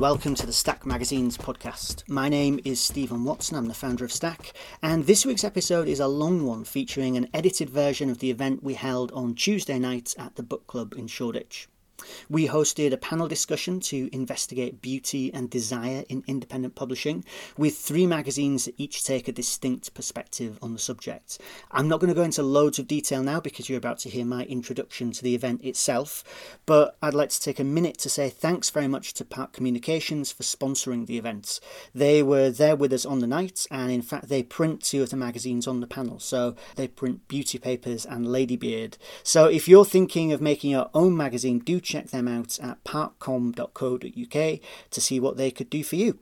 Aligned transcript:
Welcome 0.00 0.34
to 0.36 0.46
the 0.46 0.52
Stack 0.54 0.86
Magazine's 0.86 1.36
podcast. 1.36 2.08
My 2.08 2.30
name 2.30 2.58
is 2.64 2.80
Stephen 2.80 3.22
Watson, 3.22 3.58
I'm 3.58 3.66
the 3.66 3.74
founder 3.74 4.02
of 4.02 4.10
Stack, 4.10 4.54
and 4.82 5.04
this 5.04 5.26
week's 5.26 5.44
episode 5.44 5.88
is 5.88 6.00
a 6.00 6.08
long 6.08 6.46
one 6.46 6.64
featuring 6.64 7.18
an 7.18 7.28
edited 7.34 7.68
version 7.68 8.08
of 8.08 8.18
the 8.18 8.30
event 8.30 8.64
we 8.64 8.72
held 8.72 9.12
on 9.12 9.34
Tuesday 9.34 9.78
night 9.78 10.14
at 10.18 10.36
the 10.36 10.42
book 10.42 10.66
club 10.66 10.94
in 10.96 11.06
Shoreditch. 11.06 11.68
We 12.28 12.48
hosted 12.48 12.92
a 12.92 12.96
panel 12.96 13.28
discussion 13.28 13.80
to 13.80 14.08
investigate 14.12 14.82
beauty 14.82 15.32
and 15.32 15.50
desire 15.50 16.04
in 16.08 16.24
independent 16.26 16.74
publishing, 16.74 17.24
with 17.56 17.76
three 17.76 18.06
magazines 18.06 18.64
that 18.64 18.74
each 18.78 19.04
take 19.04 19.28
a 19.28 19.32
distinct 19.32 19.94
perspective 19.94 20.58
on 20.62 20.72
the 20.72 20.78
subject. 20.78 21.38
I'm 21.70 21.88
not 21.88 22.00
going 22.00 22.08
to 22.08 22.14
go 22.14 22.22
into 22.22 22.42
loads 22.42 22.78
of 22.78 22.86
detail 22.86 23.22
now 23.22 23.40
because 23.40 23.68
you're 23.68 23.78
about 23.78 23.98
to 24.00 24.10
hear 24.10 24.24
my 24.24 24.44
introduction 24.44 25.12
to 25.12 25.22
the 25.22 25.34
event 25.34 25.64
itself, 25.64 26.24
but 26.66 26.96
I'd 27.02 27.14
like 27.14 27.30
to 27.30 27.40
take 27.40 27.58
a 27.60 27.64
minute 27.64 27.98
to 27.98 28.08
say 28.08 28.28
thanks 28.28 28.70
very 28.70 28.88
much 28.88 29.14
to 29.14 29.24
Park 29.24 29.52
Communications 29.52 30.32
for 30.32 30.42
sponsoring 30.42 31.06
the 31.06 31.18
event. 31.18 31.60
They 31.94 32.22
were 32.22 32.50
there 32.50 32.76
with 32.76 32.92
us 32.92 33.06
on 33.06 33.20
the 33.20 33.26
night, 33.26 33.66
and 33.70 33.90
in 33.92 34.02
fact, 34.02 34.28
they 34.28 34.42
print 34.42 34.82
two 34.82 35.02
of 35.02 35.10
the 35.10 35.16
magazines 35.16 35.66
on 35.66 35.80
the 35.80 35.86
panel. 35.86 36.18
So 36.18 36.56
they 36.76 36.88
print 36.88 37.28
Beauty 37.28 37.58
Papers 37.58 38.04
and 38.04 38.26
Ladybeard. 38.26 38.96
So 39.22 39.46
if 39.46 39.68
you're 39.68 39.84
thinking 39.84 40.32
of 40.32 40.40
making 40.40 40.70
your 40.70 40.90
own 40.94 41.16
magazine, 41.16 41.58
do 41.58 41.80
check 41.80 41.99
them 42.08 42.28
out 42.28 42.58
at 42.60 42.82
parkcom.co.uk 42.84 44.60
to 44.90 45.00
see 45.00 45.20
what 45.20 45.36
they 45.36 45.50
could 45.50 45.70
do 45.70 45.84
for 45.84 45.96
you. 45.96 46.18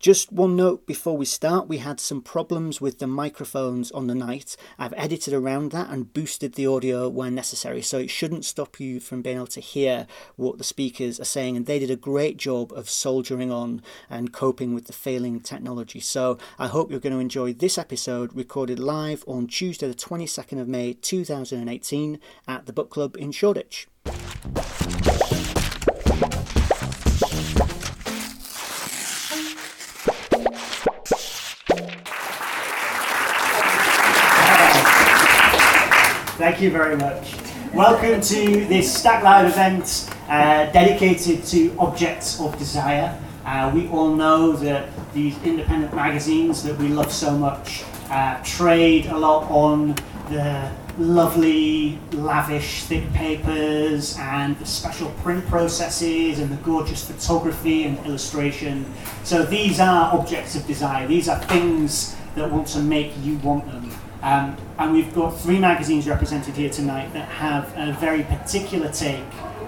Just 0.00 0.32
one 0.32 0.56
note 0.56 0.86
before 0.86 1.16
we 1.16 1.24
start, 1.24 1.68
we 1.68 1.78
had 1.78 2.00
some 2.00 2.20
problems 2.20 2.80
with 2.80 2.98
the 2.98 3.06
microphones 3.06 3.92
on 3.92 4.08
the 4.08 4.14
night. 4.14 4.56
I've 4.76 4.94
edited 4.96 5.32
around 5.32 5.70
that 5.70 5.88
and 5.88 6.12
boosted 6.12 6.54
the 6.54 6.66
audio 6.66 7.08
where 7.08 7.30
necessary, 7.30 7.80
so 7.80 7.98
it 7.98 8.10
shouldn't 8.10 8.44
stop 8.44 8.80
you 8.80 8.98
from 8.98 9.22
being 9.22 9.36
able 9.36 9.46
to 9.48 9.60
hear 9.60 10.08
what 10.34 10.58
the 10.58 10.64
speakers 10.64 11.20
are 11.20 11.24
saying. 11.24 11.56
And 11.56 11.66
they 11.66 11.78
did 11.78 11.90
a 11.90 11.96
great 11.96 12.36
job 12.36 12.72
of 12.72 12.90
soldiering 12.90 13.52
on 13.52 13.82
and 14.10 14.32
coping 14.32 14.74
with 14.74 14.86
the 14.86 14.92
failing 14.92 15.38
technology. 15.38 16.00
So 16.00 16.38
I 16.58 16.66
hope 16.66 16.90
you're 16.90 16.98
going 16.98 17.14
to 17.14 17.20
enjoy 17.20 17.52
this 17.52 17.78
episode 17.78 18.34
recorded 18.34 18.80
live 18.80 19.22
on 19.28 19.46
Tuesday, 19.46 19.86
the 19.86 19.94
22nd 19.94 20.60
of 20.60 20.66
May 20.66 20.94
2018 20.94 22.18
at 22.48 22.66
the 22.66 22.72
Book 22.72 22.90
Club 22.90 23.16
in 23.16 23.30
Shoreditch. 23.30 23.86
Thank 36.42 36.60
you 36.60 36.70
very 36.72 36.96
much. 36.96 37.34
Welcome 37.72 38.20
to 38.20 38.66
this 38.66 38.92
Stack 38.92 39.22
Live 39.22 39.46
event 39.46 40.10
uh, 40.28 40.66
dedicated 40.72 41.44
to 41.44 41.72
objects 41.78 42.40
of 42.40 42.58
desire. 42.58 43.16
Uh, 43.44 43.70
we 43.72 43.86
all 43.88 44.14
know 44.16 44.52
that 44.52 44.88
these 45.14 45.40
independent 45.44 45.94
magazines 45.94 46.64
that 46.64 46.76
we 46.78 46.88
love 46.88 47.12
so 47.12 47.38
much 47.38 47.84
uh, 48.10 48.42
trade 48.42 49.06
a 49.06 49.16
lot 49.16 49.48
on 49.50 49.94
the 50.30 50.68
lovely, 50.98 51.98
lavish, 52.12 52.84
thick 52.84 53.10
papers 53.12 54.16
and 54.18 54.58
the 54.58 54.66
special 54.66 55.10
print 55.22 55.46
processes 55.46 56.38
and 56.38 56.50
the 56.50 56.56
gorgeous 56.56 57.08
photography 57.08 57.84
and 57.84 57.98
illustration. 58.06 58.84
So 59.24 59.44
these 59.44 59.80
are 59.80 60.12
objects 60.14 60.54
of 60.54 60.66
desire. 60.66 61.06
These 61.06 61.28
are 61.28 61.38
things 61.44 62.16
that 62.34 62.50
want 62.50 62.66
to 62.68 62.80
make 62.80 63.12
you 63.22 63.38
want 63.38 63.66
them. 63.66 63.90
Um, 64.22 64.56
and 64.78 64.92
we've 64.92 65.12
got 65.14 65.30
three 65.30 65.58
magazines 65.58 66.06
represented 66.06 66.54
here 66.54 66.70
tonight 66.70 67.12
that 67.12 67.28
have 67.28 67.72
a 67.76 67.92
very 67.94 68.22
particular 68.22 68.90
take 68.90 69.24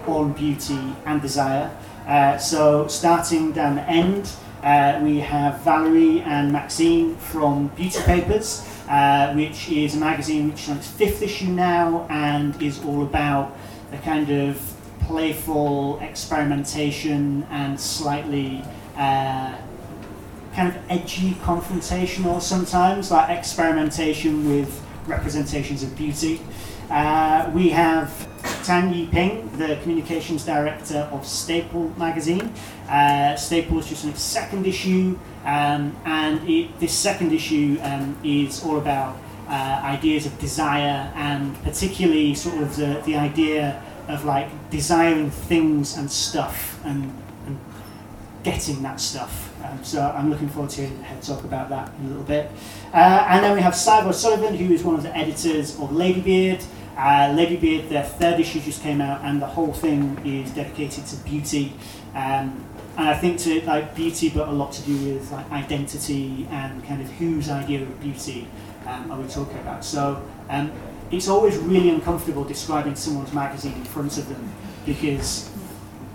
on 0.07 0.33
beauty 0.33 0.79
and 1.07 1.21
desire. 1.21 1.75
Uh, 2.07 2.39
so 2.39 2.87
starting 2.87 3.53
down 3.53 3.77
the 3.77 3.83
end, 3.83 4.31
uh, 4.63 5.01
we 5.03 5.19
have 5.19 5.61
Valerie 5.61 6.21
and 6.21 6.53
Maxine 6.53 7.17
from 7.17 7.69
Beauty 7.69 8.01
Papers, 8.03 8.67
uh, 8.89 9.33
which 9.35 9.71
is 9.71 9.97
a 9.97 9.99
magazine 9.99 10.51
which 10.51 10.63
is 10.63 10.69
on 10.69 10.77
its 10.77 10.89
fifth 10.89 11.23
issue 11.23 11.47
now 11.47 12.07
and 12.11 12.61
is 12.63 12.83
all 12.85 13.03
about 13.03 13.57
a 13.93 13.99
kind 13.99 14.31
of 14.31 14.61
playful 15.01 15.99
experimentation 16.01 17.47
and 17.51 17.79
slightly 17.79 18.63
uh, 18.97 19.55
kind 20.55 20.69
of 20.69 20.77
edgy 20.89 21.33
confrontational 21.43 22.41
sometimes, 22.41 23.11
like 23.11 23.37
experimentation 23.37 24.49
with 24.49 24.83
representations 25.07 25.83
of 25.83 25.95
beauty. 25.97 26.41
Uh, 26.91 27.51
we 27.55 27.71
have 27.71 28.29
Tan 28.65 28.93
Yiping, 28.93 29.57
the 29.59 29.77
communications 29.83 30.45
director 30.45 31.09
of 31.13 31.27
Staple 31.27 31.93
magazine. 31.99 32.53
Uh, 32.89 33.37
Staple 33.37 33.79
is 33.79 33.87
just 33.87 34.05
in 34.05 34.11
its 34.11 34.23
second 34.23 34.67
issue, 34.67 35.19
um, 35.45 35.97
and 36.05 36.49
it, 36.49 36.79
this 36.81 36.93
second 36.93 37.33
issue 37.33 37.79
um, 37.83 38.17
is 38.23 38.63
all 38.65 38.79
about 38.79 39.17
uh, 39.49 39.81
ideas 39.85 40.27
of 40.27 40.39
desire 40.39 41.13
and 41.15 41.63
particularly 41.63 42.35
sort 42.35 42.63
of 42.63 42.77
the, 42.77 43.03
the 43.05 43.17
idea 43.17 43.83
of 44.09 44.25
like 44.25 44.49
desiring 44.71 45.31
things 45.31 45.97
and 45.97 46.11
stuff 46.11 46.81
and, 46.85 47.13
and 47.47 47.59
getting 48.43 48.83
that 48.83 49.01
stuff. 49.01 49.51
Um, 49.65 49.83
so 49.83 50.03
I'm 50.03 50.31
looking 50.31 50.49
forward 50.49 50.71
to 50.73 50.83
hearing 50.83 51.03
Head 51.03 51.23
talk 51.23 51.45
about 51.45 51.71
that 51.71 51.91
in 51.99 52.07
a 52.07 52.09
little 52.09 52.25
bit. 52.25 52.51
Uh, 52.93 53.27
and 53.29 53.45
then 53.45 53.55
we 53.55 53.63
have 53.63 53.73
Sadhbh 53.73 54.07
O'Sullivan, 54.07 54.55
who 54.55 54.73
is 54.73 54.83
one 54.83 54.95
of 54.95 55.03
the 55.03 55.17
editors 55.17 55.75
of 55.79 55.91
Ladybeard. 55.91 56.65
Uh, 56.97 57.35
Ladybeard, 57.35 57.89
their 57.89 58.05
third 58.05 58.39
issue 58.39 58.61
just 58.61 58.83
came 58.83 59.01
out, 59.01 59.23
and 59.25 59.43
the 59.43 59.47
whole 59.47 59.73
thing 59.73 60.19
is 60.25 60.51
dedicated 60.53 61.07
to 61.07 61.17
beauty. 61.17 61.73
Um, 62.15 62.65
and 62.97 63.09
I 63.09 63.15
think 63.15 63.41
to 63.41 63.61
like 63.67 63.95
beauty, 63.97 64.29
but 64.29 64.49
a 64.49 64.53
lot 64.53 64.73
to 64.73 64.83
do 64.83 65.15
with 65.15 65.33
like 65.33 65.51
identity 65.51 66.47
and 66.51 66.85
kind 66.85 67.01
of 67.01 67.11
whose 67.13 67.51
idea 67.51 67.83
of 67.83 68.01
beauty 68.01 68.47
um, 68.87 69.11
are 69.11 69.21
we 69.21 69.29
talking 69.29 69.59
about. 69.59 69.85
So 69.85 70.23
um, 70.49 70.71
it's 71.11 71.29
always 71.29 71.57
really 71.59 71.91
uncomfortable 71.91 72.45
describing 72.45 72.95
someone's 72.95 73.33
magazine 73.33 73.75
in 73.75 73.85
front 73.85 74.17
of 74.17 74.29
them 74.29 74.53
because 74.87 75.51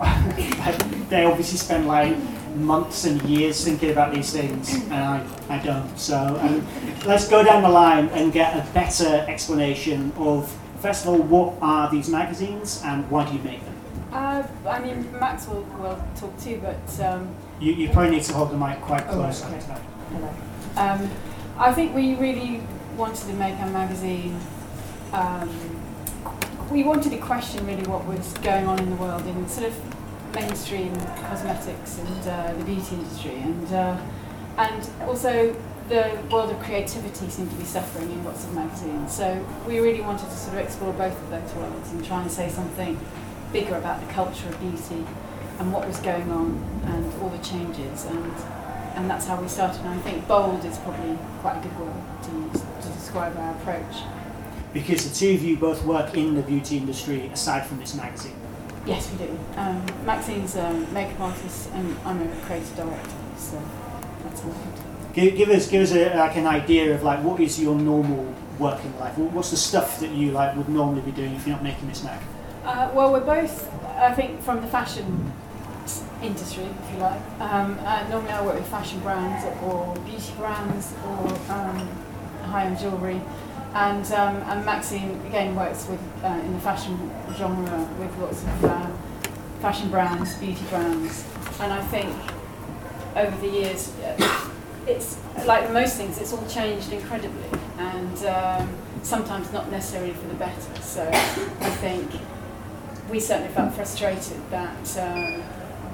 they 1.10 1.24
obviously 1.24 1.58
spend 1.58 1.86
like 1.86 2.16
months 2.56 3.04
and 3.04 3.20
years 3.22 3.64
thinking 3.64 3.90
about 3.90 4.14
these 4.14 4.32
things, 4.32 4.74
and 4.74 4.94
I, 4.94 5.26
I 5.48 5.58
don't. 5.58 5.98
So 5.98 6.16
um, 6.40 6.66
let's 7.06 7.28
go 7.28 7.44
down 7.44 7.62
the 7.62 7.68
line 7.68 8.08
and 8.08 8.32
get 8.32 8.54
a 8.56 8.72
better 8.72 9.24
explanation 9.28 10.12
of, 10.16 10.56
first 10.80 11.04
of 11.04 11.10
all, 11.10 11.18
what 11.22 11.54
are 11.62 11.90
these 11.90 12.08
magazines 12.08 12.82
and 12.84 13.08
why 13.10 13.26
do 13.28 13.34
you 13.36 13.42
make 13.42 13.64
them? 13.64 13.74
Uh, 14.12 14.42
I 14.68 14.80
mean, 14.80 15.10
Max 15.20 15.46
will, 15.46 15.62
will 15.78 16.02
talk 16.16 16.38
too, 16.40 16.60
but. 16.62 17.04
Um, 17.04 17.34
you, 17.60 17.72
you 17.72 17.88
probably 17.90 18.10
need 18.12 18.22
to 18.24 18.32
hold 18.32 18.50
the 18.50 18.56
mic 18.56 18.80
quite 18.80 19.06
Oh, 19.08 19.12
close. 19.14 19.44
okay. 19.44 19.60
Hello. 20.12 20.28
Um, 20.76 21.10
I 21.58 21.72
think 21.72 21.94
we 21.94 22.14
really 22.16 22.62
wanted 22.96 23.26
to 23.28 23.32
make 23.34 23.54
a 23.60 23.66
magazine. 23.66 24.38
Um, 25.12 25.48
we 26.70 26.82
wanted 26.84 27.10
to 27.10 27.18
question 27.18 27.66
really 27.66 27.82
what 27.86 28.04
was 28.06 28.32
going 28.38 28.66
on 28.66 28.78
in 28.78 28.90
the 28.90 28.96
world 28.96 29.26
in 29.26 29.48
sort 29.48 29.66
of 29.68 30.34
mainstream 30.34 30.94
cosmetics 31.28 31.98
and 31.98 32.28
uh, 32.28 32.52
the 32.54 32.64
beauty 32.64 32.94
industry, 32.94 33.34
and 33.36 33.72
uh, 33.72 33.96
and 34.58 34.90
also 35.02 35.54
the 35.90 36.16
world 36.30 36.52
of 36.52 36.60
creativity 36.60 37.28
seemed 37.28 37.50
to 37.50 37.56
be 37.56 37.64
suffering 37.64 38.10
in 38.12 38.24
lots 38.24 38.44
of 38.44 38.54
magazines. 38.54 39.12
So 39.12 39.44
we 39.66 39.80
really 39.80 40.00
wanted 40.00 40.30
to 40.30 40.36
sort 40.36 40.56
of 40.56 40.60
explore 40.60 40.92
both 40.92 41.20
of 41.20 41.30
those 41.30 41.52
worlds 41.54 41.90
and 41.90 42.04
try 42.04 42.22
and 42.22 42.30
say 42.30 42.48
something 42.48 42.98
bigger 43.52 43.74
about 43.74 44.00
the 44.06 44.12
culture 44.12 44.48
of 44.48 44.60
beauty 44.60 45.04
and 45.58 45.72
what 45.72 45.86
was 45.88 45.98
going 45.98 46.30
on 46.30 46.62
and 46.86 47.12
all 47.20 47.28
the 47.28 47.42
changes 47.44 48.06
and 48.06 48.32
and 48.94 49.08
that's 49.08 49.26
how 49.26 49.40
we 49.40 49.46
started. 49.48 49.80
And 49.80 49.90
I 49.90 49.98
think 49.98 50.26
bold 50.26 50.64
is 50.64 50.76
probably 50.78 51.16
quite 51.40 51.58
a 51.58 51.60
good 51.62 51.78
word 51.78 51.94
to 52.24 52.30
use 52.30 52.64
to 52.82 52.88
describe 52.92 53.36
our 53.36 53.52
approach. 53.52 54.02
Because 54.72 55.08
the 55.08 55.14
two 55.14 55.34
of 55.34 55.42
you 55.42 55.56
both 55.56 55.84
work 55.84 56.16
in 56.16 56.34
the 56.34 56.42
beauty 56.42 56.76
industry 56.76 57.26
aside 57.28 57.66
from 57.66 57.78
this 57.78 57.94
magazine. 57.94 58.36
Yes, 58.86 59.10
we 59.12 59.26
do. 59.26 59.38
Um, 59.56 59.84
Maxine's 60.04 60.56
a 60.56 60.72
makeup 60.92 61.20
artist 61.20 61.70
and 61.72 61.96
I'm 62.04 62.20
a 62.22 62.40
creative 62.42 62.76
director, 62.76 63.10
so 63.36 63.62
that's 64.24 64.44
all. 64.44 64.89
Give, 65.12 65.36
give 65.36 65.48
us 65.50 65.68
give 65.68 65.82
us 65.82 65.92
a, 65.92 66.16
like 66.16 66.36
an 66.36 66.46
idea 66.46 66.94
of 66.94 67.02
like 67.02 67.22
what 67.24 67.40
is 67.40 67.60
your 67.60 67.74
normal 67.74 68.32
working 68.58 68.96
life? 69.00 69.16
What's 69.18 69.50
the 69.50 69.56
stuff 69.56 69.98
that 70.00 70.10
you 70.10 70.30
like 70.30 70.56
would 70.56 70.68
normally 70.68 71.00
be 71.00 71.10
doing 71.10 71.34
if 71.34 71.46
you're 71.46 71.56
not 71.56 71.64
making 71.64 71.88
this 71.88 72.04
mag? 72.04 72.20
Uh, 72.64 72.90
well, 72.94 73.12
we're 73.12 73.20
both, 73.20 73.72
I 73.96 74.12
think, 74.12 74.40
from 74.42 74.60
the 74.60 74.66
fashion 74.66 75.32
industry, 76.22 76.64
if 76.64 76.92
you 76.92 76.98
like. 76.98 77.20
Um, 77.40 77.78
uh, 77.80 78.06
normally, 78.08 78.30
I 78.32 78.44
work 78.44 78.56
with 78.56 78.68
fashion 78.68 79.00
brands 79.00 79.44
or 79.64 79.96
beauty 80.04 80.32
brands 80.36 80.92
or 81.06 81.28
um, 81.52 81.88
high-end 82.44 82.78
jewellery, 82.78 83.20
and 83.74 84.04
um, 84.12 84.36
and 84.36 84.64
Maxine 84.64 85.20
again 85.26 85.56
works 85.56 85.88
with 85.88 86.00
uh, 86.22 86.28
in 86.44 86.52
the 86.52 86.60
fashion 86.60 87.10
genre 87.34 87.88
with 87.98 88.16
lots 88.18 88.42
of 88.42 88.64
uh, 88.64 88.86
fashion 89.60 89.90
brands, 89.90 90.34
beauty 90.36 90.64
brands, 90.68 91.24
and 91.60 91.72
I 91.72 91.80
think 91.86 92.14
over 93.16 93.36
the 93.40 93.48
years, 93.48 93.92
uh, 94.00 94.49
it's 94.86 95.18
like 95.46 95.70
most 95.72 95.96
things, 95.96 96.18
it's 96.18 96.32
all 96.32 96.46
changed 96.46 96.92
incredibly, 96.92 97.58
and 97.78 98.24
um, 98.26 98.76
sometimes 99.02 99.52
not 99.52 99.70
necessarily 99.70 100.12
for 100.12 100.26
the 100.28 100.34
better. 100.34 100.82
So 100.82 101.08
I 101.12 101.70
think 101.80 102.10
we 103.10 103.20
certainly 103.20 103.52
felt 103.52 103.74
frustrated 103.74 104.38
that 104.50 104.98
um, 104.98 105.42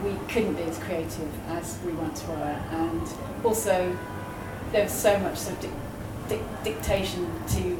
we 0.05 0.13
couldn't 0.29 0.55
be 0.55 0.63
as 0.63 0.79
creative 0.79 1.31
as 1.49 1.79
we 1.85 1.93
once 1.93 2.25
were, 2.27 2.35
and 2.71 3.03
also 3.45 3.97
there 4.73 4.85
was 4.85 4.93
so 4.93 5.19
much 5.19 5.39
sort 5.39 5.57
of 5.57 5.61
dic- 6.29 6.29
dic- 6.29 6.65
dictation 6.65 7.27
to 7.49 7.77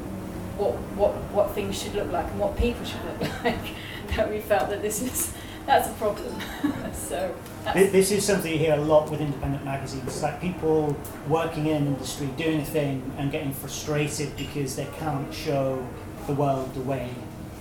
what 0.57 0.75
what 0.97 1.13
what 1.33 1.51
things 1.55 1.81
should 1.81 1.95
look 1.95 2.11
like 2.11 2.27
and 2.31 2.41
what 2.41 2.57
people 2.57 2.85
should 2.85 3.05
look 3.05 3.21
like 3.45 3.75
that 4.17 4.31
we 4.31 4.41
felt 4.41 4.71
that 4.71 4.81
this 4.83 5.03
is 5.03 5.35
that's 5.67 5.89
a 5.89 5.93
problem. 5.95 6.35
so 6.93 7.35
Thi- 7.65 7.73
that's, 7.75 7.93
This 7.93 8.11
is 8.13 8.25
something 8.25 8.51
you 8.53 8.59
hear 8.59 8.75
a 8.75 8.81
lot 8.81 9.11
with 9.11 9.21
independent 9.21 9.65
magazines. 9.65 10.05
It's 10.07 10.23
like 10.23 10.41
people 10.41 10.97
working 11.29 11.67
in 11.67 11.77
an 11.77 11.87
industry 11.89 12.29
doing 12.37 12.61
a 12.61 12.65
thing 12.65 13.03
and 13.19 13.31
getting 13.31 13.53
frustrated 13.53 14.37
because 14.37 14.77
they 14.77 14.87
can't 14.99 15.33
show 15.35 15.87
the 16.27 16.33
world 16.33 16.73
the 16.75 16.81
way 16.83 17.11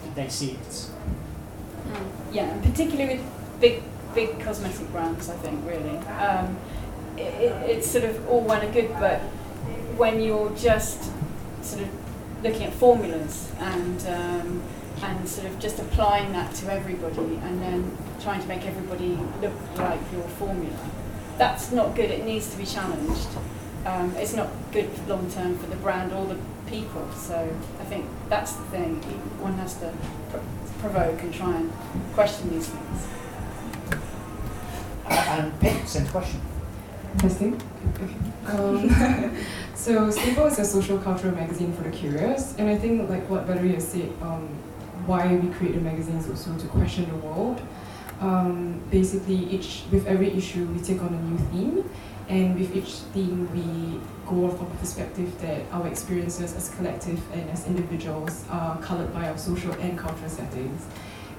that 0.04 0.16
they 0.16 0.30
see 0.30 0.52
it. 0.52 0.90
Mm, 1.88 2.06
yeah, 2.32 2.44
and 2.46 2.64
particularly 2.64 3.16
with 3.18 3.60
big 3.60 3.82
big 4.14 4.40
cosmetic 4.40 4.90
brands, 4.92 5.30
I 5.30 5.36
think 5.36 5.66
really. 5.66 5.98
Um, 6.08 6.58
it, 7.18 7.52
it's 7.70 7.90
sort 7.90 8.06
of 8.06 8.28
all 8.30 8.42
well 8.42 8.62
and 8.62 8.74
good, 8.74 8.92
but 9.00 9.20
when 9.98 10.22
you're 10.22 10.52
just 10.56 11.12
sort 11.62 11.84
of 11.84 11.90
looking 12.44 12.64
at 12.64 12.74
formulas 12.74 13.52
and 13.60 14.08
um, 14.08 14.62
and 15.04 15.28
sort 15.28 15.48
of 15.48 15.60
just 15.60 15.80
applying 15.80 16.32
that 16.34 16.54
to 16.56 16.72
everybody 16.72 17.36
and 17.44 17.62
then 17.62 17.98
trying 18.22 18.42
to 18.42 18.48
make 18.48 18.66
everybody 18.66 19.18
look 19.42 19.54
like 19.78 20.00
your 20.12 20.24
formula, 20.24 20.78
that's 21.38 21.72
not 21.72 21.96
good. 21.96 22.10
It 22.12 22.26
needs 22.26 22.50
to 22.52 22.58
be 22.58 22.66
challenged. 22.66 23.28
Um, 23.86 24.16
it's 24.16 24.34
not 24.34 24.50
good 24.72 24.90
long 25.08 25.30
term 25.30 25.58
for 25.58 25.68
the 25.68 25.76
brand 25.76 26.12
or 26.12 26.26
the 26.26 26.38
people. 26.68 27.08
So 27.12 27.36
I 27.80 27.84
think 27.86 28.06
that's 28.30 28.54
the 28.54 28.64
thing. 28.66 28.96
One 29.42 29.54
has 29.54 29.76
to 29.80 29.94
pr- 30.30 30.80
provoke 30.80 31.22
and 31.22 31.34
try 31.34 31.56
and 31.56 31.72
question 32.14 32.50
these 32.50 32.68
things. 32.68 33.08
Uh, 35.06 35.26
and 35.30 35.60
Pip, 35.60 35.86
same 35.86 36.08
question. 36.08 36.42
Testing. 37.20 37.62
Um, 38.48 38.90
so 39.76 40.10
Staple 40.10 40.46
is 40.48 40.60
a 40.60 40.66
social 40.66 40.98
cultural 40.98 41.34
magazine 41.34 41.74
for 41.74 41.84
the 41.84 41.92
curious, 41.92 42.56
and 42.58 42.70
I 42.70 42.78
think 42.78 43.10
like 43.10 43.30
what 43.30 43.46
Valerie 43.46 43.74
has 43.74 43.88
said, 43.88 44.12
um, 44.22 44.50
why 45.08 45.36
we 45.36 45.50
create 45.54 45.76
a 45.76 45.80
magazine 45.80 46.16
is 46.18 46.30
also 46.30 46.58
to 46.58 46.68
question 46.68 47.08
the 47.10 47.16
world. 47.18 47.62
Um, 48.22 48.82
basically, 48.92 49.36
each 49.36 49.84
with 49.92 50.08
every 50.08 50.32
issue 50.32 50.66
we 50.68 50.80
take 50.80 51.02
on 51.02 51.14
a 51.14 51.22
new 51.22 51.38
theme, 51.52 51.90
and 52.30 52.60
with 52.60 52.76
each 52.76 52.94
theme 53.14 53.50
we 53.54 54.00
go 54.26 54.50
from 54.50 54.68
a 54.68 54.76
perspective 54.76 55.40
that 55.42 55.62
our 55.72 55.88
experiences 55.88 56.56
as 56.56 56.70
collective 56.76 57.22
and 57.34 57.50
as 57.50 57.68
individuals 57.68 58.46
are 58.50 58.78
coloured 58.80 59.14
by 59.14 59.30
our 59.30 59.38
social 59.38 59.72
and 59.74 59.98
cultural 59.98 60.30
settings. 60.30 60.86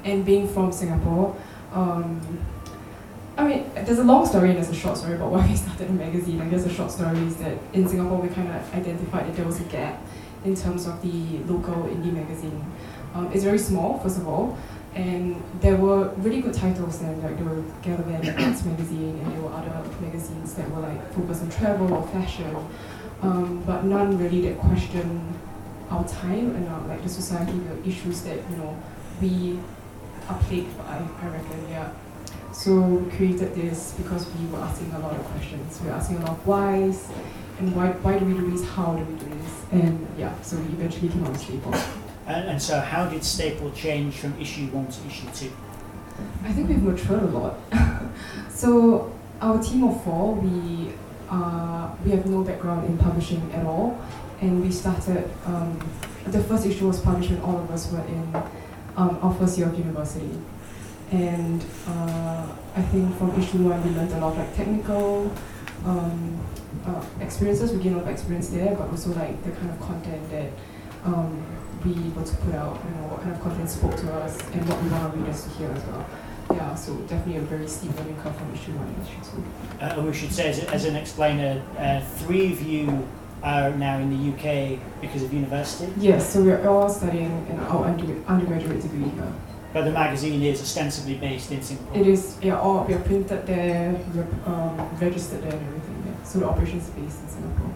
And 0.04 0.24
being 0.24 0.46
from 0.46 0.70
Singapore, 0.70 1.36
um, 1.72 2.20
I 3.36 3.46
mean, 3.46 3.70
there's 3.74 3.98
a 3.98 4.04
long 4.04 4.24
story 4.24 4.48
and 4.48 4.56
there's 4.56 4.70
a 4.70 4.74
short 4.74 4.96
story 4.96 5.14
about 5.14 5.30
why 5.32 5.46
we 5.46 5.56
started 5.56 5.88
the 5.88 5.92
magazine. 5.92 6.40
I 6.40 6.48
guess 6.48 6.64
the 6.64 6.70
short 6.72 6.90
story 6.90 7.18
is 7.18 7.36
that 7.36 7.56
in 7.72 7.88
Singapore 7.88 8.18
we 8.18 8.28
kind 8.28 8.48
of 8.48 8.74
identified 8.74 9.26
that 9.26 9.36
there 9.36 9.46
was 9.46 9.60
a 9.60 9.64
gap 9.64 10.00
in 10.44 10.54
terms 10.54 10.86
of 10.86 11.02
the 11.02 11.38
local 11.52 11.74
indie 11.84 12.12
magazine. 12.12 12.64
Um, 13.14 13.30
it's 13.32 13.44
very 13.44 13.58
small, 13.58 13.98
first 14.00 14.18
of 14.18 14.28
all, 14.28 14.58
and 14.94 15.42
there 15.60 15.76
were 15.76 16.08
really 16.16 16.40
good 16.40 16.54
titles 16.54 16.98
then, 17.00 17.22
like 17.22 17.36
there 17.36 17.46
were 17.46 17.62
Gallivan 17.82 18.46
Arts 18.46 18.64
magazine, 18.64 19.18
and 19.22 19.32
there 19.32 19.40
were 19.40 19.52
other 19.52 19.88
magazines 20.00 20.54
that 20.54 20.70
were 20.70 20.80
like 20.80 21.12
focused 21.12 21.42
on 21.42 21.50
travel 21.50 21.92
or 21.92 22.06
fashion, 22.08 22.54
um, 23.22 23.62
but 23.66 23.84
none 23.84 24.18
really 24.18 24.40
that 24.42 24.58
question 24.58 25.34
our 25.90 26.06
time 26.08 26.54
and 26.56 26.68
our, 26.68 26.80
like 26.88 27.02
the 27.02 27.08
society, 27.08 27.52
the 27.52 27.88
issues 27.88 28.22
that 28.22 28.38
you 28.50 28.56
know 28.56 28.76
we 29.20 29.58
are 30.28 30.38
plagued 30.40 30.76
by. 30.78 30.84
I 31.22 31.28
reckon, 31.28 31.68
yeah. 31.68 31.90
So 32.52 32.80
we 32.80 33.10
created 33.16 33.54
this 33.54 33.92
because 33.98 34.26
we 34.34 34.46
were 34.46 34.58
asking 34.58 34.90
a 34.92 34.98
lot 34.98 35.12
of 35.12 35.22
questions. 35.26 35.80
We 35.80 35.88
were 35.88 35.94
asking 35.94 36.16
a 36.16 36.20
lot 36.20 36.30
of 36.30 36.46
whys, 36.46 37.08
and 37.58 37.74
why, 37.76 37.90
why 38.02 38.18
do 38.18 38.24
we 38.24 38.34
do 38.34 38.50
this, 38.50 38.66
how 38.68 38.94
do 38.94 39.04
we 39.04 39.18
do 39.18 39.26
this? 39.26 39.64
And 39.72 40.06
yeah, 40.18 40.34
so 40.42 40.56
we 40.56 40.64
eventually 40.64 41.08
came 41.08 41.24
out 41.24 41.32
with 41.32 41.40
Staple. 41.40 41.74
And, 42.26 42.48
and 42.48 42.62
so, 42.62 42.80
how 42.80 43.06
did 43.06 43.22
Staple 43.22 43.70
change 43.70 44.14
from 44.16 44.40
issue 44.40 44.66
one 44.66 44.88
to 44.88 45.06
issue 45.06 45.28
two? 45.32 45.52
I 46.44 46.52
think 46.52 46.68
we've 46.68 46.82
matured 46.82 47.22
a 47.22 47.26
lot. 47.26 47.58
so 48.50 49.12
our 49.40 49.62
team 49.62 49.84
of 49.84 50.02
four, 50.02 50.34
we 50.34 50.92
uh, 51.30 51.90
we 52.04 52.10
have 52.10 52.26
no 52.26 52.42
background 52.42 52.86
in 52.88 52.98
publishing 52.98 53.52
at 53.52 53.64
all, 53.64 54.00
and 54.40 54.62
we 54.62 54.70
started. 54.70 55.30
Um, 55.44 55.78
the 56.26 56.42
first 56.42 56.66
issue 56.66 56.88
was 56.88 57.00
published 57.00 57.30
when 57.30 57.40
all 57.42 57.58
of 57.58 57.70
us 57.70 57.92
were 57.92 58.04
in 58.04 58.34
um, 58.96 59.18
our 59.22 59.32
first 59.34 59.56
year 59.56 59.68
of 59.68 59.78
university, 59.78 60.30
and 61.12 61.64
uh, 61.86 62.46
I 62.74 62.82
think 62.82 63.16
from 63.18 63.40
issue 63.40 63.58
one 63.58 63.82
we 63.84 63.90
learned 63.90 64.12
a 64.12 64.18
lot 64.18 64.32
of 64.32 64.38
like 64.38 64.56
technical 64.56 65.32
um, 65.84 66.40
uh, 66.84 67.04
experiences. 67.20 67.72
We 67.72 67.82
gained 67.82 67.94
a 67.94 67.98
lot 67.98 68.08
of 68.08 68.12
experience 68.12 68.48
there, 68.48 68.74
but 68.74 68.90
also 68.90 69.10
like 69.10 69.42
the 69.44 69.52
kind 69.52 69.70
of 69.70 69.80
content 69.80 70.30
that 70.30 70.50
um, 71.04 71.44
we 71.86 72.06
able 72.10 72.24
to 72.24 72.36
put 72.36 72.54
out. 72.54 72.80
You 72.84 72.90
know, 72.96 73.06
what 73.08 73.22
kind 73.22 73.34
of 73.34 73.40
content 73.40 73.70
spoke 73.70 73.96
to 73.96 74.12
us, 74.14 74.40
and 74.52 74.68
what 74.68 74.82
we 74.82 74.88
want 74.90 75.04
our 75.04 75.10
readers 75.10 75.44
to 75.44 75.50
hear 75.50 75.70
as 75.70 75.84
well. 75.84 76.04
Yeah, 76.52 76.74
so 76.74 76.94
definitely 77.08 77.36
a 77.36 77.40
very 77.40 77.66
steep 77.68 77.96
learning 77.96 78.16
curve 78.22 78.36
from 78.36 78.54
issue 78.54 78.72
one 78.72 78.86
and 78.88 79.02
issue 79.02 79.18
two. 79.30 79.42
Uh, 79.82 79.94
and 79.98 80.06
we 80.06 80.12
should 80.12 80.32
say, 80.32 80.48
as, 80.50 80.60
as 80.64 80.84
an 80.84 80.94
explainer, 80.96 81.62
uh, 81.78 82.00
three 82.22 82.52
of 82.52 82.62
you 82.62 83.06
are 83.42 83.70
now 83.72 83.98
in 83.98 84.10
the 84.10 84.20
UK 84.32 84.78
because 85.00 85.22
of 85.22 85.32
university, 85.32 85.92
Yes, 85.98 86.32
so 86.32 86.42
we're 86.42 86.66
all 86.68 86.88
studying 86.88 87.46
in 87.50 87.58
our 87.60 87.84
under- 87.86 88.24
undergraduate 88.26 88.80
degree 88.80 89.08
here. 89.10 89.32
but 89.72 89.84
the 89.84 89.90
magazine 89.90 90.40
is 90.42 90.60
ostensibly 90.60 91.16
based 91.16 91.50
in 91.52 91.60
Singapore. 91.62 91.96
It 92.00 92.06
is, 92.06 92.38
yeah, 92.40 92.58
all 92.60 92.84
we're 92.88 93.00
printed 93.00 93.44
there, 93.46 93.92
we're 94.14 94.26
um, 94.46 94.88
registered 95.00 95.42
there 95.42 95.52
and 95.52 95.66
everything. 95.66 96.02
Yeah. 96.06 96.24
So 96.24 96.38
the 96.38 96.48
operations 96.48 96.84
is 96.84 96.90
based 96.90 97.22
in 97.22 97.28
Singapore. 97.28 97.74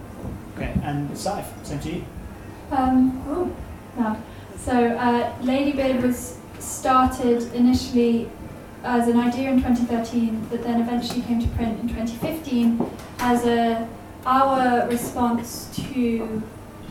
Okay, 0.56 0.72
and 0.84 1.10
Sadhbh, 1.10 1.44
same 1.64 1.80
to 1.80 1.92
you. 1.92 2.04
Um, 2.70 3.22
oh, 3.28 3.50
So, 4.56 4.72
uh, 4.72 5.32
Ladybeard 5.40 6.02
was 6.02 6.38
started 6.58 7.42
initially 7.54 8.30
as 8.84 9.08
an 9.08 9.18
idea 9.18 9.50
in 9.50 9.56
2013, 9.56 10.46
but 10.50 10.62
then 10.62 10.80
eventually 10.80 11.22
came 11.22 11.40
to 11.40 11.48
print 11.48 11.80
in 11.80 11.88
2015 11.88 12.90
as 13.18 13.44
a 13.46 13.88
our 14.26 14.86
response 14.88 15.70
to 15.74 16.42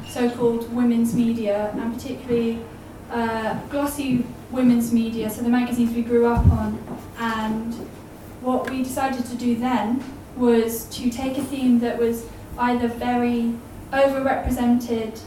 so-called 0.07 0.73
women's 0.73 1.13
media, 1.13 1.71
and 1.75 1.93
particularly 1.93 2.59
uh, 3.11 3.59
glossy 3.69 4.25
women's 4.51 4.91
media, 4.91 5.29
so 5.29 5.41
the 5.43 5.49
magazines 5.49 5.93
we 5.93 6.01
grew 6.01 6.25
up 6.25 6.45
on. 6.47 6.79
And 7.19 7.73
what 8.41 8.69
we 8.69 8.83
decided 8.83 9.25
to 9.25 9.35
do 9.35 9.55
then 9.55 10.03
was 10.35 10.85
to 10.85 11.09
take 11.09 11.37
a 11.37 11.43
theme 11.43 11.79
that 11.79 11.99
was 11.99 12.25
either 12.57 12.87
very 12.87 13.53
overrepresented 13.91 15.19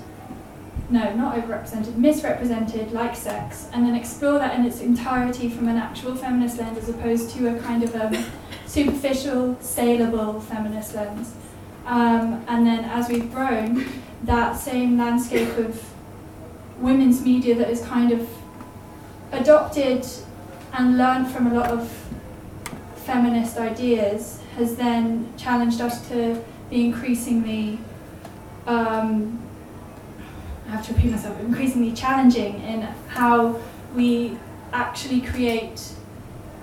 no, 0.91 1.15
not 1.15 1.37
overrepresented, 1.37 1.97
misrepresented, 1.97 2.93
like 2.93 3.17
sex, 3.17 3.69
and 3.73 3.87
then 3.87 3.95
explore 3.95 4.39
that 4.39 4.59
in 4.59 4.67
its 4.67 4.81
entirety 4.81 5.49
from 5.49 5.69
an 5.69 5.77
actual 5.77 6.15
feminist 6.15 6.59
lens 6.59 6.79
as 6.79 6.89
opposed 6.89 7.31
to 7.31 7.55
a 7.57 7.61
kind 7.61 7.83
of 7.83 7.95
um, 7.97 8.25
superficial, 8.67 9.57
saleable 9.61 10.41
feminist 10.41 10.95
lens. 10.95 11.35
Um, 11.87 12.45
and 12.49 12.67
then 12.67 12.85
as 12.85 13.09
we've 13.09 13.33
grown, 13.33 13.87
that 14.25 14.55
same 14.55 14.99
landscape 14.99 15.57
of 15.59 15.83
women's 16.79 17.25
media 17.25 17.55
that 17.57 17.71
is 17.71 17.83
kind 17.83 18.13
of 18.13 18.29
adopted 19.33 20.07
and 20.73 20.99
learned 20.99 21.29
from 21.29 21.47
a 21.49 21.55
lot 21.55 21.71
of 21.71 21.91
feminist 22.97 23.57
ideas 23.57 24.41
has 24.57 24.77
then 24.77 25.33
challenged 25.37 25.81
us 25.81 26.07
to 26.09 26.43
be 26.71 26.85
increasingly 26.85 27.79
um, 28.67 29.41
have 30.73 30.87
to 30.87 30.95
repeat 30.95 31.11
myself, 31.11 31.39
increasingly 31.41 31.93
challenging 31.93 32.61
in 32.63 32.83
how 33.09 33.61
we 33.95 34.37
actually 34.73 35.21
create 35.21 35.93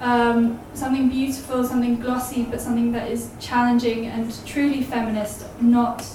um, 0.02 0.60
something 0.74 1.10
beautiful, 1.10 1.64
something 1.64 2.00
glossy, 2.00 2.44
but 2.44 2.60
something 2.60 2.92
that 2.92 3.12
is 3.12 3.32
challenging 3.40 4.08
and 4.08 4.34
truly 4.46 4.82
feminist, 4.82 5.46
not 5.62 6.06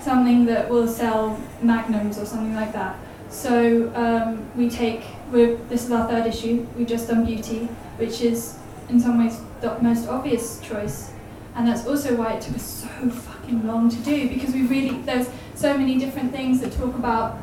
something 0.00 0.46
that 0.46 0.68
will 0.68 0.88
sell 0.88 1.40
magnums 1.62 2.18
or 2.18 2.26
something 2.26 2.54
like 2.54 2.72
that. 2.72 2.96
So 3.30 3.92
um, 3.94 4.50
we 4.56 4.68
take, 4.68 5.04
this 5.30 5.84
is 5.84 5.92
our 5.92 6.08
third 6.08 6.26
issue, 6.26 6.66
we've 6.76 6.88
just 6.88 7.08
done 7.08 7.24
beauty, 7.24 7.60
which 7.96 8.20
is 8.20 8.58
in 8.88 9.00
some 9.00 9.22
ways 9.22 9.40
the 9.60 9.78
most 9.80 10.08
obvious 10.08 10.60
choice. 10.60 11.12
And 11.54 11.68
that's 11.68 11.86
also 11.86 12.16
why 12.16 12.32
it 12.34 12.42
took 12.42 12.56
us 12.56 12.86
so 13.00 13.10
fucking 13.42 13.66
long 13.66 13.90
to 13.90 13.96
do 13.98 14.28
because 14.28 14.54
we 14.54 14.62
really, 14.66 15.00
there's 15.02 15.28
so 15.54 15.76
many 15.76 15.98
different 15.98 16.32
things 16.32 16.60
that 16.60 16.72
talk 16.72 16.94
about 16.94 17.38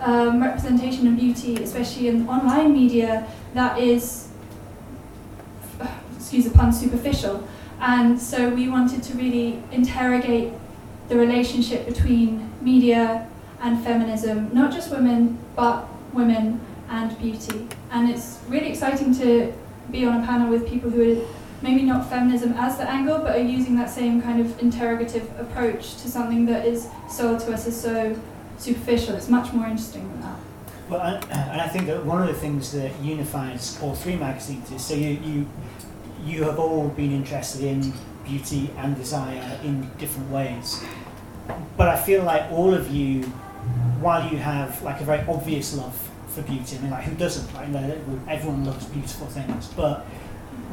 um, 0.00 0.42
representation 0.42 1.06
and 1.06 1.18
beauty, 1.18 1.62
especially 1.62 2.08
in 2.08 2.28
online 2.28 2.72
media, 2.72 3.26
that 3.54 3.78
is, 3.78 4.28
excuse 6.16 6.44
the 6.44 6.50
pun, 6.50 6.72
superficial. 6.72 7.46
And 7.80 8.20
so 8.20 8.50
we 8.50 8.68
wanted 8.68 9.02
to 9.04 9.16
really 9.16 9.62
interrogate 9.72 10.52
the 11.08 11.16
relationship 11.16 11.86
between 11.86 12.50
media 12.60 13.28
and 13.60 13.82
feminism, 13.82 14.50
not 14.52 14.72
just 14.72 14.90
women, 14.90 15.38
but 15.56 15.86
women 16.12 16.60
and 16.88 17.18
beauty. 17.18 17.66
And 17.90 18.10
it's 18.10 18.40
really 18.48 18.68
exciting 18.68 19.14
to 19.18 19.52
be 19.90 20.04
on 20.06 20.22
a 20.22 20.26
panel 20.26 20.48
with 20.48 20.68
people 20.68 20.90
who 20.90 21.12
are 21.12 21.26
maybe 21.62 21.82
not 21.82 22.08
feminism 22.08 22.52
as 22.54 22.76
the 22.76 22.88
angle, 22.88 23.18
but 23.18 23.36
are 23.36 23.42
using 23.42 23.76
that 23.76 23.90
same 23.90 24.20
kind 24.20 24.40
of 24.40 24.58
interrogative 24.60 25.28
approach 25.38 25.96
to 25.96 26.10
something 26.10 26.46
that 26.46 26.66
is 26.66 26.88
sold 27.10 27.40
to 27.40 27.52
us 27.52 27.66
as 27.66 27.80
so 27.80 28.16
superficial. 28.58 29.14
It's 29.14 29.28
much 29.28 29.52
more 29.52 29.66
interesting 29.66 30.08
than 30.10 30.20
that. 30.22 30.38
Well, 30.88 31.00
and, 31.00 31.60
I 31.60 31.68
think 31.68 31.86
that 31.86 32.04
one 32.04 32.20
of 32.20 32.28
the 32.28 32.34
things 32.34 32.72
that 32.72 32.92
unifies 33.00 33.78
all 33.82 33.94
three 33.94 34.16
magazines 34.16 34.70
is 34.70 34.84
so 34.84 34.94
you, 34.94 35.18
you 35.24 35.48
you 36.24 36.44
have 36.44 36.58
all 36.58 36.88
been 36.88 37.12
interested 37.12 37.62
in 37.62 37.92
beauty 38.24 38.70
and 38.78 38.96
desire 38.96 39.58
in 39.62 39.90
different 39.98 40.30
ways. 40.30 40.82
But 41.76 41.88
I 41.88 41.96
feel 42.00 42.24
like 42.24 42.50
all 42.50 42.72
of 42.72 42.90
you, 42.90 43.24
while 44.00 44.30
you 44.30 44.38
have 44.38 44.82
like 44.82 45.00
a 45.00 45.04
very 45.04 45.26
obvious 45.28 45.76
love 45.76 45.94
for 46.28 46.42
beauty, 46.42 46.76
I 46.76 46.80
mean, 46.80 46.90
like 46.90 47.04
who 47.04 47.14
doesn't? 47.16 47.52
Know, 47.70 48.18
Everyone 48.28 48.64
loves 48.64 48.86
beautiful 48.86 49.26
things, 49.26 49.68
but 49.68 50.06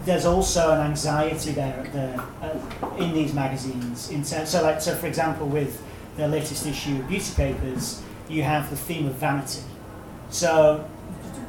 there's 0.05 0.25
also 0.25 0.71
an 0.71 0.81
anxiety 0.81 1.51
there 1.51 1.83
the 1.93 2.21
uh, 2.45 2.95
in 2.97 3.13
these 3.13 3.33
magazines. 3.33 4.09
In 4.09 4.23
ter- 4.23 4.45
so, 4.45 4.63
like, 4.63 4.81
so 4.81 4.95
for 4.95 5.07
example, 5.07 5.47
with 5.47 5.83
the 6.17 6.27
latest 6.27 6.65
issue 6.65 6.97
of 6.99 7.07
Beauty 7.07 7.33
Papers, 7.35 8.01
you 8.29 8.43
have 8.43 8.69
the 8.69 8.75
theme 8.75 9.07
of 9.07 9.15
vanity. 9.15 9.61
So, 10.29 10.87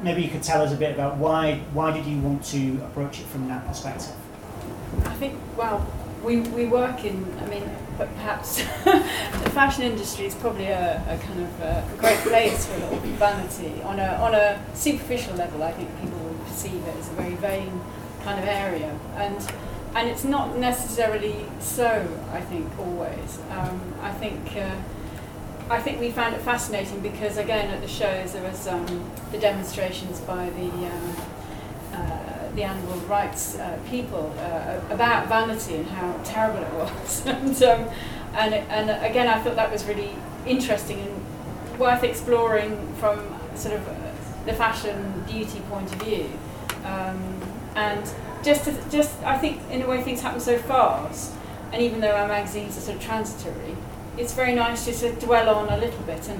maybe 0.01 0.21
you 0.21 0.29
could 0.29 0.43
tell 0.43 0.61
us 0.61 0.73
a 0.73 0.75
bit 0.75 0.93
about 0.93 1.17
why 1.17 1.61
why 1.73 1.91
did 1.91 2.05
you 2.05 2.19
want 2.19 2.43
to 2.45 2.77
approach 2.85 3.19
it 3.19 3.25
from 3.27 3.47
that 3.47 3.65
perspective? 3.67 4.15
I 5.05 5.13
think, 5.15 5.39
well, 5.57 5.85
we, 6.23 6.39
we 6.39 6.65
work 6.65 7.03
in, 7.03 7.25
I 7.41 7.47
mean, 7.47 7.63
perhaps 7.97 8.57
the 8.83 9.49
fashion 9.51 9.83
industry 9.83 10.25
is 10.25 10.35
probably 10.35 10.67
a, 10.67 11.01
a 11.07 11.17
kind 11.17 11.41
of 11.41 11.61
a, 11.61 11.89
a 11.91 11.97
great 11.97 12.19
place 12.19 12.65
for 12.65 12.75
a 12.75 12.79
lot 12.79 12.93
of 12.93 13.01
vanity. 13.01 13.81
On 13.83 13.99
a, 13.99 14.13
on 14.21 14.35
a 14.35 14.63
superficial 14.75 15.35
level, 15.35 15.63
I 15.63 15.71
think 15.71 15.89
people 15.99 16.35
perceive 16.45 16.75
it 16.87 16.95
as 16.97 17.09
a 17.09 17.13
very 17.13 17.35
vain 17.35 17.81
kind 18.23 18.39
of 18.39 18.47
area. 18.47 18.97
And, 19.15 19.37
and 19.95 20.09
it's 20.09 20.23
not 20.23 20.57
necessarily 20.57 21.45
so, 21.59 22.07
I 22.31 22.41
think, 22.41 22.67
always. 22.79 23.39
Um, 23.51 23.93
I 24.01 24.11
think. 24.11 24.55
Uh, 24.55 24.75
I 25.69 25.81
think 25.81 25.99
we 25.99 26.11
found 26.11 26.35
it 26.35 26.41
fascinating 26.41 26.99
because 26.99 27.37
again 27.37 27.69
at 27.69 27.81
the 27.81 27.87
shows 27.87 28.33
there 28.33 28.43
was 28.43 28.67
um, 28.67 28.85
the 29.31 29.37
demonstrations 29.37 30.19
by 30.19 30.49
the 30.49 30.69
um, 30.69 31.15
uh, 31.93 32.51
the 32.55 32.63
animal 32.63 32.97
rights 33.07 33.57
uh, 33.57 33.79
people 33.89 34.33
uh, 34.39 34.81
about 34.89 35.27
vanity 35.29 35.75
and 35.75 35.87
how 35.87 36.19
terrible 36.23 36.61
it 36.63 36.73
was 36.73 37.25
and 37.25 37.63
um, 37.63 37.89
and 38.35 38.53
and 38.53 38.89
again 39.05 39.27
I 39.27 39.39
thought 39.41 39.55
that 39.55 39.71
was 39.71 39.85
really 39.85 40.11
interesting 40.45 40.99
and 40.99 41.79
worth 41.79 42.03
exploring 42.03 42.93
from 42.95 43.19
sort 43.55 43.75
of 43.75 43.85
the 44.45 44.53
fashion 44.53 45.23
beauty 45.27 45.61
point 45.69 45.91
of 45.93 46.01
view 46.01 46.29
um, 46.83 47.32
and 47.75 48.03
just 48.43 48.65
to, 48.65 48.89
just 48.89 49.21
I 49.23 49.37
think 49.37 49.61
in 49.71 49.81
a 49.81 49.87
way 49.87 50.01
things 50.01 50.21
happen 50.21 50.39
so 50.39 50.57
fast 50.57 51.33
and 51.71 51.81
even 51.81 52.01
though 52.01 52.15
our 52.15 52.27
magazines 52.27 52.77
are 52.77 52.81
sort 52.81 52.97
of 52.97 53.03
transitory 53.03 53.75
it's 54.17 54.33
very 54.33 54.53
nice 54.53 54.85
just 54.85 55.01
to 55.01 55.11
dwell 55.13 55.49
on 55.55 55.69
a 55.69 55.77
little 55.77 56.01
bit. 56.03 56.27
And 56.29 56.39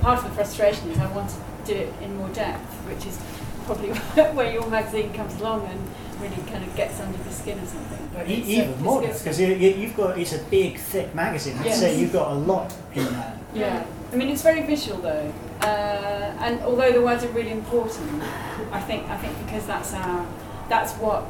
part 0.00 0.18
of 0.18 0.24
the 0.24 0.30
frustration 0.30 0.90
is 0.90 0.98
I 0.98 1.10
want 1.12 1.30
to 1.30 1.36
do 1.64 1.74
it 1.74 1.92
in 2.02 2.16
more 2.16 2.28
depth, 2.28 2.72
which 2.86 3.06
is 3.06 3.18
probably 3.66 3.88
where 4.34 4.52
your 4.52 4.66
magazine 4.68 5.12
comes 5.12 5.40
along 5.40 5.66
and 5.66 5.80
really 6.20 6.40
kind 6.50 6.64
of 6.64 6.74
gets 6.76 7.00
under 7.00 7.18
the 7.18 7.30
skin 7.30 7.58
or 7.58 7.66
something. 7.66 8.10
But 8.14 8.28
even 8.28 8.80
more 8.82 9.00
because 9.02 9.40
you, 9.40 9.48
you, 9.48 9.70
you've 9.70 9.96
got 9.96 10.18
it's 10.18 10.32
a 10.34 10.42
big, 10.44 10.78
thick 10.78 11.14
magazine. 11.14 11.58
I'd 11.58 11.66
Yes. 11.66 11.80
say 11.80 11.98
you've 11.98 12.12
got 12.12 12.30
a 12.30 12.34
lot 12.34 12.72
in 12.94 13.04
there. 13.04 13.38
Yeah, 13.54 13.86
I 14.12 14.16
mean 14.16 14.28
it's 14.28 14.42
very 14.42 14.62
visual 14.62 15.00
though, 15.00 15.32
uh, 15.62 15.64
and 15.64 16.60
although 16.62 16.92
the 16.92 17.00
words 17.00 17.24
are 17.24 17.28
really 17.30 17.50
important, 17.50 18.22
I 18.70 18.80
think 18.80 19.08
I 19.08 19.16
think 19.16 19.36
because 19.44 19.66
that's 19.66 19.94
our 19.94 20.26
that's 20.70 20.94
what 20.94 21.26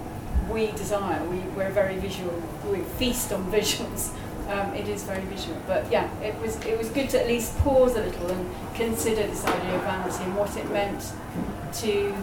we 0.49 0.71
desire. 0.73 1.25
We 1.25 1.39
we're 1.57 1.71
very 1.71 1.97
visual. 1.97 2.41
We 2.71 2.79
feast 3.01 3.33
on 3.33 3.51
visuals. 3.59 4.15
Um, 4.49 4.75
it 4.75 4.89
is 4.89 5.05
very 5.05 5.23
visual, 5.23 5.57
but 5.67 5.91
yeah, 5.91 6.09
it 6.21 6.39
was 6.41 6.57
it 6.65 6.79
was 6.79 6.89
good 6.91 7.09
to 7.11 7.21
at 7.21 7.27
least 7.27 7.57
pause 7.59 7.97
a 7.97 8.03
little 8.03 8.31
and 8.31 8.49
consider 8.75 9.27
this 9.27 9.45
idea 9.45 9.75
of 9.77 9.83
vanity 9.83 10.25
and 10.25 10.37
what 10.37 10.57
it 10.57 10.69
meant 10.71 11.13
to 11.75 12.15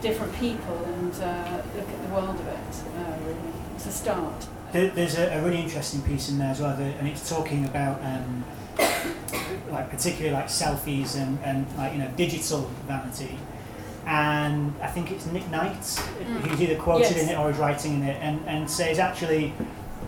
different 0.00 0.34
people 0.36 0.76
and 0.84 1.14
uh, 1.22 1.62
look 1.74 1.88
at 1.88 2.02
the 2.02 2.14
world 2.14 2.34
of 2.34 2.46
it. 2.46 2.72
Uh, 2.98 3.16
really, 3.26 3.52
to 3.78 3.92
start. 3.92 4.46
There, 4.72 4.88
there's 4.88 5.16
a, 5.16 5.38
a 5.38 5.42
really 5.42 5.60
interesting 5.60 6.02
piece 6.02 6.28
in 6.28 6.38
there 6.38 6.50
as 6.50 6.60
well, 6.60 6.76
that, 6.76 6.96
and 6.96 7.06
it's 7.06 7.28
talking 7.28 7.64
about 7.66 8.02
um, 8.02 8.44
like 9.70 9.90
particularly 9.90 10.34
like 10.34 10.46
selfies 10.46 11.16
and, 11.16 11.38
and 11.44 11.66
like 11.76 11.92
you 11.92 11.98
know 11.98 12.10
digital 12.16 12.62
vanity. 12.86 13.38
And 14.06 14.72
I 14.80 14.86
think 14.86 15.10
it's 15.10 15.26
Nick 15.26 15.50
Knight 15.50 15.80
Mm. 15.80 16.40
who's 16.46 16.60
either 16.62 16.76
quoted 16.76 17.10
Yes. 17.16 17.22
in 17.24 17.28
it 17.30 17.38
or 17.38 17.50
is 17.50 17.56
writing 17.58 17.94
in 17.94 18.02
it, 18.04 18.16
and, 18.22 18.40
and 18.46 18.70
says 18.70 18.98
actually 18.98 19.52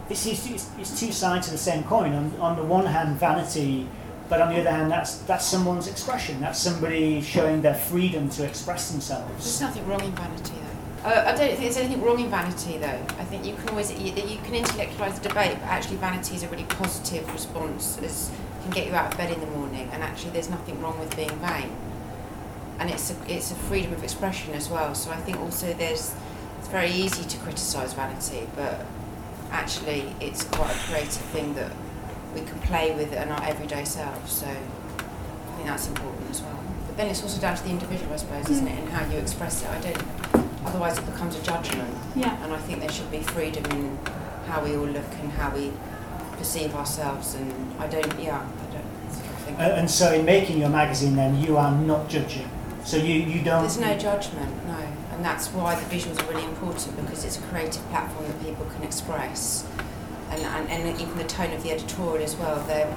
this 0.08 0.24
is 0.26 0.46
it's, 0.50 0.70
it's 0.78 0.98
two 0.98 1.12
sides 1.12 1.48
of 1.48 1.52
the 1.52 1.58
same 1.58 1.82
coin. 1.84 2.12
On, 2.14 2.32
on 2.40 2.56
the 2.56 2.62
one 2.62 2.86
hand, 2.86 3.18
vanity, 3.18 3.88
but 4.28 4.40
on 4.40 4.54
the 4.54 4.60
other 4.60 4.70
hand, 4.70 4.90
that's 4.90 5.16
that's 5.30 5.44
someone's 5.44 5.88
expression. 5.88 6.40
That's 6.40 6.58
somebody 6.58 7.20
showing 7.20 7.60
their 7.62 7.74
freedom 7.74 8.28
to 8.30 8.44
express 8.44 8.90
themselves. 8.90 9.32
There's 9.44 9.60
nothing 9.60 9.86
wrong 9.86 10.02
in 10.02 10.12
vanity, 10.12 10.52
though. 10.54 11.08
Uh, 11.10 11.22
I 11.26 11.32
don't 11.32 11.38
think 11.48 11.60
there's 11.60 11.76
anything 11.76 12.02
wrong 12.02 12.18
in 12.20 12.28
vanity, 12.30 12.78
though. 12.78 13.00
I 13.18 13.24
think 13.24 13.44
you 13.44 13.54
can 13.54 13.68
always 13.70 13.90
you, 13.92 14.12
you 14.12 14.38
can 14.44 14.54
intellectualise 14.54 15.20
the 15.20 15.28
debate, 15.28 15.56
but 15.60 15.68
actually 15.68 15.96
vanity 15.96 16.36
is 16.36 16.42
a 16.44 16.48
really 16.48 16.64
positive 16.64 17.30
response. 17.32 17.98
As 18.02 18.30
can 18.62 18.70
get 18.70 18.86
you 18.86 18.94
out 18.94 19.12
of 19.12 19.18
bed 19.18 19.32
in 19.32 19.40
the 19.40 19.46
morning, 19.46 19.88
and 19.92 20.02
actually 20.02 20.30
there's 20.30 20.48
nothing 20.50 20.80
wrong 20.80 20.98
with 21.00 21.14
being 21.16 21.36
vain. 21.40 21.70
And 22.78 22.90
it's 22.90 23.10
a, 23.10 23.16
it's 23.28 23.50
a 23.50 23.54
freedom 23.56 23.92
of 23.92 24.02
expression 24.04 24.54
as 24.54 24.68
well. 24.68 24.94
So 24.94 25.10
I 25.10 25.16
think 25.16 25.38
also 25.40 25.72
there's 25.74 26.14
it's 26.58 26.68
very 26.68 26.90
easy 26.90 27.24
to 27.24 27.36
criticise 27.38 27.92
vanity, 27.92 28.46
but 28.54 28.84
actually 29.50 30.14
it's 30.20 30.44
quite 30.44 30.74
a 30.74 30.78
creative 30.80 31.24
thing 31.32 31.54
that 31.54 31.72
we 32.34 32.40
can 32.42 32.58
play 32.60 32.94
with 32.94 33.12
in 33.12 33.28
our 33.28 33.42
everyday 33.44 33.84
selves. 33.84 34.32
So 34.32 34.46
I 34.46 35.52
think 35.56 35.66
that's 35.66 35.88
important 35.88 36.30
as 36.30 36.42
well. 36.42 36.58
But 36.86 36.96
then 36.96 37.06
it's 37.08 37.22
also 37.22 37.40
down 37.40 37.56
to 37.56 37.62
the 37.64 37.70
individual, 37.70 38.12
I 38.12 38.16
suppose, 38.16 38.48
isn't 38.48 38.68
it, 38.68 38.78
and 38.78 38.88
how 38.90 39.10
you 39.10 39.18
express 39.18 39.62
it. 39.62 39.68
I 39.70 39.80
don't. 39.80 40.02
Otherwise, 40.66 40.98
it 40.98 41.06
becomes 41.06 41.34
a 41.36 41.42
judgment, 41.42 41.94
Yeah. 42.14 42.36
and 42.44 42.52
I 42.52 42.58
think 42.58 42.80
there 42.80 42.90
should 42.92 43.10
be 43.10 43.20
freedom 43.20 43.64
in 43.72 43.98
how 44.46 44.62
we 44.62 44.76
all 44.76 44.84
look 44.86 45.10
and 45.22 45.32
how 45.32 45.50
we 45.54 45.72
perceive 46.36 46.74
ourselves. 46.74 47.34
And 47.34 47.52
I 47.80 47.86
don't. 47.86 48.20
Yeah, 48.20 48.40
I 48.40 48.72
don't. 48.72 49.58
I 49.58 49.64
Uh, 49.70 49.76
and 49.76 49.90
so, 49.90 50.12
in 50.12 50.24
making 50.24 50.58
your 50.58 50.68
magazine, 50.68 51.16
then 51.16 51.40
you 51.40 51.56
are 51.56 51.72
not 51.72 52.08
judging. 52.08 52.48
So 52.88 52.96
you, 52.96 53.16
you 53.20 53.44
don't. 53.44 53.60
there's 53.60 53.76
no 53.76 53.98
judgment, 53.98 54.66
no, 54.66 54.78
and 55.12 55.22
that's 55.22 55.48
why 55.48 55.74
the 55.78 55.84
visuals 55.94 56.18
are 56.24 56.32
really 56.32 56.46
important 56.46 56.96
because 56.96 57.22
it's 57.22 57.36
a 57.38 57.42
creative 57.42 57.86
platform 57.90 58.26
that 58.26 58.42
people 58.42 58.64
can 58.74 58.82
express, 58.82 59.68
and 60.30 60.40
and, 60.40 60.70
and 60.70 60.98
even 60.98 61.18
the 61.18 61.24
tone 61.24 61.52
of 61.52 61.62
the 61.62 61.70
editorial 61.70 62.24
as 62.24 62.34
well. 62.36 62.58
They're 62.66 62.88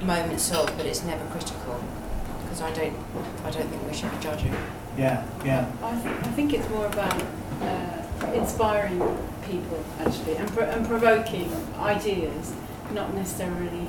moments 0.00 0.50
of, 0.52 0.74
but 0.78 0.86
it's 0.86 1.02
never 1.04 1.22
critical 1.26 1.78
because 2.44 2.62
I 2.62 2.72
don't. 2.72 2.96
I 3.44 3.50
don't 3.50 3.68
think 3.68 3.86
we 3.86 3.92
should 3.92 4.10
be 4.10 4.16
judging. 4.20 4.54
Yeah, 4.96 5.22
yeah. 5.44 5.70
I 5.82 5.94
think, 5.96 6.16
I 6.26 6.30
think 6.30 6.54
it's 6.54 6.68
more 6.70 6.86
about 6.86 7.22
uh, 7.60 8.32
inspiring 8.32 9.00
people 9.44 9.84
actually 10.00 10.36
and, 10.36 10.48
pro- 10.48 10.64
and 10.64 10.86
provoking 10.86 11.52
ideas, 11.78 12.54
not 12.94 13.12
necessarily 13.12 13.86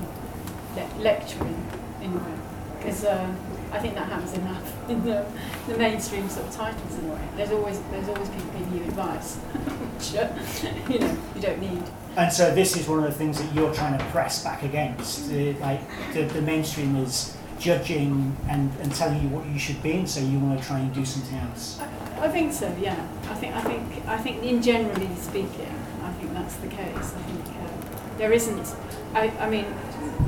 le- 0.76 1.02
lecturing 1.02 1.66
in 2.02 2.12
a 2.12 2.18
way. 2.18 2.38
Because 2.78 3.06
uh, 3.06 3.34
I 3.72 3.80
think 3.80 3.96
that 3.96 4.08
happens 4.08 4.34
enough 4.34 4.90
in 4.90 5.04
the, 5.04 5.26
the 5.68 5.78
mainstream 5.78 6.30
sort 6.30 6.48
of 6.48 6.56
titles 6.56 7.00
in 7.00 7.10
a 7.10 7.14
way. 7.14 7.28
There's 7.36 7.52
always 7.52 7.82
there's 7.92 8.08
always 8.08 8.30
people 8.30 8.52
giving 8.52 8.78
you 8.78 8.84
advice, 8.84 9.36
which 9.96 10.16
uh, 10.16 10.30
you 10.94 11.00
know 11.00 11.18
you 11.36 11.42
don't 11.42 11.60
need. 11.60 11.84
And 12.16 12.34
so 12.34 12.54
this 12.54 12.76
is 12.76 12.88
one 12.88 13.00
of 13.00 13.06
the 13.06 13.12
things 13.12 13.38
that 13.40 13.54
you're 13.54 13.74
trying 13.74 13.98
to 13.98 14.04
press 14.06 14.44
back 14.44 14.64
against. 14.64 15.30
The, 15.30 15.54
like 15.54 15.82
the, 16.14 16.24
the 16.24 16.42
mainstream 16.42 16.96
is 16.96 17.38
judging 17.60 18.36
and, 18.50 18.72
and 18.82 18.94
telling 18.96 19.22
you 19.22 19.30
what 19.30 19.46
you 19.46 19.60
should 19.60 19.82
be, 19.84 19.94
and 19.94 20.10
so 20.10 20.20
you 20.20 20.40
want 20.40 20.60
to 20.60 20.66
try 20.66 20.80
and 20.80 20.94
do 20.94 21.06
something 21.06 21.38
else. 21.38 21.80
I, 21.80 22.26
I 22.26 22.30
think 22.30 22.54
so. 22.54 22.76
Yeah. 22.80 22.96
I 23.30 23.34
think 23.36 23.56
I 23.56 23.62
think 23.62 24.08
I 24.08 24.18
think 24.18 24.44
in 24.44 24.62
generally 24.62 25.14
speaking, 25.16 25.74
I 26.04 26.12
think 26.14 26.34
that's 26.34 26.56
the 26.56 26.68
case. 26.68 26.96
I 26.96 27.22
think 27.22 27.46
uh, 27.46 28.18
there 28.18 28.32
isn't. 28.32 28.76
I, 29.14 29.30
I 29.40 29.50
mean, 29.50 29.66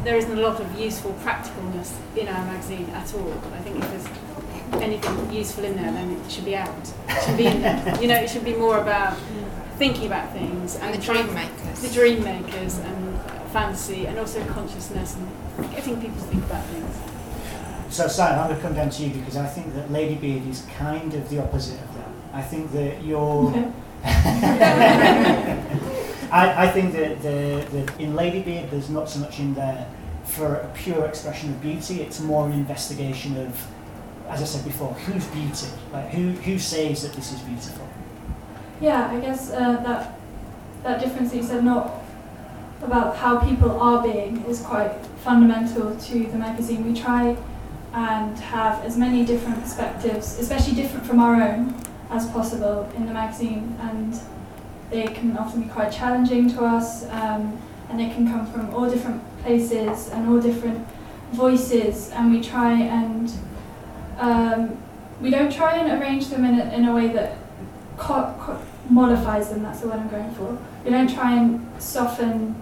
there 0.04 0.16
isn't 0.16 0.38
a 0.38 0.42
lot 0.42 0.60
of 0.60 0.80
useful 0.80 1.12
practicalness 1.24 1.94
in 2.16 2.28
our 2.28 2.46
magazine 2.46 2.90
at 2.92 3.14
all. 3.14 3.34
I 3.54 3.60
think 3.60 3.84
if 3.84 3.90
there's 3.92 4.82
anything 4.84 5.32
useful 5.34 5.64
in 5.66 5.76
there, 5.76 5.92
then 5.92 6.12
it 6.12 6.32
should 6.32 6.46
be 6.46 6.56
out. 6.56 6.70
It 7.08 7.24
should 7.26 7.38
be 7.38 7.46
in 7.48 7.62
there. 7.62 8.02
You 8.02 8.08
know, 8.08 8.16
it 8.16 8.30
should 8.30 8.46
be 8.46 8.56
more 8.56 8.78
about 8.80 9.18
thinking 9.78 10.08
about 10.08 10.32
things 10.34 10.76
And 10.76 10.94
the 10.94 11.02
dream 11.02 11.34
makers. 11.34 11.82
the 11.82 11.90
dream 11.90 12.24
makers 12.24 12.78
and 12.80 13.20
fantasy, 13.52 14.06
and 14.08 14.20
also 14.20 14.44
consciousness 14.46 15.16
and 15.16 15.72
getting 15.72 16.00
people 16.00 16.18
to 16.18 16.28
think 16.28 16.44
about 16.46 16.66
things. 16.66 16.96
So 17.90 18.08
Simon, 18.08 18.40
I'm 18.40 18.48
going 18.50 18.58
to 18.58 18.62
come 18.62 18.76
down 18.76 18.90
to 18.92 19.04
you 19.04 19.10
because 19.20 19.36
I 19.38 19.48
think 19.48 19.74
that 19.74 19.90
Ladybeard 19.90 20.48
is 20.48 20.66
kind 20.78 21.14
of 21.14 21.28
the 21.30 21.42
opposite 21.42 21.80
of 21.82 21.96
that. 21.96 22.10
I 22.34 22.42
think 22.42 22.72
that 22.74 23.04
you're. 23.04 23.74
I, 26.32 26.66
I 26.66 26.68
think 26.72 26.94
that 26.94 27.22
the, 27.22 27.66
the 27.72 28.04
in 28.04 28.14
Ladybeard 28.14 28.70
there's 28.70 28.90
not 28.90 29.10
so 29.10 29.20
much 29.20 29.40
in 29.40 29.54
there 29.54 29.88
for 30.24 30.56
a 30.56 30.68
pure 30.76 31.06
expression 31.06 31.50
of 31.50 31.62
beauty. 31.62 32.02
It's 32.02 32.20
more 32.20 32.46
an 32.46 32.54
investigation 32.54 33.38
of, 33.38 33.68
as 34.30 34.42
I 34.42 34.46
said 34.46 34.64
before, 34.64 34.94
who's 34.94 35.26
beauty? 35.28 35.68
Like 35.92 36.10
who 36.10 36.32
who 36.32 36.60
says 36.60 37.04
that 37.04 37.14
this 37.14 37.34
is 37.34 37.40
beautiful? 37.42 37.88
Yeah, 38.80 39.10
I 39.12 39.20
guess 39.20 39.52
uh, 39.52 39.78
that 39.84 40.20
that 40.84 41.02
difference 41.02 41.32
that 41.32 41.38
you 41.38 41.44
said, 41.44 41.64
not 41.64 42.04
about 42.82 43.18
how 43.18 43.40
people 43.40 43.72
are 43.80 44.02
being, 44.02 44.46
is 44.46 44.62
quite 44.62 44.94
fundamental 45.24 45.96
to 45.96 46.24
the 46.26 46.38
magazine. 46.38 46.86
We 46.86 47.00
try 47.00 47.36
and 47.94 48.38
have 48.38 48.86
as 48.86 48.96
many 48.98 49.26
different 49.26 49.62
perspectives, 49.62 50.40
especially 50.40 50.76
different 50.76 51.06
from 51.06 51.20
our 51.20 51.42
own, 51.42 51.76
as 52.12 52.30
possible 52.30 52.90
in 52.96 53.06
the 53.08 53.14
magazine, 53.14 53.76
and 53.82 54.18
they 54.90 55.08
can 55.08 55.38
often 55.38 55.64
be 55.64 55.70
quite 55.70 55.92
challenging 55.92 56.50
to 56.52 56.64
us, 56.66 57.06
um, 57.10 57.60
and 57.90 58.00
they 58.00 58.10
can 58.10 58.28
come 58.28 58.46
from 58.52 58.74
all 58.74 58.90
different 58.90 59.22
places 59.44 60.10
and 60.10 60.30
all 60.30 60.40
different 60.40 60.86
voices, 61.32 62.10
and 62.12 62.32
we 62.32 62.42
try 62.42 62.74
and 62.74 63.32
um, 64.18 64.78
we 65.22 65.30
don't 65.30 65.52
try 65.52 65.76
and 65.78 66.02
arrange 66.02 66.28
them 66.30 66.44
in 66.46 66.60
a, 66.60 66.74
in 66.74 66.86
a 66.86 66.94
way 66.96 67.08
that 67.10 67.38
co- 67.98 68.34
co- 68.40 68.60
modifies 68.90 69.50
them. 69.50 69.64
That's 69.64 69.82
the 69.82 69.88
word 69.88 70.00
I'm 70.00 70.10
going 70.10 70.32
for. 70.34 70.58
We 70.84 70.92
don't 70.92 71.14
try 71.14 71.36
and 71.38 71.66
soften 71.82 72.56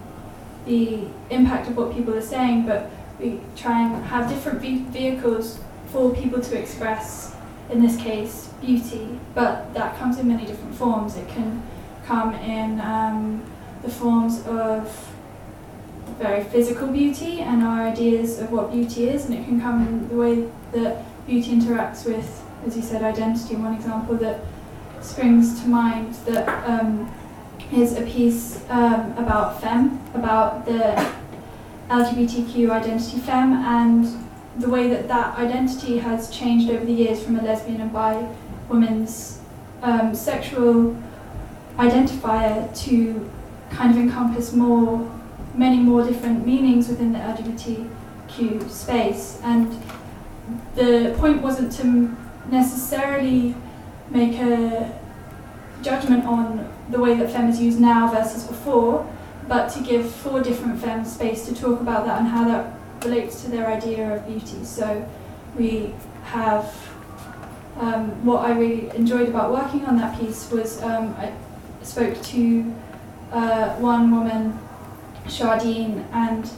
the 0.66 1.04
impact 1.30 1.68
of 1.68 1.76
what 1.76 1.94
people 1.94 2.14
are 2.14 2.20
saying, 2.20 2.66
but 2.66 2.90
we 3.18 3.40
try 3.56 3.80
and 3.80 4.04
have 4.06 4.28
different 4.28 4.60
ve- 4.60 4.78
vehicles 4.90 5.60
for 5.92 6.14
people 6.14 6.40
to 6.40 6.58
express. 6.58 7.34
In 7.70 7.82
this 7.82 7.96
case, 7.98 8.48
beauty, 8.62 9.20
but 9.34 9.74
that 9.74 9.98
comes 9.98 10.18
in 10.18 10.26
many 10.28 10.46
different 10.46 10.74
forms. 10.74 11.16
It 11.16 11.28
can 11.28 11.62
come 12.08 12.34
in 12.36 12.80
um, 12.80 13.42
the 13.82 13.90
forms 13.90 14.44
of 14.46 15.14
very 16.18 16.42
physical 16.44 16.88
beauty 16.88 17.40
and 17.40 17.62
our 17.62 17.86
ideas 17.86 18.40
of 18.40 18.50
what 18.50 18.72
beauty 18.72 19.08
is, 19.08 19.26
and 19.26 19.34
it 19.34 19.44
can 19.44 19.60
come 19.60 19.86
in 19.86 20.08
the 20.08 20.16
way 20.16 20.48
that 20.72 21.04
beauty 21.26 21.52
interacts 21.52 22.06
with, 22.06 22.42
as 22.66 22.74
you 22.74 22.82
said, 22.82 23.02
identity. 23.02 23.54
One 23.56 23.74
example 23.74 24.16
that 24.16 24.40
springs 25.02 25.60
to 25.60 25.68
mind 25.68 26.14
that 26.26 26.48
um, 26.68 27.12
is 27.72 27.96
a 27.96 28.02
piece 28.02 28.64
um, 28.70 29.12
about 29.18 29.60
femme, 29.60 30.00
about 30.14 30.64
the 30.64 31.12
LGBTQ 31.90 32.70
identity 32.70 33.18
femme, 33.18 33.52
and 33.52 34.26
the 34.56 34.68
way 34.68 34.88
that 34.88 35.08
that 35.08 35.36
identity 35.38 35.98
has 35.98 36.30
changed 36.30 36.70
over 36.70 36.84
the 36.84 36.92
years 36.92 37.22
from 37.22 37.38
a 37.38 37.42
lesbian 37.42 37.82
and 37.82 37.92
bi 37.92 38.26
woman's 38.68 39.40
um, 39.82 40.14
sexual 40.14 40.96
identifier 41.78 42.76
to 42.84 43.30
kind 43.70 43.90
of 43.90 43.96
encompass 43.96 44.52
more, 44.52 45.10
many 45.54 45.78
more 45.78 46.04
different 46.04 46.44
meanings 46.44 46.88
within 46.88 47.12
the 47.12 47.18
LGBTQ 47.18 48.68
space. 48.68 49.40
And 49.44 49.80
the 50.74 51.14
point 51.18 51.40
wasn't 51.40 51.72
to 51.72 52.16
necessarily 52.50 53.54
make 54.10 54.38
a 54.40 54.98
judgment 55.82 56.24
on 56.24 56.68
the 56.90 56.98
way 56.98 57.14
that 57.14 57.30
femme 57.30 57.48
is 57.48 57.60
used 57.60 57.80
now 57.80 58.08
versus 58.08 58.44
before, 58.44 59.08
but 59.46 59.68
to 59.68 59.82
give 59.82 60.10
four 60.10 60.42
different 60.42 60.80
femmes 60.80 61.12
space 61.12 61.46
to 61.46 61.54
talk 61.54 61.80
about 61.80 62.04
that 62.06 62.18
and 62.18 62.28
how 62.28 62.44
that 62.44 62.74
relates 63.04 63.42
to 63.42 63.50
their 63.50 63.66
idea 63.66 64.16
of 64.16 64.26
beauty. 64.26 64.64
So 64.64 65.08
we 65.56 65.94
have 66.24 66.74
um, 67.78 68.24
what 68.24 68.44
I 68.44 68.58
really 68.58 68.90
enjoyed 68.96 69.28
about 69.28 69.52
working 69.52 69.84
on 69.86 69.96
that 69.98 70.18
piece 70.18 70.50
was 70.50 70.82
um, 70.82 71.14
I 71.16 71.32
spoke 71.88 72.20
to 72.22 72.74
uh, 73.32 73.74
one 73.76 74.10
woman, 74.10 74.58
Shardine, 75.26 76.04
and 76.12 76.48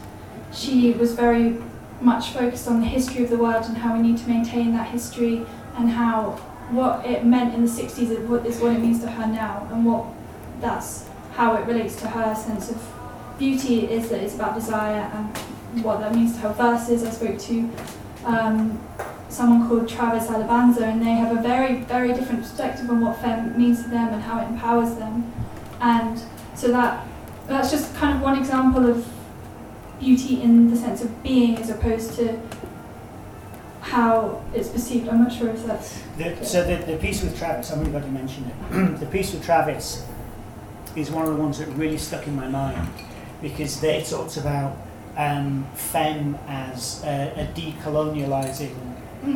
she 0.53 0.93
was 0.93 1.13
very 1.13 1.57
much 2.01 2.31
focused 2.31 2.67
on 2.67 2.81
the 2.81 2.87
history 2.87 3.23
of 3.25 3.31
the 3.31 3.37
world 3.37 3.65
and 3.67 3.77
how 3.77 3.95
we 3.95 4.03
need 4.03 4.19
to 4.19 4.29
maintain 4.29 4.73
that 4.73 4.89
history 4.89 5.47
and 5.77 5.91
how 5.91 6.33
what 6.71 7.05
it 7.05 7.25
meant 7.25 7.55
in 7.55 7.65
the 7.65 7.71
60s 7.71 8.11
is 8.11 8.19
what, 8.29 8.47
is 8.47 8.59
what 8.59 8.73
it 8.73 8.81
means 8.81 9.01
to 9.01 9.11
her 9.11 9.27
now 9.27 9.69
and 9.73 9.85
what 9.85 10.07
that's 10.61 11.09
how 11.33 11.57
it 11.57 11.67
relates 11.67 11.97
to 11.97 12.09
her 12.09 12.35
sense 12.35 12.71
of 12.71 12.93
beauty 13.39 13.87
is 13.87 14.09
that 14.09 14.21
it's 14.21 14.35
about 14.35 14.55
desire 14.55 15.11
and 15.15 15.85
what 15.85 16.01
that 16.01 16.15
means 16.15 16.35
to 16.35 16.41
her 16.41 16.53
verses. 16.53 17.05
I 17.05 17.11
spoke 17.11 17.39
to 17.39 17.71
um, 18.25 18.81
someone 19.29 19.69
called 19.69 19.89
Travis 19.89 20.27
Alabanza 20.27 20.83
and 20.83 21.01
they 21.01 21.13
have 21.13 21.37
a 21.37 21.41
very, 21.41 21.83
very 21.83 22.13
different 22.13 22.43
perspective 22.43 22.91
on 22.91 23.01
what 23.01 23.19
femme 23.21 23.57
means 23.57 23.83
to 23.85 23.89
them 23.89 24.13
and 24.13 24.23
how 24.23 24.41
it 24.41 24.49
empowers 24.49 24.95
them. 24.97 25.33
And 25.81 26.21
so 26.55 26.69
that 26.69 27.07
that's 27.47 27.71
just 27.71 27.95
kind 27.97 28.17
of 28.17 28.23
one 28.23 28.39
example 28.39 28.89
of 28.89 29.07
beauty 29.99 30.41
in 30.43 30.71
the 30.71 30.77
sense 30.77 31.03
of 31.03 31.23
being 31.23 31.57
as 31.59 31.71
opposed 31.71 32.15
to 32.15 32.41
how 33.81 34.43
it's 34.55 34.69
perceived. 34.69 35.09
I'm 35.09 35.23
not 35.23 35.33
sure 35.33 35.49
if 35.49 35.65
that's 35.67 36.01
The, 36.17 36.45
so 36.45 36.65
the, 36.65 36.85
the 36.85 36.99
piece 36.99 37.23
with 37.23 37.37
Travis, 37.39 37.71
glad 37.71 38.05
you 38.05 38.11
mentioned 38.11 38.51
it. 38.51 39.01
the 39.01 39.07
piece 39.07 39.33
with 39.33 39.45
Travis 39.45 40.07
is 40.97 41.11
one 41.11 41.27
of 41.27 41.35
the 41.35 41.43
ones 41.43 41.59
that 41.59 41.69
really 41.69 41.99
stuck 41.99 42.27
in 42.27 42.37
my 42.37 42.49
mind 42.49 42.89
because 43.41 43.81
they 43.81 44.03
talked 44.03 44.37
about 44.37 44.77
um, 45.17 45.67
femme 45.75 46.39
as 46.49 47.03
a, 47.05 47.33
a 47.37 47.47
decolonializing 47.59 48.75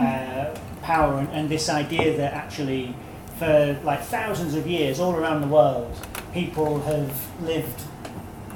uh, 0.00 0.54
power 0.82 1.18
and, 1.18 1.28
and 1.30 1.48
this 1.48 1.68
idea 1.68 2.16
that 2.16 2.32
actually 2.32 2.94
for 3.38 3.78
like 3.84 4.00
thousands 4.02 4.54
of 4.54 4.66
years 4.66 5.00
all 5.00 5.14
around 5.14 5.40
the 5.40 5.46
world 5.48 5.92
people 6.32 6.80
have 6.82 7.42
lived 7.42 7.82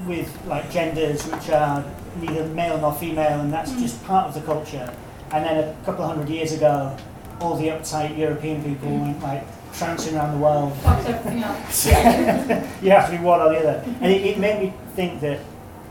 with 0.06 0.30
like 0.46 0.70
genders 0.70 1.26
which 1.26 1.50
are 1.50 1.84
neither 2.20 2.44
male 2.46 2.78
nor 2.78 2.92
female 2.94 3.40
and 3.40 3.52
that's 3.52 3.72
Mm. 3.72 3.80
just 3.80 4.02
part 4.04 4.26
of 4.28 4.34
the 4.34 4.40
culture 4.42 4.92
and 5.32 5.44
then 5.44 5.58
a 5.58 5.84
couple 5.84 6.04
of 6.04 6.10
hundred 6.16 6.28
years 6.30 6.52
ago 6.52 6.96
all 7.40 7.56
the 7.56 7.68
uptight 7.68 8.16
European 8.16 8.62
people 8.64 8.88
went 8.98 9.20
like 9.22 9.44
trouncing 9.74 10.16
around 10.16 10.32
the 10.32 10.38
world 10.38 10.72
fucked 10.78 11.08
everything 11.08 11.44
up. 11.44 11.56
you 12.82 12.90
have 12.90 13.10
to 13.10 13.16
be 13.16 13.22
one 13.22 13.40
or 13.40 13.50
the 13.50 13.58
other. 13.58 13.84
And 14.00 14.10
it, 14.10 14.22
it 14.24 14.38
made 14.38 14.60
me 14.60 14.72
think 14.96 15.20
that, 15.20 15.38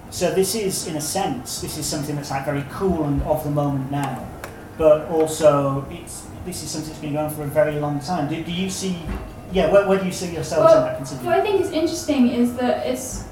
so 0.10 0.34
this 0.34 0.56
is, 0.56 0.88
in 0.88 0.96
a 0.96 1.02
sense, 1.02 1.62
this 1.62 1.78
is 1.78 1.86
something 1.86 2.16
that's 2.16 2.32
like 2.32 2.46
very 2.46 2.66
cool 2.72 3.04
and 3.04 3.22
of 3.24 3.44
the 3.44 3.52
moment 3.52 3.92
now, 3.92 4.28
but 4.78 5.08
also 5.10 5.86
it's, 5.92 6.26
this 6.46 6.64
is 6.64 6.72
something 6.72 6.90
that's 6.90 7.02
been 7.02 7.14
going 7.14 7.30
for 7.30 7.44
a 7.44 7.48
very 7.48 7.80
long 7.80 8.00
time. 8.00 8.30
Do, 8.30 8.42
do 8.44 8.52
you 8.52 8.70
see, 8.70 8.98
yeah, 9.52 9.72
where, 9.72 9.88
where 9.88 10.00
do 10.00 10.06
you 10.06 10.12
see 10.12 10.34
yourselves 10.34 10.72
in 10.72 10.80
Well, 10.80 10.86
that 10.86 11.00
What 11.00 11.08
continuum? 11.10 11.34
I 11.34 11.42
think 11.42 11.62
is 11.62 11.72
interesting 11.72 12.30
is 12.30 12.56
that 12.56 12.88
it's 12.88 13.26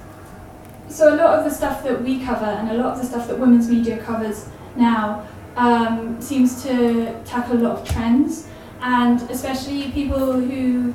so 0.90 1.14
a 1.14 1.16
lot 1.16 1.40
of 1.40 1.46
the 1.46 1.52
stuff 1.52 1.84
that 1.84 2.02
we 2.04 2.24
cover 2.24 2.46
and 2.46 2.70
a 2.72 2.74
lot 2.74 2.94
of 2.94 3.02
the 3.02 3.06
stuff 3.06 3.28
that 3.28 3.40
women's 3.40 3.70
media 3.70 3.98
covers 3.98 4.48
now 4.76 5.28
um, 5.56 6.22
seems 6.22 6.62
to 6.64 7.22
tackle 7.24 7.58
a 7.58 7.62
lot 7.62 7.80
of 7.80 7.88
trends, 7.88 8.48
and 8.82 9.22
especially 9.32 9.92
people 9.92 10.34
who 10.34 10.94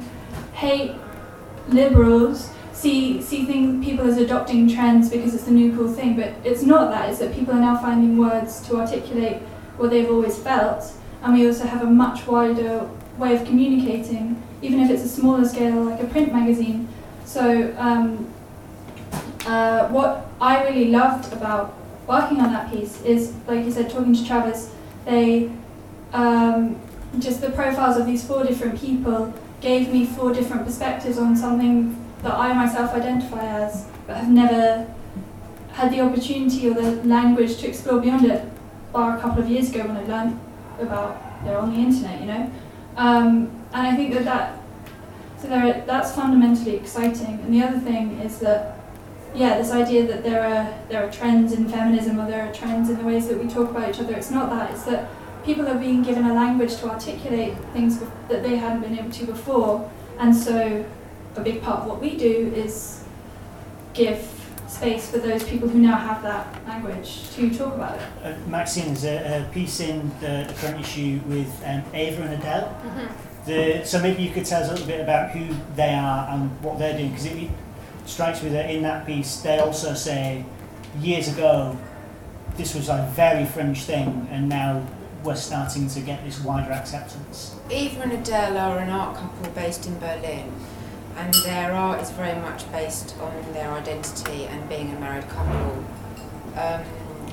hate 0.53 0.95
liberals 1.69 2.51
see 2.81 3.21
see 3.21 3.45
things 3.45 3.85
people 3.85 4.07
as 4.09 4.16
adopting 4.16 4.69
trends 4.69 5.11
because 5.11 5.35
it's 5.35 5.45
the 5.45 5.51
new 5.51 5.77
cool 5.77 5.93
thing, 5.93 6.16
but 6.16 6.33
it's 6.45 6.62
not 6.62 6.90
that. 6.90 7.11
It's 7.11 7.19
that 7.19 7.35
people 7.35 7.55
are 7.55 7.61
now 7.61 7.77
finding 7.77 8.16
words 8.16 8.66
to 8.69 8.77
articulate 8.77 9.43
what 9.77 9.90
they've 9.90 10.11
always 10.11 10.38
felt, 10.38 10.93
and 11.23 11.35
we 11.35 11.47
also 11.47 11.66
have 11.66 11.83
a 11.83 11.90
much 11.90 12.27
wider 12.27 12.88
way 13.19 13.37
of 13.37 13.45
communicating, 13.45 14.43
even 14.62 14.81
if 14.81 14.90
it's 14.90 15.05
a 15.05 15.09
smaller 15.09 15.47
scale 15.47 15.85
like 15.85 16.01
a 16.01 16.07
print 16.07 16.33
magazine. 16.33 16.88
So 17.27 17.75
um, 17.79 18.33
uh, 19.47 19.88
what 19.88 20.29
I 20.40 20.64
really 20.64 20.87
loved 20.87 21.33
about 21.33 21.75
working 22.07 22.40
on 22.40 22.53
that 22.53 22.73
piece 22.73 23.03
is, 23.03 23.35
like 23.47 23.64
you 23.64 23.71
said, 23.71 23.90
talking 23.90 24.14
to 24.14 24.27
Travis, 24.27 24.75
they 25.05 25.51
um, 26.12 26.81
just 27.19 27.40
the 27.40 27.51
profiles 27.51 27.97
of 27.99 28.07
these 28.07 28.25
four 28.27 28.43
different 28.45 28.81
people 28.81 29.35
gave 29.61 29.93
me 29.93 30.07
four 30.07 30.33
different 30.33 30.64
perspectives 30.64 31.19
on 31.19 31.37
something 31.37 32.00
that 32.22 32.35
I 32.35 32.52
myself 32.52 32.92
identify 32.92 33.44
as, 33.44 33.87
but 34.06 34.16
have 34.16 34.28
never 34.28 34.92
had 35.72 35.92
the 35.92 36.00
opportunity 36.00 36.68
or 36.68 36.74
the 36.74 37.02
language 37.04 37.56
to 37.59 37.68
explore 37.68 38.00
beyond 38.00 38.26
it, 38.26 38.44
bar 38.92 39.16
a 39.16 39.20
couple 39.20 39.42
of 39.42 39.48
years 39.48 39.70
ago 39.70 39.87
when 39.87 39.96
I 39.96 40.04
learned 40.04 40.40
about 40.80 41.44
they're 41.44 41.59
on 41.59 41.72
the 41.72 41.78
internet, 41.78 42.20
you 42.20 42.26
know. 42.26 42.50
Um, 42.96 43.50
and 43.72 43.87
I 43.87 43.96
think 43.96 44.12
that 44.14 44.24
that 44.24 44.61
so 45.40 45.48
there, 45.48 45.83
that's 45.87 46.14
fundamentally 46.14 46.76
exciting. 46.76 47.40
And 47.40 47.54
the 47.54 47.62
other 47.62 47.78
thing 47.78 48.20
is 48.20 48.38
that 48.40 48.76
yeah, 49.35 49.59
this 49.59 49.70
idea 49.70 50.06
that 50.06 50.22
there 50.22 50.42
are 50.42 50.74
there 50.88 51.06
are 51.06 51.11
trends 51.11 51.52
in 51.52 51.68
feminism 51.68 52.20
or 52.20 52.26
there 52.26 52.46
are 52.46 52.52
trends 52.52 52.90
in 52.90 52.98
the 52.98 53.04
ways 53.04 53.28
that 53.28 53.42
we 53.42 53.48
talk 53.48 53.70
about 53.70 53.88
each 53.88 54.00
other. 54.00 54.14
It's 54.14 54.30
not 54.30 54.50
that. 54.50 54.72
It's 54.72 54.85
that 54.85 55.09
people 55.44 55.66
are 55.68 55.78
being 55.78 56.02
given 56.02 56.24
a 56.24 56.35
language 56.35 56.76
to 56.76 56.90
articulate 56.90 57.56
things 57.72 58.00
that 58.28 58.42
they 58.42 58.56
hadn't 58.56 58.83
been 58.83 58.98
able 58.98 59.11
to 59.11 59.26
before. 59.26 59.90
And 60.18 60.35
so, 60.37 60.85
a 61.37 61.40
big 61.40 61.62
part 61.62 61.81
of 61.81 61.87
what 61.87 62.01
we 62.01 62.16
do 62.16 62.53
is 62.55 63.05
give 63.95 64.27
space 64.69 65.11
for 65.11 65.19
those 65.19 65.43
people 65.45 65.69
who 65.69 65.79
now 65.79 65.97
have 65.97 66.23
that 66.23 66.47
language 66.66 67.29
to 67.35 67.53
talk 67.53 67.75
about 67.75 67.97
it. 67.99 68.03
Uh, 68.23 68.35
Maxine, 68.49 68.87
there's 68.87 69.05
a, 69.05 69.43
a 69.49 69.53
piece 69.53 69.81
in 69.81 70.09
the, 70.21 70.45
the 70.49 70.55
current 70.59 70.81
issue 70.81 71.21
with 71.27 71.49
um, 71.66 71.83
Eva 71.95 72.23
and 72.23 72.35
Adele. 72.35 72.77
Mhm. 72.85 73.09
The, 73.47 73.85
so 73.85 74.01
maybe 74.01 74.23
you 74.23 74.31
could 74.31 74.45
tell 74.45 74.62
us 74.62 74.69
a 74.69 74.73
little 74.73 74.87
bit 74.87 75.01
about 75.01 75.31
who 75.31 75.55
they 75.75 75.95
are 75.95 76.29
and 76.29 76.51
what 76.62 76.79
they're 76.79 76.97
doing, 76.97 77.11
because 77.11 77.27
it, 77.27 77.37
it 77.37 77.51
strikes 78.07 78.43
me 78.43 78.51
that 78.51 78.71
in 78.71 78.83
that 78.83 79.07
piece 79.07 79.40
they 79.40 79.59
also 79.59 79.95
say 79.95 80.45
years 81.01 81.29
ago 81.29 81.77
this 82.57 82.75
was 82.75 82.88
a 82.88 83.11
very 83.14 83.47
fringe 83.47 83.83
thing, 83.85 84.29
and 84.31 84.49
now 84.49 84.87
we're 85.25 85.35
starting 85.37 85.88
to 85.88 86.01
get 86.01 86.23
this 86.25 86.40
wider 86.45 86.73
acceptance. 86.73 87.57
Eva 87.71 88.03
and 88.03 88.12
Adele 88.12 88.57
are 88.59 88.79
an 88.79 88.90
art 88.90 89.16
couple 89.16 89.51
based 89.53 89.87
in 89.87 89.99
Berlin. 89.99 90.53
And 91.16 91.35
their 91.44 91.73
art 91.73 92.01
is 92.01 92.11
very 92.11 92.38
much 92.40 92.70
based 92.73 93.14
on 93.20 93.53
their 93.53 93.70
identity 93.70 94.46
and 94.46 94.68
being 94.68 94.94
a 94.94 95.01
married 95.01 95.29
couple. 95.29 95.85
Um, 96.57 96.83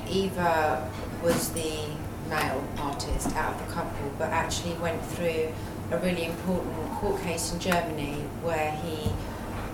Eva 0.08 0.90
was 1.22 1.50
the 1.50 1.86
male 2.28 2.62
artist 2.78 3.34
out 3.36 3.54
of 3.54 3.66
the 3.66 3.72
couple, 3.72 4.12
but 4.18 4.30
actually 4.30 4.74
went 4.74 5.04
through 5.04 5.52
a 5.90 5.98
really 5.98 6.26
important 6.26 6.90
court 6.92 7.20
case 7.22 7.52
in 7.52 7.60
Germany 7.60 8.14
where 8.42 8.72
he, 8.72 9.10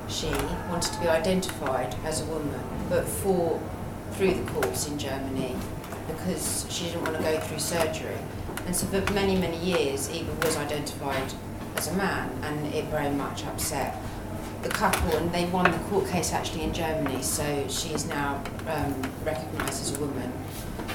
she 0.08 0.28
wanted 0.68 0.92
to 0.92 1.00
be 1.00 1.08
identified 1.08 1.94
as 2.04 2.20
a 2.20 2.24
woman, 2.26 2.60
but 2.88 3.04
fought 3.04 3.60
through 4.12 4.34
the 4.34 4.50
courts 4.52 4.88
in 4.88 4.98
Germany 4.98 5.56
because 6.06 6.66
she 6.70 6.84
didn't 6.84 7.02
want 7.02 7.16
to 7.16 7.22
go 7.22 7.40
through 7.40 7.58
surgery. 7.58 8.18
And 8.66 8.74
so 8.74 8.86
for 8.86 9.12
many, 9.12 9.36
many 9.36 9.58
years, 9.58 10.10
Eva 10.10 10.32
was 10.44 10.56
identified 10.56 11.32
as 11.76 11.88
a 11.88 11.94
man, 11.94 12.30
and 12.42 12.74
it 12.74 12.84
very 12.86 13.10
much 13.10 13.44
upset 13.44 13.96
the 14.62 14.68
couple. 14.68 15.16
And 15.16 15.32
they 15.32 15.46
won 15.46 15.70
the 15.70 15.78
court 15.90 16.08
case 16.08 16.32
actually 16.32 16.62
in 16.62 16.72
Germany, 16.72 17.22
so 17.22 17.66
she's 17.68 18.06
now 18.06 18.42
um, 18.68 18.94
recognised 19.24 19.82
as 19.82 19.96
a 19.96 20.00
woman 20.00 20.32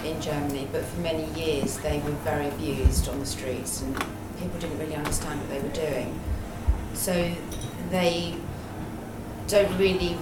in 0.04 0.20
Germany. 0.22 0.68
But 0.72 0.84
for 0.86 1.02
many 1.02 1.26
years, 1.39 1.78
they 1.78 2.00
were 2.00 2.12
very 2.24 2.48
abused 2.48 3.08
on 3.10 3.20
the 3.20 3.26
streets, 3.26 3.82
and 3.82 3.96
people 4.39 4.60
didn't 4.60 4.80
really 4.80 4.96
understand 4.96 5.39
what 5.39 5.50
they 5.50 5.60
were 5.60 5.89
doing. 5.89 6.20
So 6.94 7.34
they 7.89 8.36
don't 9.48 9.78
really, 9.78 10.18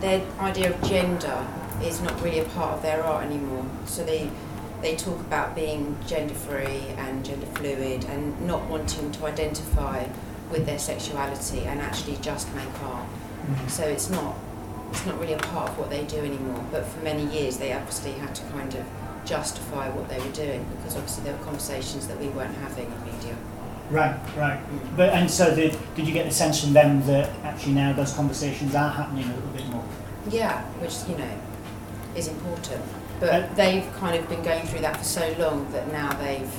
their 0.00 0.22
idea 0.40 0.72
of 0.72 0.82
gender 0.82 1.46
is 1.82 2.00
not 2.00 2.20
really 2.22 2.40
a 2.40 2.44
part 2.44 2.74
of 2.74 2.82
their 2.82 3.04
art 3.04 3.24
anymore. 3.24 3.66
So 3.84 4.04
they 4.04 4.30
they 4.82 4.96
talk 4.96 5.18
about 5.20 5.54
being 5.54 5.96
gender 6.06 6.34
free 6.34 6.82
and 6.96 7.24
gender 7.24 7.46
fluid 7.46 8.04
and 8.04 8.40
not 8.46 8.64
wanting 8.68 9.10
to 9.12 9.26
identify 9.26 10.04
with 10.50 10.66
their 10.66 10.78
sexuality 10.78 11.64
and 11.64 11.80
actually 11.80 12.16
just 12.22 12.52
make 12.54 12.82
art. 12.82 13.06
Mhm. 13.48 13.70
So 13.70 13.84
it's 13.84 14.10
not 14.10 14.36
it's 14.90 15.04
not 15.04 15.20
really 15.20 15.34
a 15.34 15.38
part 15.38 15.68
of 15.68 15.78
what 15.78 15.90
they 15.90 16.04
do 16.04 16.16
anymore. 16.18 16.64
But 16.72 16.86
for 16.86 17.02
many 17.04 17.24
years 17.26 17.58
they 17.58 17.72
obviously 17.72 18.12
had 18.12 18.34
to 18.36 18.42
kind 18.44 18.74
of 18.74 18.84
justify 19.24 19.90
what 19.90 20.08
they 20.08 20.18
were 20.18 20.32
doing 20.32 20.64
because 20.76 20.96
obviously 20.96 21.24
there 21.24 21.34
were 21.34 21.44
conversations 21.44 22.06
that 22.06 22.18
we 22.18 22.28
weren't 22.28 22.56
having 22.56 22.86
in 22.86 23.04
media. 23.12 23.34
Right, 23.90 24.16
right. 24.36 24.60
But 24.96 25.10
and 25.10 25.30
so 25.30 25.54
did 25.54 25.76
did 25.94 26.06
you 26.06 26.14
get 26.14 26.26
the 26.26 26.34
sense 26.34 26.60
from 26.62 26.72
them 26.72 27.02
that 27.06 27.30
actually 27.44 27.72
now 27.72 27.92
those 27.92 28.12
conversations 28.12 28.74
are 28.74 28.90
happening 28.90 29.24
a 29.24 29.34
little 29.34 29.50
bit 29.50 29.66
more? 29.68 29.84
Yeah, 30.30 30.62
which 30.80 30.94
you 31.08 31.16
know 31.16 31.34
is 32.14 32.28
important. 32.28 32.82
But 33.20 33.56
they've 33.56 33.90
kind 33.96 34.16
of 34.16 34.28
been 34.28 34.42
going 34.42 34.66
through 34.66 34.80
that 34.80 34.96
for 34.96 35.04
so 35.04 35.34
long 35.38 35.70
that 35.72 35.90
now 35.92 36.12
they've 36.14 36.52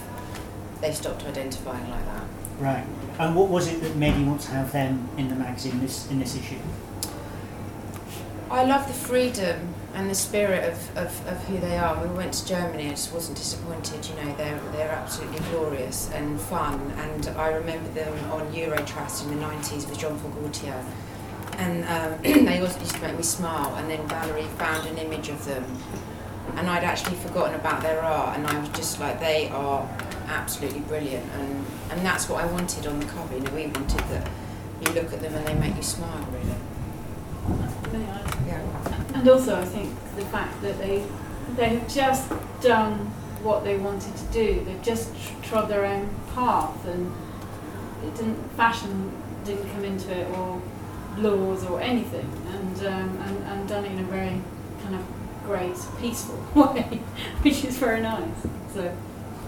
they've 0.81 0.95
stopped 0.95 1.25
identifying 1.25 1.89
like 1.89 2.05
that. 2.05 2.23
Right. 2.59 2.85
And 3.19 3.35
what 3.35 3.49
was 3.49 3.67
it 3.67 3.81
that 3.81 3.95
made 3.95 4.17
you 4.17 4.25
want 4.25 4.41
to 4.41 4.51
have 4.51 4.71
them 4.71 5.09
in 5.17 5.29
the 5.29 5.35
magazine 5.35 5.79
this 5.79 6.09
in 6.09 6.19
this 6.19 6.35
issue? 6.35 6.59
I 8.51 8.63
love 8.63 8.87
the 8.87 8.93
freedom 8.93 9.75
and 9.93 10.09
the 10.09 10.15
spirit 10.15 10.63
of, 10.71 10.97
of, 10.97 11.27
of 11.27 11.37
who 11.45 11.59
they 11.59 11.77
are. 11.77 11.95
When 11.99 12.11
we 12.11 12.17
went 12.17 12.33
to 12.33 12.47
Germany, 12.47 12.87
I 12.87 12.91
just 12.91 13.13
wasn't 13.13 13.37
disappointed. 13.37 14.07
You 14.07 14.15
know, 14.15 14.35
they're, 14.37 14.59
they're 14.71 14.89
absolutely 14.89 15.39
glorious 15.51 16.09
and 16.13 16.39
fun. 16.41 16.79
And 16.97 17.27
I 17.37 17.49
remember 17.49 17.89
them 17.89 18.13
on 18.31 18.51
Eurotrash 18.51 19.23
in 19.23 19.37
the 19.37 19.45
90s 19.45 19.87
with 19.87 19.99
Jean 19.99 20.17
Paul 20.19 20.31
Gaultier. 20.31 20.83
And 21.59 21.83
um, 21.85 22.21
they 22.45 22.57
always 22.57 22.75
used 22.79 22.95
to 22.95 23.01
make 23.01 23.17
me 23.17 23.23
smile. 23.23 23.75
And 23.75 23.87
then 23.87 24.07
Valerie 24.07 24.43
found 24.57 24.87
an 24.87 24.97
image 24.97 25.29
of 25.29 25.45
them. 25.45 25.63
And 26.57 26.69
I'd 26.69 26.83
actually 26.83 27.15
forgotten 27.17 27.55
about 27.55 27.81
their 27.81 28.01
art. 28.01 28.37
And 28.37 28.47
I 28.47 28.59
was 28.59 28.69
just 28.69 28.99
like, 28.99 29.19
they 29.19 29.49
are 29.49 29.87
absolutely 30.27 30.81
brilliant. 30.81 31.25
And, 31.33 31.65
and 31.91 32.05
that's 32.05 32.29
what 32.29 32.43
I 32.43 32.47
wanted 32.51 32.87
on 32.87 32.99
the 32.99 33.05
cover. 33.05 33.35
You 33.35 33.41
know, 33.41 33.51
we 33.53 33.67
wanted 33.67 33.99
that 33.99 34.29
you 34.81 34.91
look 34.93 35.11
at 35.13 35.21
them 35.21 35.33
and 35.33 35.45
they 35.45 35.53
make 35.55 35.75
you 35.75 35.83
smile, 35.83 36.27
really. 36.31 36.55
Yeah. 38.47 38.61
And 39.15 39.27
also, 39.27 39.59
I 39.59 39.65
think 39.65 39.93
the 40.15 40.25
fact 40.25 40.61
that 40.61 40.77
they 40.77 41.05
they 41.55 41.69
have 41.69 41.93
just 41.93 42.31
done 42.61 42.93
what 43.41 43.63
they 43.63 43.77
wanted 43.77 44.15
to 44.15 44.25
do. 44.25 44.63
They've 44.63 44.81
just 44.81 45.13
trod 45.41 45.69
their 45.69 45.85
own 45.85 46.09
path, 46.35 46.85
and 46.85 47.11
it 48.05 48.15
didn't 48.15 48.37
fashion 48.51 49.11
didn't 49.45 49.69
come 49.71 49.83
into 49.83 50.11
it 50.11 50.29
or 50.37 50.61
laws 51.17 51.65
or 51.65 51.81
anything, 51.81 52.29
and 52.53 52.77
um, 52.85 53.17
and 53.25 53.43
and 53.43 53.69
done 53.69 53.85
it 53.85 53.91
in 53.91 53.99
a 53.99 54.03
very 54.03 54.41
kind 54.83 54.95
of 54.95 55.03
great, 55.49 55.75
peaceful 55.99 56.37
way, 56.55 57.01
which 57.41 57.65
is 57.65 57.77
very 57.79 58.01
nice. 58.01 58.43
So 58.71 58.95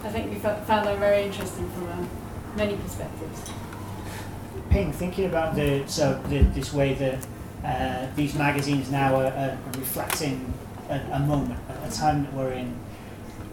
I 0.03 0.09
think 0.09 0.31
we 0.31 0.39
found 0.39 0.87
that 0.87 0.97
very 0.97 1.21
interesting 1.23 1.69
from 1.69 1.89
uh, 1.89 2.05
many 2.55 2.75
perspectives. 2.75 3.51
Ping, 4.71 4.91
thinking 4.91 5.25
about 5.25 5.53
the 5.55 5.83
so 5.85 6.19
the, 6.27 6.39
this 6.39 6.73
way 6.73 6.95
that 6.95 7.27
uh, 7.63 8.07
these 8.15 8.33
magazines 8.33 8.89
now 8.89 9.15
are, 9.15 9.27
are 9.27 9.57
reflecting 9.77 10.51
a, 10.89 10.99
a 11.11 11.19
moment, 11.19 11.59
a, 11.69 11.87
a 11.87 11.91
time 11.91 12.23
that 12.23 12.33
we're 12.33 12.53
in. 12.53 12.75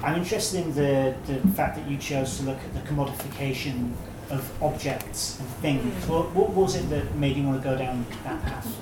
I'm 0.02 0.16
interested 0.16 0.64
in 0.64 0.74
the, 0.74 1.14
the 1.26 1.40
fact 1.48 1.76
that 1.76 1.86
you 1.90 1.98
chose 1.98 2.38
to 2.38 2.44
look 2.44 2.58
at 2.58 2.72
the 2.72 2.80
commodification 2.88 3.92
of 4.30 4.62
objects 4.62 5.38
and 5.38 5.48
things. 5.60 6.04
Mm. 6.04 6.08
What, 6.08 6.34
what 6.34 6.50
was 6.50 6.76
it 6.76 6.88
that 6.88 7.14
made 7.16 7.36
you 7.36 7.42
want 7.42 7.62
to 7.62 7.68
go 7.68 7.76
down 7.76 8.06
that 8.24 8.42
path? 8.42 8.80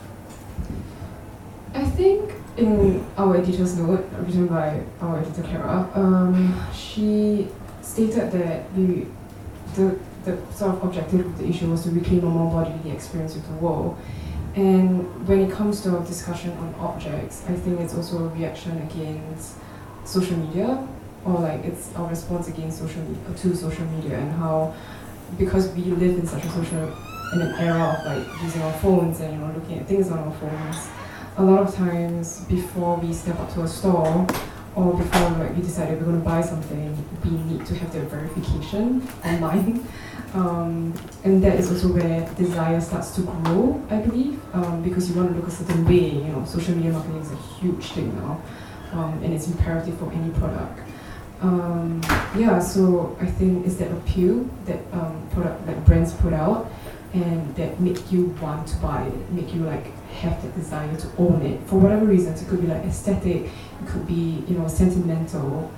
I 1.75 1.85
think 1.85 2.33
in 2.57 3.05
our 3.17 3.37
editor's 3.37 3.77
note, 3.77 4.05
written 4.19 4.47
by 4.47 4.83
our 5.01 5.19
editor 5.19 5.43
Clara, 5.43 5.91
um, 5.95 6.59
she 6.75 7.49
stated 7.83 8.33
that 8.33 8.75
the, 8.75 9.07
the, 9.75 9.99
the 10.25 10.53
sort 10.53 10.75
of 10.75 10.85
objective 10.85 11.27
of 11.27 11.39
the 11.39 11.47
issue 11.47 11.71
was 11.71 11.85
to 11.85 11.91
reclaim 11.91 12.25
a 12.25 12.29
more 12.29 12.51
bodily 12.51 12.91
experience 12.91 13.35
with 13.35 13.47
the 13.47 13.55
world. 13.55 13.97
And 14.55 15.29
when 15.29 15.41
it 15.41 15.53
comes 15.53 15.83
to 15.83 15.97
our 15.97 16.05
discussion 16.05 16.51
on 16.53 16.75
objects, 16.77 17.45
I 17.47 17.55
think 17.55 17.81
it's 17.81 17.95
also 17.95 18.25
a 18.25 18.29
reaction 18.29 18.79
against 18.79 19.57
social 20.05 20.37
media, 20.37 20.89
or 21.27 21.41
like 21.41 21.63
it's 21.65 21.95
our 21.95 22.09
response 22.09 22.49
against 22.49 22.79
social 22.79 23.03
me- 23.03 23.19
to 23.37 23.55
social 23.55 23.85
media 23.87 24.19
and 24.19 24.33
how, 24.33 24.75
because 25.39 25.69
we 25.73 25.83
live 25.83 26.19
in 26.19 26.27
such 26.27 26.45
a 26.45 26.49
social, 26.49 26.97
in 27.35 27.41
an 27.43 27.55
era 27.59 27.99
of 27.99 28.07
like 28.07 28.43
using 28.43 28.63
our 28.63 28.73
phones 28.75 29.21
and 29.21 29.35
you 29.35 29.41
know 29.41 29.53
looking 29.53 29.81
at 29.81 29.87
things 29.87 30.11
on 30.11 30.21
our 30.21 30.33
phones, 30.35 30.89
a 31.39 31.45
lot 31.45 31.69
of 31.69 31.75
times 31.75 32.41
before 32.43 32.97
we 32.97 33.13
step 33.13 33.39
up 33.39 33.53
to 33.55 33.63
a 33.63 33.69
store 33.69 34.27
or 34.75 34.95
before 34.95 35.31
like 35.31 35.55
we 35.55 35.63
decided 35.63 35.99
we're 35.99 36.07
going 36.07 36.19
to 36.19 36.25
buy 36.25 36.41
something, 36.41 36.97
we 37.25 37.31
need 37.31 37.67
to 37.67 37.75
have 37.75 37.93
that 37.93 38.05
verification 38.05 39.07
online. 39.25 39.87
Um, 40.35 40.93
and 41.25 41.43
that 41.45 41.59
is 41.59 41.71
also 41.73 41.89
where 41.95 42.29
desire 42.35 42.79
starts 42.83 43.13
to 43.13 43.23
grow, 43.23 43.83
I 43.89 43.99
believe, 44.01 44.39
um, 44.55 44.83
because 44.83 45.09
you 45.09 45.17
want 45.17 45.31
to 45.31 45.37
look 45.37 45.49
a 45.49 45.51
certain 45.51 45.87
way. 45.87 46.11
You 46.11 46.25
know, 46.25 46.45
social 46.45 46.75
media 46.75 46.93
marketing 46.93 47.23
is 47.23 47.33
a 47.33 47.37
huge 47.37 47.85
thing 47.93 48.15
now, 48.17 48.43
um, 48.93 49.23
and 49.23 49.33
it's 49.33 49.47
imperative 49.47 49.97
for 49.99 50.13
any 50.13 50.31
product. 50.33 50.81
Um, 51.41 52.03
yeah, 52.37 52.59
so 52.59 53.17
I 53.19 53.27
think 53.27 53.67
it's 53.67 53.77
that 53.77 53.91
appeal 53.93 54.47
that 54.67 54.81
um, 54.93 55.27
product 55.33 55.67
like 55.67 55.83
brands 55.87 56.13
put 56.13 56.35
out, 56.35 56.71
and 57.15 57.55
that 57.57 57.81
make 57.81 58.13
you 58.13 58.27
want 58.43 58.69
to 58.69 58.77
buy 58.77 59.05
it, 59.05 59.31
make 59.31 59.55
you 59.55 59.61
like 59.63 59.87
have 60.17 60.43
the 60.43 60.49
desire 60.61 60.95
to 60.97 61.09
own 61.19 61.43
it 61.43 61.61
for 61.69 61.79
whatever 61.79 62.07
reasons. 62.07 62.43
It 62.43 62.49
could 62.49 62.61
be 62.61 62.67
like 62.67 62.85
aesthetic, 62.85 63.45
it 63.45 63.87
could 63.87 64.07
be 64.07 64.45
you 64.49 64.59
know 64.59 64.69
sentimental, 64.69 65.71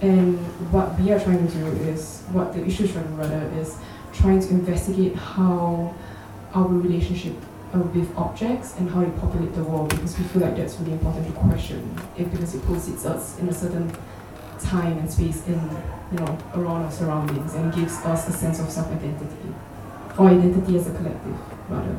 and 0.00 0.38
what 0.72 0.98
we 0.98 1.12
are 1.12 1.20
trying 1.20 1.46
to 1.46 1.54
do 1.54 1.66
is 1.90 2.22
what 2.32 2.52
the 2.54 2.64
issue 2.64 2.84
is 2.84 2.92
trying 2.92 3.04
to 3.04 3.12
rather 3.12 3.50
is 3.58 3.76
trying 4.12 4.40
to 4.40 4.48
investigate 4.50 5.14
how 5.14 5.94
our 6.54 6.66
relationship 6.66 7.34
uh, 7.74 7.78
with 7.78 8.16
objects 8.16 8.76
and 8.78 8.90
how 8.90 9.00
they 9.02 9.10
populate 9.20 9.54
the 9.54 9.62
world 9.62 9.88
because 9.90 10.18
we 10.18 10.24
feel 10.24 10.42
like 10.42 10.56
that's 10.56 10.76
really 10.80 10.92
important 10.92 11.26
to 11.26 11.32
question 11.32 11.96
it 12.16 12.30
because 12.30 12.54
it 12.54 12.62
positions 12.64 13.06
us 13.06 13.38
in 13.38 13.48
a 13.48 13.52
certain 13.52 13.90
time 14.58 14.98
and 14.98 15.10
space 15.10 15.46
in 15.46 15.60
you 16.12 16.18
know 16.18 16.38
around 16.54 16.82
our 16.82 16.90
surroundings 16.90 17.54
and 17.54 17.72
gives 17.74 17.94
us 18.04 18.28
a 18.28 18.32
sense 18.32 18.58
of 18.60 18.70
self-identity. 18.70 19.54
Or 20.18 20.28
identity 20.28 20.76
as 20.76 20.88
a 20.88 20.94
collective 20.94 21.36
rather 21.68 21.96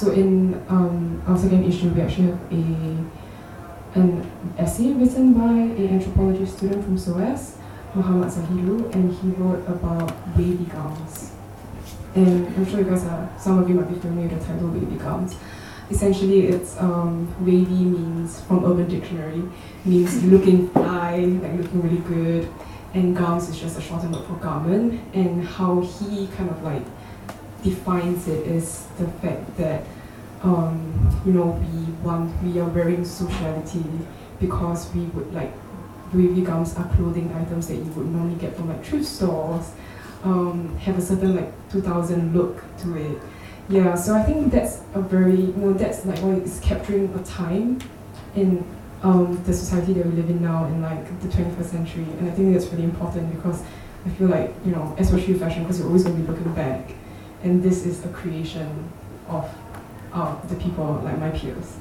so 0.00 0.12
in 0.12 0.54
um, 0.68 1.22
our 1.26 1.36
second 1.36 1.62
issue 1.70 1.90
we 1.90 2.00
actually 2.00 2.28
have 2.28 2.40
a 2.50 4.00
an 4.00 4.32
essay 4.56 4.92
written 4.92 5.34
by 5.34 5.52
an 5.52 5.88
anthropology 5.88 6.46
student 6.46 6.82
from 6.82 6.96
SOAS 6.96 7.58
Muhammad 7.94 8.30
Zahiru 8.30 8.94
and 8.94 9.12
he 9.18 9.28
wrote 9.30 9.66
about 9.68 10.10
wavy 10.38 10.64
garms. 10.64 11.32
And 12.14 12.46
I'm 12.56 12.64
sure 12.64 12.78
you 12.78 12.86
guys 12.86 13.04
are 13.04 13.28
some 13.38 13.58
of 13.58 13.68
you 13.68 13.74
might 13.74 13.90
be 13.92 13.98
familiar 13.98 14.28
with 14.28 14.40
the 14.40 14.46
title 14.46 14.68
wavy 14.68 14.96
garms. 14.96 15.36
Essentially 15.90 16.46
it's 16.46 16.80
um, 16.80 17.28
wavy 17.44 17.84
means 17.84 18.40
from 18.40 18.64
urban 18.64 18.88
dictionary 18.88 19.42
means 19.84 20.24
looking 20.24 20.70
fly 20.70 21.16
like 21.16 21.52
looking 21.60 21.82
really 21.82 22.02
good 22.08 22.48
and 22.94 23.14
garms 23.14 23.50
is 23.50 23.60
just 23.60 23.76
a 23.76 23.82
shortened 23.82 24.14
word 24.14 24.24
for 24.24 24.36
garment 24.36 24.98
and 25.12 25.46
how 25.46 25.80
he 25.82 26.26
kind 26.38 26.48
of 26.48 26.62
like 26.62 26.84
defines 27.62 28.28
it 28.28 28.46
is 28.46 28.86
the 28.98 29.06
fact 29.22 29.56
that 29.56 29.82
um, 30.42 31.22
you 31.24 31.32
know 31.32 31.46
we 31.46 31.92
want 32.04 32.42
we 32.42 32.58
are 32.60 32.68
wearing 32.68 33.04
sociality 33.04 33.84
because 34.40 34.92
we 34.94 35.02
would 35.06 35.32
like 35.34 35.52
wavy 36.12 36.42
garms 36.42 36.78
are 36.78 36.96
clothing 36.96 37.32
items 37.34 37.68
that 37.68 37.76
you 37.76 37.90
would 37.92 38.06
normally 38.06 38.36
get 38.36 38.56
from 38.56 38.68
like 38.68 38.84
thrift 38.84 39.06
stores 39.06 39.72
um, 40.24 40.76
have 40.78 40.98
a 40.98 41.00
certain 41.00 41.36
like 41.36 41.52
2000 41.70 42.34
look 42.34 42.62
to 42.78 42.96
it 42.96 43.20
Yeah, 43.70 43.94
so 43.94 44.16
I 44.16 44.24
think 44.24 44.50
that's 44.50 44.82
a 44.94 45.00
very, 45.00 45.42
you 45.42 45.54
know, 45.54 45.72
that's 45.72 46.04
like 46.04 46.18
what 46.18 46.38
is 46.38 46.58
capturing 46.58 47.14
a 47.14 47.22
time 47.22 47.78
in 48.34 48.64
um, 49.04 49.40
the 49.44 49.54
society 49.54 49.92
that 49.92 50.04
we 50.06 50.12
live 50.12 50.28
in 50.28 50.42
now 50.42 50.64
in 50.64 50.82
like 50.82 51.06
the 51.20 51.28
21st 51.28 51.64
century. 51.66 52.02
And 52.18 52.28
I 52.28 52.32
think 52.32 52.52
that's 52.52 52.66
really 52.66 52.82
important 52.82 53.32
because 53.32 53.62
I 54.04 54.08
feel 54.10 54.26
like, 54.26 54.52
you 54.64 54.72
know, 54.72 54.96
especially 54.98 55.34
fashion, 55.34 55.62
because 55.62 55.78
you're 55.78 55.86
always 55.86 56.02
going 56.02 56.16
to 56.16 56.22
be 56.22 56.28
looking 56.28 56.52
back. 56.52 56.90
And 57.42 57.62
this 57.62 57.86
is 57.86 58.04
a 58.04 58.08
creation 58.08 58.90
of 59.28 59.48
uh, 60.12 60.34
the 60.46 60.56
people 60.56 61.00
like 61.04 61.18
my 61.18 61.30
peers. 61.30 61.76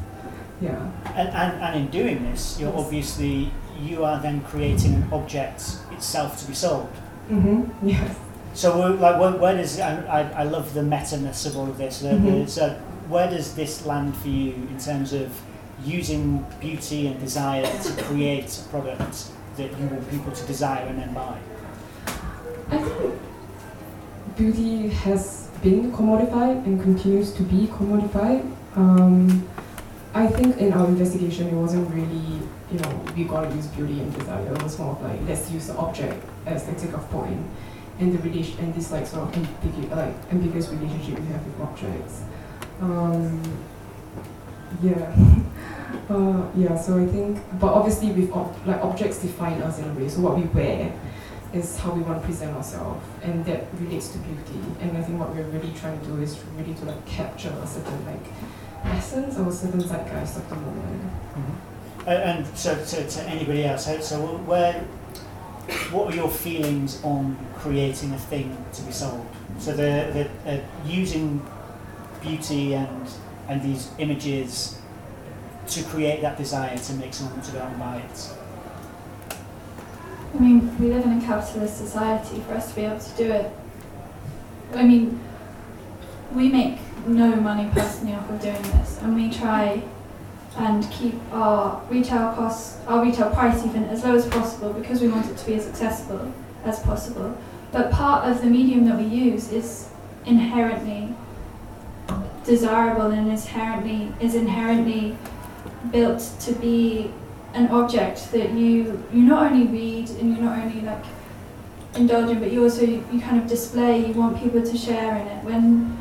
Yeah. 0.62 0.89
And, 1.15 1.30
and, 1.30 1.62
and 1.63 1.76
in 1.82 1.88
doing 1.91 2.24
this, 2.32 2.60
you're 2.60 2.72
Yes. 2.74 2.80
obviously, 2.86 3.52
you 3.82 4.04
are 4.04 4.19
then 4.22 4.41
creating 4.41 4.93
an 4.95 5.08
object 5.12 5.78
itself 5.91 6.38
to 6.41 6.48
be 6.48 6.54
sold. 6.54 6.89
Mm-hmm. 7.30 7.88
Yes. 7.88 8.15
So, 8.54 8.78
like, 8.78 9.19
where, 9.19 9.32
where 9.32 9.56
does 9.56 9.80
I, 9.80 10.02
I, 10.06 10.41
I 10.41 10.43
love 10.43 10.74
the 10.74 10.84
meta-ness 10.84 11.45
of 11.45 11.56
all 11.58 11.69
of 11.69 11.78
this. 11.78 12.00
The, 12.00 12.10
Mhm. 12.10 12.50
so, 12.50 12.69
where 13.08 13.30
does 13.30 13.54
this 13.56 13.86
land 13.86 14.15
for 14.17 14.28
you 14.28 14.54
in 14.54 14.78
terms 14.80 15.13
of 15.13 15.30
using 15.86 16.45
beauty 16.60 17.08
and 17.08 17.19
desire 17.19 17.63
to 17.63 18.04
create 18.04 18.58
a 18.60 18.69
product 18.69 19.30
that 19.56 19.69
you 19.80 19.88
want 19.88 20.10
people 20.10 20.32
to 20.32 20.45
desire 20.45 20.86
and 20.88 21.00
then 21.00 21.13
buy? 21.13 21.38
I 22.72 22.78
think 22.78 23.15
beauty 24.36 24.89
has 24.89 25.49
been 25.62 25.91
commodified 25.91 26.65
and 26.65 26.82
continues 26.82 27.32
to 27.34 27.43
be 27.43 27.67
commodified. 27.67 28.50
Um, 28.76 29.48
I 30.13 30.28
think 30.28 30.58
in 30.58 30.74
our 30.74 30.88
investigation, 30.88 31.48
it 31.48 31.54
wasn't 31.54 31.89
really, 31.93 32.39
you 32.72 32.80
know, 32.80 33.06
we 33.15 33.24
gotta 33.26 33.54
use 33.56 33.67
beauty 33.67 34.00
and 34.00 34.13
desire. 34.17 34.54
It 34.54 34.63
was 34.63 34.78
more 34.80 34.93
of 34.95 35.02
like, 35.02 35.19
let's 35.28 35.52
use 35.52 35.67
the 35.67 35.76
object 35.78 36.24
as 36.45 36.65
the 36.65 36.74
take-off 36.74 37.10
point 37.12 37.45
and 38.00 38.13
the 38.17 38.30
relation 38.30 38.58
and 38.60 38.74
this 38.74 38.91
like 38.91 39.06
sort 39.06 39.24
of 39.28 39.34
ambigu- 39.43 39.89
like 39.95 40.13
ambiguous 40.32 40.69
relationship 40.69 41.19
we 41.19 41.26
have 41.28 41.45
with 41.45 41.60
objects. 41.62 42.22
Um, 42.82 43.41
yeah. 44.82 45.15
Uh, 46.08 46.48
yeah, 46.56 46.76
so 46.76 46.98
I 46.98 47.06
think, 47.06 47.38
but 47.60 47.72
obviously 47.72 48.12
with 48.12 48.32
ob- 48.32 48.56
like 48.65 48.84
objects 48.84 49.19
define 49.19 49.62
us 49.62 49.78
in 49.78 49.89
a 49.89 49.93
way. 49.93 50.08
So 50.10 50.22
what 50.22 50.36
we 50.36 50.43
wear 50.43 50.91
is 51.54 51.78
how 51.78 51.92
we 51.92 52.02
want 52.02 52.22
to 52.22 52.26
present 52.28 52.56
ourselves, 52.56 53.06
and 53.24 53.44
that 53.46 53.66
relates 53.80 54.10
to 54.10 54.18
beauty. 54.20 54.60
And 54.82 54.98
I 54.98 55.02
think 55.02 55.20
what 55.20 55.34
we're 55.34 55.44
really 55.44 55.74
trying 55.74 56.00
to 56.00 56.06
do 56.06 56.22
is 56.22 56.40
really 56.58 56.74
to 56.76 56.86
like 56.86 57.06
capture 57.06 57.50
a 57.50 57.68
certain 57.68 58.06
like 58.06 58.26
essence 58.86 59.38
or 59.38 59.48
a 59.48 59.52
certain 59.52 59.82
zeitgeist 59.82 60.38
of 60.38 60.50
the 60.50 60.56
moment. 60.56 61.12
Uh, 62.06 62.12
and 62.12 62.48
so 62.58 62.74
to, 62.86 63.08
to 63.08 63.22
anybody 63.24 63.66
else, 63.66 63.86
so, 64.08 64.20
where, 64.46 64.74
what 65.92 66.12
are 66.12 66.16
your 66.16 66.30
feelings 66.30 67.04
on 67.04 67.38
creating 67.58 68.14
a 68.14 68.18
thing 68.18 68.66
to 68.74 68.82
be 68.84 68.92
sold? 68.92 69.26
So 69.58 69.72
the, 69.72 70.30
the 70.46 70.52
uh, 70.52 70.62
using 70.86 71.46
beauty 72.22 72.74
and 72.74 73.10
and 73.48 73.62
these 73.64 73.90
images 73.98 74.80
to 75.68 75.84
create 75.84 76.22
that 76.22 76.38
desire 76.38 76.78
to 76.78 76.94
make 76.94 77.14
someone 77.14 77.42
to 77.42 77.52
go 77.52 77.60
and 77.60 77.80
buy 77.80 77.98
it. 77.98 78.30
I 80.34 80.39
mean, 80.39 80.78
we 80.80 80.94
live 80.94 81.06
in 81.06 81.18
a 81.18 81.22
capitalist 81.22 81.78
society 81.78 82.39
for 82.42 82.54
us 82.54 82.70
to 82.70 82.76
be 82.76 82.82
able 82.82 83.00
to 83.00 83.18
do 83.18 83.32
it. 83.32 83.52
I 84.74 84.84
mean, 84.84 85.20
we 86.34 86.50
make 86.50 86.78
no 87.08 87.36
money 87.36 87.70
personally 87.74 88.13
off 88.13 88.30
of 88.30 88.39
doing 88.42 88.62
this, 88.62 89.00
and 89.02 89.15
we 89.15 89.32
try 89.32 89.84
and 90.58 90.89
keep 90.92 91.15
our 91.32 91.82
retail 91.89 92.34
costs, 92.34 92.78
our 92.88 93.04
retail 93.04 93.32
price 93.32 93.65
even 93.65 93.86
as 93.86 94.04
low 94.04 94.15
as 94.15 94.28
possible 94.28 94.74
because 94.74 95.02
we 95.02 95.08
want 95.08 95.30
it 95.30 95.38
to 95.38 95.46
be 95.46 95.56
as 95.56 95.68
accessible 95.68 96.34
as 96.65 96.80
possible. 96.82 97.38
But 97.72 97.92
part 97.92 98.30
of 98.30 98.42
the 98.42 98.48
medium 98.48 98.86
that 98.86 98.98
we 98.98 99.06
use 99.06 99.52
is 99.52 99.89
inherently 100.26 101.15
desirable 102.44 103.12
and 103.12 103.30
inherently 103.30 104.12
is 104.20 104.36
inherently 104.36 105.15
built 105.92 106.32
to 106.42 106.54
be 106.54 107.12
an 107.54 107.68
object 107.70 108.32
that 108.32 108.52
you 108.52 109.04
you 109.14 109.24
not 109.24 109.52
only 109.52 109.68
read 109.68 110.10
and 110.10 110.36
you 110.36 110.42
not 110.44 110.58
only 110.60 110.82
like 110.82 111.04
indulge 111.96 112.30
in, 112.30 112.40
but 112.40 112.52
you 112.52 112.64
also 112.64 112.86
you 112.86 113.20
kind 113.22 113.42
of 113.42 113.48
display. 113.48 114.06
You 114.06 114.14
want 114.14 114.42
people 114.42 114.62
to 114.62 114.78
share 114.78 115.16
in 115.18 115.28
it. 115.28 115.44
When 115.44 115.98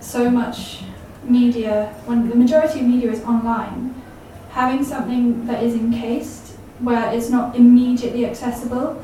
so 0.00 0.30
much 0.30 0.82
media, 1.22 1.94
when 2.06 2.28
the 2.28 2.36
majority 2.36 2.80
of 2.80 2.86
media 2.86 3.10
is 3.10 3.22
online, 3.24 4.02
having 4.50 4.84
something 4.84 5.46
that 5.46 5.62
is 5.62 5.74
encased 5.74 6.56
where 6.80 7.12
it's 7.12 7.30
not 7.30 7.56
immediately 7.56 8.26
accessible 8.26 9.02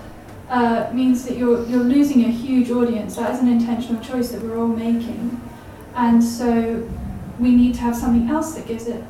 uh, 0.48 0.90
means 0.92 1.24
that 1.24 1.36
you're 1.36 1.64
you're 1.66 1.84
losing 1.84 2.24
a 2.24 2.28
huge 2.28 2.70
audience. 2.70 3.16
That 3.16 3.32
is 3.32 3.40
an 3.40 3.48
intentional 3.48 4.02
choice 4.02 4.32
that 4.32 4.42
we're 4.42 4.58
all 4.58 4.66
making, 4.66 5.40
and 5.94 6.22
so 6.22 6.88
we 7.38 7.54
need 7.54 7.74
to 7.74 7.80
have 7.80 7.96
something 7.96 8.28
else 8.28 8.54
that 8.54 8.66
gives 8.66 8.86
it 8.86 9.02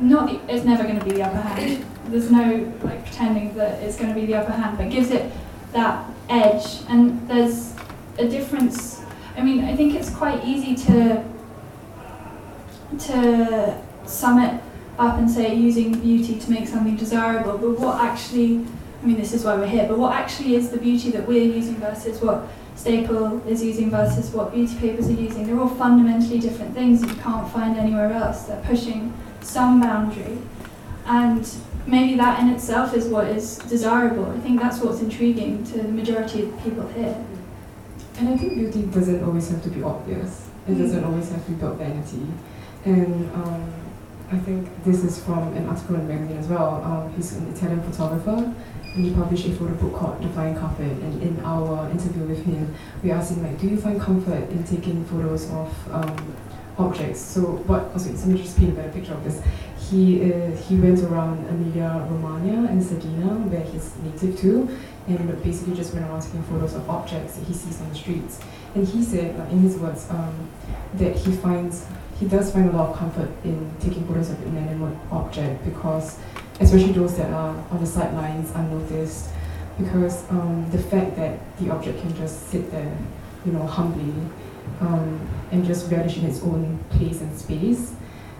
not 0.00 0.28
the, 0.28 0.52
it's 0.52 0.64
never 0.64 0.84
going 0.84 0.98
to 0.98 1.04
be 1.04 1.12
the 1.12 1.22
upper 1.22 1.40
hand. 1.40 1.84
There's 2.08 2.30
no 2.30 2.72
like 2.82 3.04
pretending 3.04 3.54
that 3.56 3.82
it's 3.82 3.96
going 3.96 4.14
to 4.14 4.20
be 4.20 4.26
the 4.26 4.34
upper 4.34 4.52
hand, 4.52 4.78
but 4.78 4.90
gives 4.90 5.10
it 5.10 5.32
that 5.72 6.08
edge. 6.28 6.82
And 6.88 7.28
there's 7.28 7.74
a 8.18 8.28
difference. 8.28 9.02
I 9.36 9.42
mean, 9.42 9.64
I 9.64 9.74
think 9.74 9.94
it's 9.94 10.10
quite 10.10 10.44
easy 10.44 10.74
to 10.86 11.24
to 12.98 13.82
sum 14.06 14.40
it 14.40 14.62
up 14.98 15.18
and 15.18 15.30
say 15.30 15.54
using 15.54 15.98
beauty 16.00 16.38
to 16.38 16.50
make 16.50 16.68
something 16.68 16.96
desirable. 16.96 17.58
But 17.58 17.78
what 17.80 18.02
actually, 18.02 18.64
I 19.02 19.06
mean, 19.06 19.16
this 19.16 19.32
is 19.32 19.44
why 19.44 19.56
we're 19.56 19.66
here. 19.66 19.86
But 19.88 19.98
what 19.98 20.14
actually 20.14 20.54
is 20.54 20.70
the 20.70 20.78
beauty 20.78 21.10
that 21.10 21.26
we're 21.26 21.44
using 21.44 21.76
versus 21.76 22.20
what 22.22 22.48
Staple 22.76 23.46
is 23.48 23.62
using 23.62 23.90
versus 23.90 24.30
what 24.30 24.52
beauty 24.52 24.74
papers 24.76 25.08
are 25.08 25.12
using? 25.12 25.46
They're 25.46 25.58
all 25.58 25.68
fundamentally 25.68 26.38
different 26.38 26.74
things 26.74 27.02
you 27.02 27.14
can't 27.16 27.50
find 27.52 27.76
anywhere 27.76 28.12
else. 28.12 28.44
They're 28.44 28.62
pushing 28.64 29.12
some 29.46 29.80
boundary. 29.80 30.38
And 31.06 31.48
maybe 31.86 32.16
that 32.16 32.40
in 32.40 32.48
itself 32.50 32.94
is 32.94 33.06
what 33.06 33.28
is 33.28 33.58
desirable. 33.58 34.26
I 34.30 34.38
think 34.40 34.60
that's 34.60 34.80
what's 34.80 35.00
intriguing 35.00 35.64
to 35.64 35.78
the 35.82 35.88
majority 35.88 36.42
of 36.42 36.62
people 36.62 36.86
here. 36.88 37.16
And 38.18 38.28
I 38.30 38.36
think 38.36 38.54
beauty 38.54 38.82
doesn't 38.82 39.22
always 39.22 39.48
have 39.50 39.62
to 39.62 39.68
be 39.70 39.82
obvious. 39.82 40.48
It 40.66 40.72
Mm. 40.74 40.78
doesn't 40.82 41.04
always 41.04 41.28
have 41.30 41.44
to 41.44 41.50
be 41.52 41.56
about 41.62 41.76
vanity. 41.78 42.26
And 42.84 43.30
um, 43.34 43.62
I 44.32 44.38
think 44.38 44.68
this 44.84 45.04
is 45.04 45.20
from 45.22 45.52
an 45.54 45.66
article 45.68 45.94
in 45.96 46.08
the 46.08 46.14
magazine 46.14 46.38
as 46.38 46.48
well. 46.48 46.82
Um, 46.84 47.12
he's 47.14 47.36
an 47.36 47.46
Italian 47.54 47.80
photographer, 47.82 48.52
and 48.94 49.04
he 49.04 49.10
published 49.12 49.46
a 49.46 49.52
photo 49.52 49.74
book 49.74 49.94
called 49.94 50.22
The 50.22 50.28
Flying 50.30 50.56
Carpet. 50.56 50.90
And 51.04 51.22
in 51.22 51.38
our 51.44 51.88
interview 51.90 52.24
with 52.24 52.42
him, 52.44 52.74
we 53.04 53.12
asked 53.12 53.32
him 53.32 53.44
like, 53.44 53.60
"Do 53.60 53.68
you 53.68 53.76
find 53.76 54.00
comfort 54.00 54.50
in 54.50 54.64
taking 54.64 55.04
photos 55.04 55.44
of 55.52 55.68
um, 55.92 56.16
objects?" 56.78 57.20
So 57.20 57.40
what? 57.66 57.90
Also, 57.92 58.12
let 58.12 58.26
me 58.26 58.42
just 58.42 58.58
paint 58.58 58.70
a 58.72 58.74
better 58.74 58.92
picture 58.92 59.14
of 59.14 59.24
this. 59.24 59.42
He 59.90 60.32
uh, 60.32 60.50
he 60.56 60.76
went 60.76 61.02
around 61.02 61.46
Emilia 61.48 62.06
Romagna 62.10 62.68
and 62.68 62.82
Sardinia, 62.82 63.34
where 63.50 63.62
he's 63.62 63.94
native 63.98 64.38
to, 64.40 64.68
and 65.06 65.42
basically 65.42 65.74
just 65.74 65.94
went 65.94 66.06
around 66.06 66.22
taking 66.22 66.42
photos 66.44 66.74
of 66.74 66.88
objects 66.90 67.36
that 67.36 67.46
he 67.46 67.54
sees 67.54 67.80
on 67.80 67.88
the 67.88 67.94
streets. 67.94 68.40
And 68.74 68.86
he 68.86 69.02
said, 69.02 69.34
in 69.50 69.60
his 69.60 69.78
words, 69.78 70.10
um, 70.10 70.48
that 70.94 71.16
he 71.16 71.32
finds 71.32 71.86
he 72.18 72.26
does 72.26 72.52
find 72.52 72.70
a 72.70 72.72
lot 72.72 72.90
of 72.90 72.96
comfort 72.96 73.30
in 73.44 73.70
taking 73.78 74.06
photos 74.06 74.30
of 74.30 74.42
inanimate 74.46 74.96
object 75.10 75.64
because, 75.64 76.18
especially 76.60 76.92
those 76.92 77.16
that 77.18 77.30
are 77.30 77.54
on 77.70 77.80
the 77.80 77.86
sidelines 77.86 78.50
unnoticed, 78.52 79.28
because 79.78 80.28
um, 80.30 80.68
the 80.70 80.78
fact 80.78 81.16
that 81.16 81.38
the 81.58 81.70
object 81.70 82.00
can 82.00 82.14
just 82.16 82.48
sit 82.48 82.70
there, 82.70 82.96
you 83.44 83.52
know, 83.52 83.66
humbly, 83.66 84.14
um, 84.80 85.20
and 85.50 85.64
just 85.64 85.90
relish 85.90 86.18
in 86.18 86.26
its 86.26 86.42
own 86.42 86.78
place 86.90 87.20
and 87.20 87.36
space, 87.38 87.94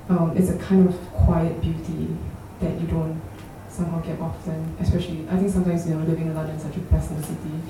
um, 0.09 0.37
it's 0.37 0.51
a 0.51 0.59
kind 0.59 0.89
of 0.89 0.95
quiet 1.13 1.61
beauty 1.61 2.09
that 2.61 2.81
you 2.81 2.87
don't 2.87 3.21
somehow 3.69 4.01
get 4.01 4.21
often. 4.21 4.77
Especially, 4.81 5.27
I 5.31 5.37
think 5.37 5.51
sometimes 5.51 5.89
you 5.89 5.95
know, 5.95 6.05
living 6.05 6.27
in 6.27 6.35
London, 6.35 6.59
such 6.59 6.77
a 6.77 6.81
pleasant 6.81 7.25
city, 7.25 7.61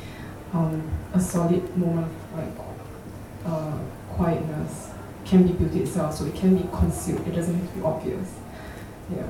um, 0.53 0.89
a 1.15 1.21
solid 1.21 1.77
moment 1.77 2.07
of 2.07 2.39
like 2.39 2.67
uh, 3.45 3.79
quietness 4.11 4.91
can 5.25 5.47
be 5.47 5.53
beauty 5.53 5.83
itself, 5.83 6.15
so 6.17 6.25
it 6.25 6.35
can 6.35 6.57
be 6.57 6.69
concealed. 6.73 7.27
It 7.27 7.33
doesn't 7.33 7.55
have 7.55 7.69
to 7.69 7.79
be 7.79 7.85
obvious. 7.85 8.35
Yeah. 9.15 9.27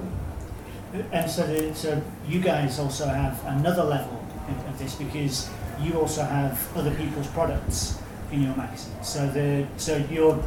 And 1.12 1.30
so, 1.30 1.46
the, 1.46 1.74
so 1.74 2.02
you 2.28 2.40
guys 2.40 2.78
also 2.78 3.06
have 3.06 3.42
another 3.44 3.84
level 3.84 4.24
of 4.68 4.78
this 4.78 4.94
because 4.94 5.50
you 5.80 5.98
also 5.98 6.22
have 6.22 6.74
other 6.76 6.94
people's 6.94 7.26
products 7.28 7.98
in 8.32 8.42
your 8.42 8.56
magazine. 8.56 8.94
So 9.02 9.28
the 9.28 9.66
so 9.76 9.96
you're 10.10 10.42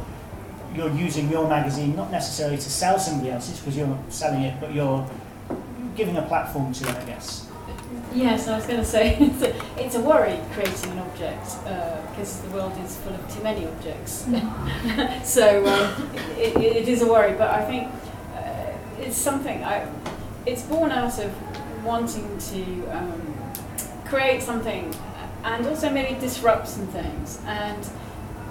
you're 0.74 0.90
using 0.90 1.30
your 1.30 1.48
magazine 1.48 1.96
not 1.96 2.10
necessarily 2.10 2.56
to 2.56 2.70
sell 2.70 2.98
somebody 2.98 3.30
else's 3.30 3.58
because 3.58 3.76
you're 3.76 3.86
not 3.86 4.12
selling 4.12 4.42
it, 4.42 4.60
but 4.60 4.72
you're 4.72 5.08
giving 5.96 6.16
a 6.16 6.22
platform 6.22 6.72
to 6.72 6.88
it, 6.88 6.96
I 6.96 7.04
guess. 7.04 7.48
Yes, 8.14 8.48
I 8.48 8.56
was 8.56 8.66
going 8.66 8.78
to 8.78 8.84
say 8.84 9.16
it's 9.20 9.42
a, 9.42 9.82
it's 9.84 9.94
a 9.94 10.00
worry 10.00 10.38
creating 10.52 10.92
an 10.92 10.98
object 10.98 11.44
because 12.10 12.40
the 12.40 12.50
world 12.50 12.72
is 12.84 12.96
full 12.98 13.14
of 13.14 13.34
too 13.34 13.42
many 13.42 13.66
objects. 13.66 14.26
so 15.24 15.66
um, 15.66 16.10
it, 16.36 16.56
it, 16.56 16.76
it 16.76 16.88
is 16.88 17.02
a 17.02 17.06
worry, 17.06 17.32
but 17.32 17.50
I 17.50 17.64
think 17.64 17.88
uh, 18.34 19.02
it's 19.02 19.16
something 19.16 19.62
I. 19.64 19.88
It's 20.46 20.62
born 20.62 20.90
out 20.90 21.18
of 21.18 21.84
wanting 21.84 22.38
to 22.38 22.86
um, 22.96 23.52
create 24.06 24.42
something 24.42 24.94
and 25.44 25.66
also 25.66 25.90
maybe 25.90 26.18
disrupt 26.20 26.68
some 26.68 26.86
things. 26.88 27.40
And 27.46 27.88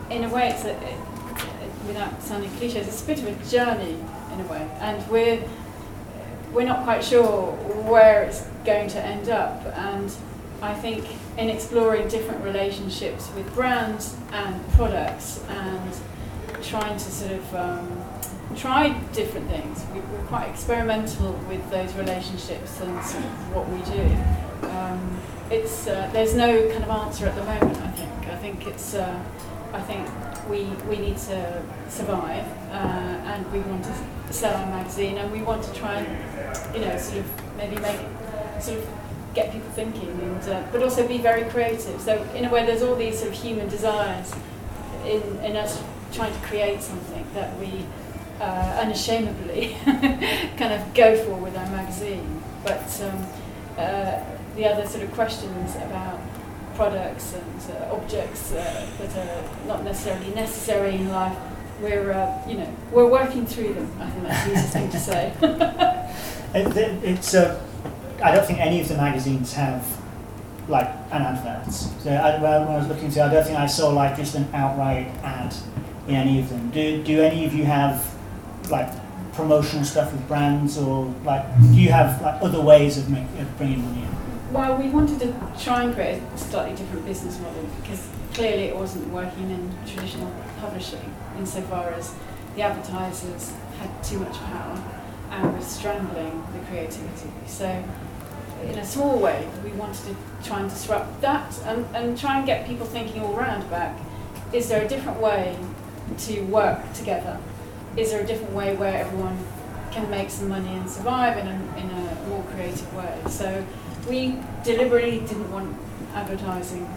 in 0.09 0.23
a 0.23 0.29
way, 0.29 0.49
it's 0.49 0.65
a, 0.65 0.75
without 1.87 2.21
sounding 2.21 2.49
cliches, 2.51 2.87
it's 2.87 3.03
a 3.03 3.05
bit 3.05 3.19
of 3.19 3.27
a 3.27 3.49
journey 3.49 3.97
in 4.33 4.41
a 4.41 4.47
way, 4.47 4.67
and 4.79 5.07
we're 5.09 5.43
we're 6.51 6.65
not 6.65 6.83
quite 6.83 7.03
sure 7.03 7.51
where 7.87 8.23
it's 8.23 8.41
going 8.65 8.89
to 8.89 8.99
end 8.99 9.29
up. 9.29 9.65
And 9.77 10.11
I 10.61 10.73
think 10.73 11.05
in 11.37 11.49
exploring 11.49 12.07
different 12.07 12.43
relationships 12.43 13.29
with 13.35 13.53
brands 13.53 14.15
and 14.31 14.71
products 14.71 15.43
and 15.47 15.93
trying 16.63 16.97
to 16.97 17.11
sort 17.11 17.33
of 17.33 17.55
um, 17.55 18.03
try 18.55 18.89
different 19.13 19.47
things, 19.49 19.85
we, 19.93 19.99
we're 19.99 20.25
quite 20.25 20.49
experimental 20.49 21.33
with 21.47 21.69
those 21.69 21.93
relationships 21.93 22.81
and 22.81 23.05
sort 23.05 23.23
of 23.23 23.55
what 23.55 23.69
we 23.69 23.79
do. 23.83 24.69
Um, 24.69 25.19
it's 25.51 25.87
uh, 25.87 26.09
there's 26.13 26.35
no 26.35 26.69
kind 26.69 26.83
of 26.83 26.89
answer 26.89 27.25
at 27.27 27.35
the 27.35 27.43
moment. 27.43 27.77
I 27.77 27.91
think 27.91 28.27
I 28.27 28.35
think 28.37 28.67
it's 28.67 28.93
uh, 28.93 29.19
I 29.73 29.81
think 29.81 30.07
we 30.49 30.65
we 30.87 30.97
need 30.97 31.17
to 31.17 31.63
survive 31.89 32.45
uh, 32.71 33.31
and 33.31 33.51
we 33.51 33.59
want 33.59 33.83
to 33.85 34.33
sell 34.33 34.55
our 34.55 34.65
magazine 34.67 35.17
and 35.17 35.31
we 35.31 35.41
want 35.41 35.63
to 35.63 35.73
try 35.73 35.95
and 35.95 36.75
you 36.75 36.81
know 36.81 36.97
sort 36.97 37.19
of 37.19 37.57
maybe 37.57 37.77
make 37.77 37.99
sort 38.59 38.79
of 38.79 38.87
get 39.33 39.51
people 39.51 39.69
thinking 39.71 40.09
and 40.09 40.49
uh, 40.49 40.63
but 40.71 40.83
also 40.83 41.07
be 41.07 41.17
very 41.17 41.49
creative. 41.49 41.99
So 42.01 42.21
in 42.35 42.45
a 42.45 42.49
way, 42.49 42.65
there's 42.65 42.83
all 42.83 42.95
these 42.95 43.19
sort 43.19 43.31
of 43.31 43.37
human 43.41 43.69
desires 43.69 44.33
in 45.05 45.21
in 45.43 45.55
us 45.55 45.81
trying 46.11 46.33
to 46.33 46.39
create 46.47 46.81
something 46.81 47.25
that 47.33 47.57
we 47.59 47.85
uh, 48.39 48.79
unashamedly 48.81 49.75
kind 49.85 50.73
of 50.73 50.93
go 50.93 51.15
for 51.23 51.35
with 51.35 51.55
our 51.57 51.69
magazine. 51.69 52.41
But 52.63 53.01
um, 53.01 53.25
uh, 53.77 54.19
the 54.59 54.67
other 54.67 54.85
sort 54.85 55.03
of 55.05 55.11
questions 55.13 55.75
about 55.77 56.19
products 56.75 57.33
and 57.33 57.71
uh, 57.71 57.95
objects 57.95 58.51
uh, 58.51 58.85
that 58.99 59.17
are 59.17 59.67
not 59.67 59.85
necessarily 59.85 60.33
necessary 60.33 60.95
in 60.95 61.07
life, 61.09 61.37
we're 61.81 62.11
uh, 62.11 62.47
you 62.47 62.57
know 62.57 62.75
we're 62.91 63.09
working 63.09 63.45
through 63.45 63.73
them. 63.73 63.89
I 64.01 64.09
think 64.09 64.23
that's 64.27 64.45
the 64.45 64.51
easiest 64.51 64.73
thing 64.73 64.89
to 64.91 64.99
say. 64.99 65.33
It, 66.51 66.75
it, 66.75 67.03
it's 67.03 67.35
uh, 67.35 67.61
I 68.23 68.31
don't 68.31 68.43
think 68.43 68.57
any 68.57 68.81
of 68.81 68.87
the 68.87 68.95
magazines 68.95 69.53
have 69.53 69.85
like 70.67 70.87
an 71.11 71.21
advert. 71.21 71.71
So 71.71 72.09
I, 72.09 72.41
when 72.41 72.51
I 72.51 72.75
was 72.75 72.87
looking 72.87 73.11
through, 73.11 73.21
I 73.21 73.29
don't 73.31 73.45
think 73.45 73.59
I 73.59 73.67
saw 73.67 73.89
like 73.89 74.17
just 74.17 74.33
an 74.33 74.47
outright 74.51 75.09
ad 75.21 75.53
in 76.07 76.15
any 76.15 76.39
of 76.39 76.49
them. 76.49 76.71
Do 76.71 77.03
do 77.03 77.21
any 77.21 77.45
of 77.45 77.53
you 77.53 77.65
have 77.65 78.03
like 78.71 78.89
promotional 79.33 79.85
stuff 79.85 80.11
with 80.11 80.27
brands 80.27 80.75
or 80.79 81.13
like 81.23 81.45
do 81.71 81.79
you 81.79 81.91
have 81.91 82.19
like 82.23 82.41
other 82.41 82.61
ways 82.61 82.97
of, 82.97 83.11
make, 83.11 83.27
of 83.39 83.57
bringing 83.59 83.85
money 83.85 84.01
in? 84.01 84.18
Well, 84.51 84.77
we 84.77 84.89
wanted 84.89 85.19
to 85.19 85.33
try 85.63 85.83
and 85.83 85.93
create 85.93 86.23
a 86.33 86.37
slightly 86.37 86.75
different 86.75 87.05
business 87.05 87.39
model 87.39 87.63
because 87.81 88.07
clearly 88.33 88.63
it 88.63 88.75
wasn't 88.75 89.07
working 89.09 89.51
in 89.51 89.71
traditional 89.85 90.31
publishing 90.59 91.13
insofar 91.37 91.91
as 91.91 92.15
the 92.55 92.63
advertisers 92.63 93.53
had 93.79 94.03
too 94.03 94.19
much 94.19 94.33
power 94.33 94.83
and 95.29 95.53
were 95.53 95.61
strangling 95.61 96.43
the 96.53 96.59
creativity. 96.67 97.29
So, 97.45 97.83
in 98.63 98.77
a 98.79 98.85
small 98.85 99.19
way, 99.19 99.47
we 99.63 99.71
wanted 99.73 100.03
to 100.07 100.15
try 100.43 100.61
and 100.61 100.69
disrupt 100.69 101.21
that 101.21 101.57
and, 101.65 101.85
and 101.95 102.17
try 102.17 102.37
and 102.37 102.45
get 102.45 102.67
people 102.67 102.87
thinking 102.87 103.21
all 103.21 103.33
round 103.33 103.69
back 103.69 103.97
is 104.51 104.67
there 104.67 104.83
a 104.83 104.87
different 104.87 105.19
way 105.19 105.55
to 106.17 106.41
work 106.45 106.91
together? 106.93 107.37
Is 107.95 108.09
there 108.09 108.21
a 108.21 108.25
different 108.25 108.53
way 108.53 108.75
where 108.75 108.95
everyone 108.95 109.37
can 109.91 110.09
make 110.09 110.31
some 110.31 110.49
money 110.49 110.69
and 110.69 110.89
survive 110.89 111.37
in 111.37 111.47
a, 111.47 111.77
in 111.77 111.89
a 111.89 112.27
more 112.27 112.43
creative 112.51 112.91
way? 112.95 113.15
So, 113.29 113.63
we 114.09 114.35
deliberately 114.63 115.19
didn't 115.19 115.51
want 115.51 115.75
advertising. 116.13 116.89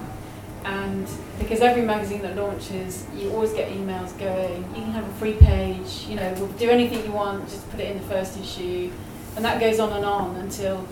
And 0.64 1.09
because 1.38 1.61
every 1.61 1.83
magazine 1.83 2.22
that 2.22 2.37
launches 2.37 3.05
you 3.16 3.31
always 3.33 3.53
get 3.53 3.70
emails 3.72 4.16
going. 4.18 4.64
You 4.75 4.83
can 4.83 4.92
have 4.92 5.07
a 5.07 5.12
free 5.14 5.35
page 5.35 6.07
you 6.09 6.14
know 6.14 6.33
we'll 6.38 6.48
do 6.53 6.70
anything 6.70 7.05
you 7.05 7.12
want 7.12 7.48
just 7.48 7.68
put 7.70 7.81
it 7.81 7.90
in 7.90 7.98
the 7.98 8.09
first 8.09 8.38
issue. 8.38 8.90
And 9.37 9.44
that 9.44 9.61
goes 9.61 9.81
on 9.81 9.92
and 9.92 10.05
on 10.05 10.37
until 10.37 10.87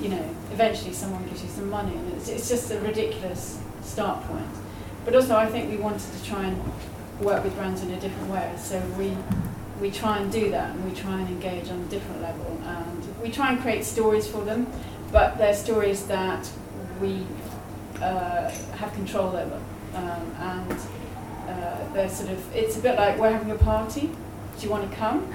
you 0.00 0.08
know 0.08 0.36
eventually 0.52 0.92
someone 0.92 1.24
gives 1.24 1.42
you 1.42 1.48
some 1.48 1.70
money. 1.70 1.94
And 1.94 2.12
it's, 2.14 2.28
it's 2.28 2.48
just 2.48 2.70
a 2.70 2.80
ridiculous 2.80 3.60
start 3.82 4.22
point. 4.24 4.46
But 5.04 5.14
also 5.14 5.36
I 5.36 5.46
think 5.46 5.70
we 5.70 5.76
wanted 5.76 6.12
to 6.12 6.24
try 6.24 6.46
and 6.46 6.60
work 7.20 7.44
with 7.44 7.54
brands 7.54 7.82
in 7.82 7.90
a 7.92 8.00
different 8.00 8.28
way. 8.28 8.52
So 8.58 8.80
we 8.98 9.16
we 9.80 9.90
try 9.90 10.18
and 10.18 10.30
do 10.30 10.50
that 10.50 10.70
and 10.70 10.84
we 10.84 10.98
try 10.98 11.20
and 11.20 11.28
engage 11.28 11.68
on 11.70 11.80
a 11.80 11.86
different 11.86 12.22
level. 12.22 12.60
And 12.64 13.22
we 13.22 13.30
try 13.30 13.52
and 13.52 13.60
create 13.60 13.84
stories 13.84 14.26
for 14.26 14.44
them 14.44 14.66
but 15.12 15.36
they're 15.36 15.54
stories 15.54 16.06
that 16.06 16.50
we 17.00 17.26
uh, 18.00 18.50
have 18.50 18.92
control 18.94 19.36
over. 19.36 19.60
Um, 19.94 20.34
and 20.40 20.72
uh, 21.48 21.92
they're 21.92 22.08
sort 22.08 22.30
of, 22.30 22.56
it's 22.56 22.78
a 22.78 22.80
bit 22.80 22.96
like 22.96 23.18
we're 23.18 23.30
having 23.30 23.50
a 23.50 23.56
party. 23.56 24.10
Do 24.58 24.64
you 24.64 24.70
want 24.70 24.90
to 24.90 24.96
come? 24.96 25.32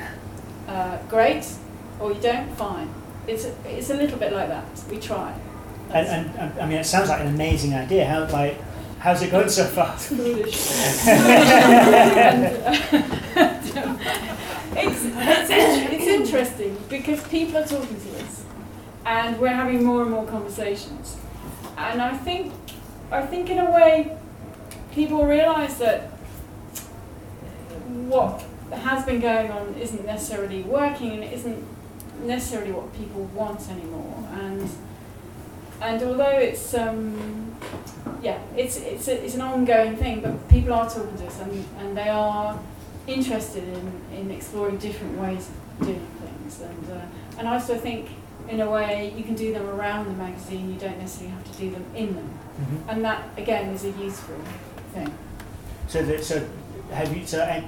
Uh, 0.67 0.97
great. 1.07 1.47
Or 1.99 2.11
you 2.11 2.19
don't? 2.19 2.49
Fine. 2.57 2.93
It's 3.27 3.45
a, 3.45 3.55
it's 3.65 3.89
a 3.91 3.93
little 3.93 4.17
bit 4.17 4.33
like 4.33 4.49
that. 4.49 4.65
We 4.89 4.99
try. 4.99 5.33
And, 5.91 6.07
and, 6.07 6.35
and 6.37 6.59
I 6.59 6.65
mean, 6.65 6.79
it 6.79 6.85
sounds 6.85 7.09
like 7.09 7.21
an 7.21 7.27
amazing 7.27 7.73
idea. 7.73 8.05
How 8.05 8.27
like 8.29 8.59
how's 8.99 9.21
it 9.21 9.31
going 9.31 9.49
so 9.49 9.63
far? 9.65 9.95
it's, 9.95 10.11
it's, 14.75 15.03
it's 15.49 16.07
interesting 16.07 16.77
because 16.89 17.25
people 17.27 17.57
are 17.57 17.65
talking 17.65 17.99
to 18.01 18.09
us 18.11 18.16
and 19.08 19.39
we're 19.39 19.48
having 19.48 19.86
more 19.86 20.02
and 20.02 20.12
more 20.12 20.28
conversations. 20.28 21.17
And 21.78 22.02
I 22.02 22.15
think, 22.17 22.54
I 23.10 23.26
think 23.26 23.50
in 23.50 23.58
a 23.58 23.72
way, 23.72 24.17
people 24.91 25.26
realise 25.26 25.76
that 25.76 26.10
what 28.10 28.43
has 28.72 29.06
been 29.06 29.22
going 29.22 29.50
on 29.50 29.74
isn't 29.76 30.06
necessarily 30.06 30.62
working 30.63 31.12
and 31.12 31.24
isn't 31.24 31.63
necessarily 32.24 32.74
what 32.74 32.93
people 32.93 33.24
want 33.34 33.70
anymore. 33.70 34.28
And 34.34 34.70
and 35.80 36.02
although 36.04 36.38
it's 36.39 36.74
um, 36.74 37.56
yeah, 38.22 38.39
it's 38.58 38.76
it's 38.78 39.08
a, 39.08 39.24
it's 39.24 39.36
an 39.36 39.41
ongoing 39.41 39.96
thing, 39.96 40.20
but 40.20 40.50
people 40.50 40.74
are 40.74 40.89
talking 40.89 41.17
to 41.17 41.28
us 41.28 41.39
and, 41.39 41.65
and 41.80 41.96
they 41.96 42.10
are 42.10 42.60
interested 43.06 43.63
in, 43.63 44.02
in 44.13 44.32
exploring 44.32 44.78
different 44.80 45.17
ways 45.17 45.50
of 45.50 45.86
doing 45.86 46.08
things. 46.20 46.60
And 46.60 46.91
uh, 46.91 47.39
and 47.39 47.48
I 47.48 47.54
also 47.54 47.78
think 47.78 48.10
in 48.49 48.62
a 48.62 48.69
way 48.69 49.13
you 49.15 49.23
can 49.23 49.36
do 49.36 49.53
them 49.53 49.67
around 49.67 50.07
the 50.07 50.13
magazine. 50.13 50.73
You 50.73 50.79
don't 50.79 50.97
necessarily 50.99 51.33
have 51.36 51.51
to 51.51 51.57
do 51.57 51.71
them 51.71 51.86
in 51.95 52.15
them. 52.15 52.29
Mm-hmm. 52.60 52.89
And 52.89 53.05
that 53.05 53.23
again 53.38 53.69
is 53.73 53.86
a 53.86 53.91
useful 53.91 54.36
thing. 54.93 55.13
So, 55.88 56.03
the, 56.03 56.21
so 56.23 56.47
have 56.91 57.15
you? 57.15 57.25
So, 57.25 57.41
and 57.41 57.67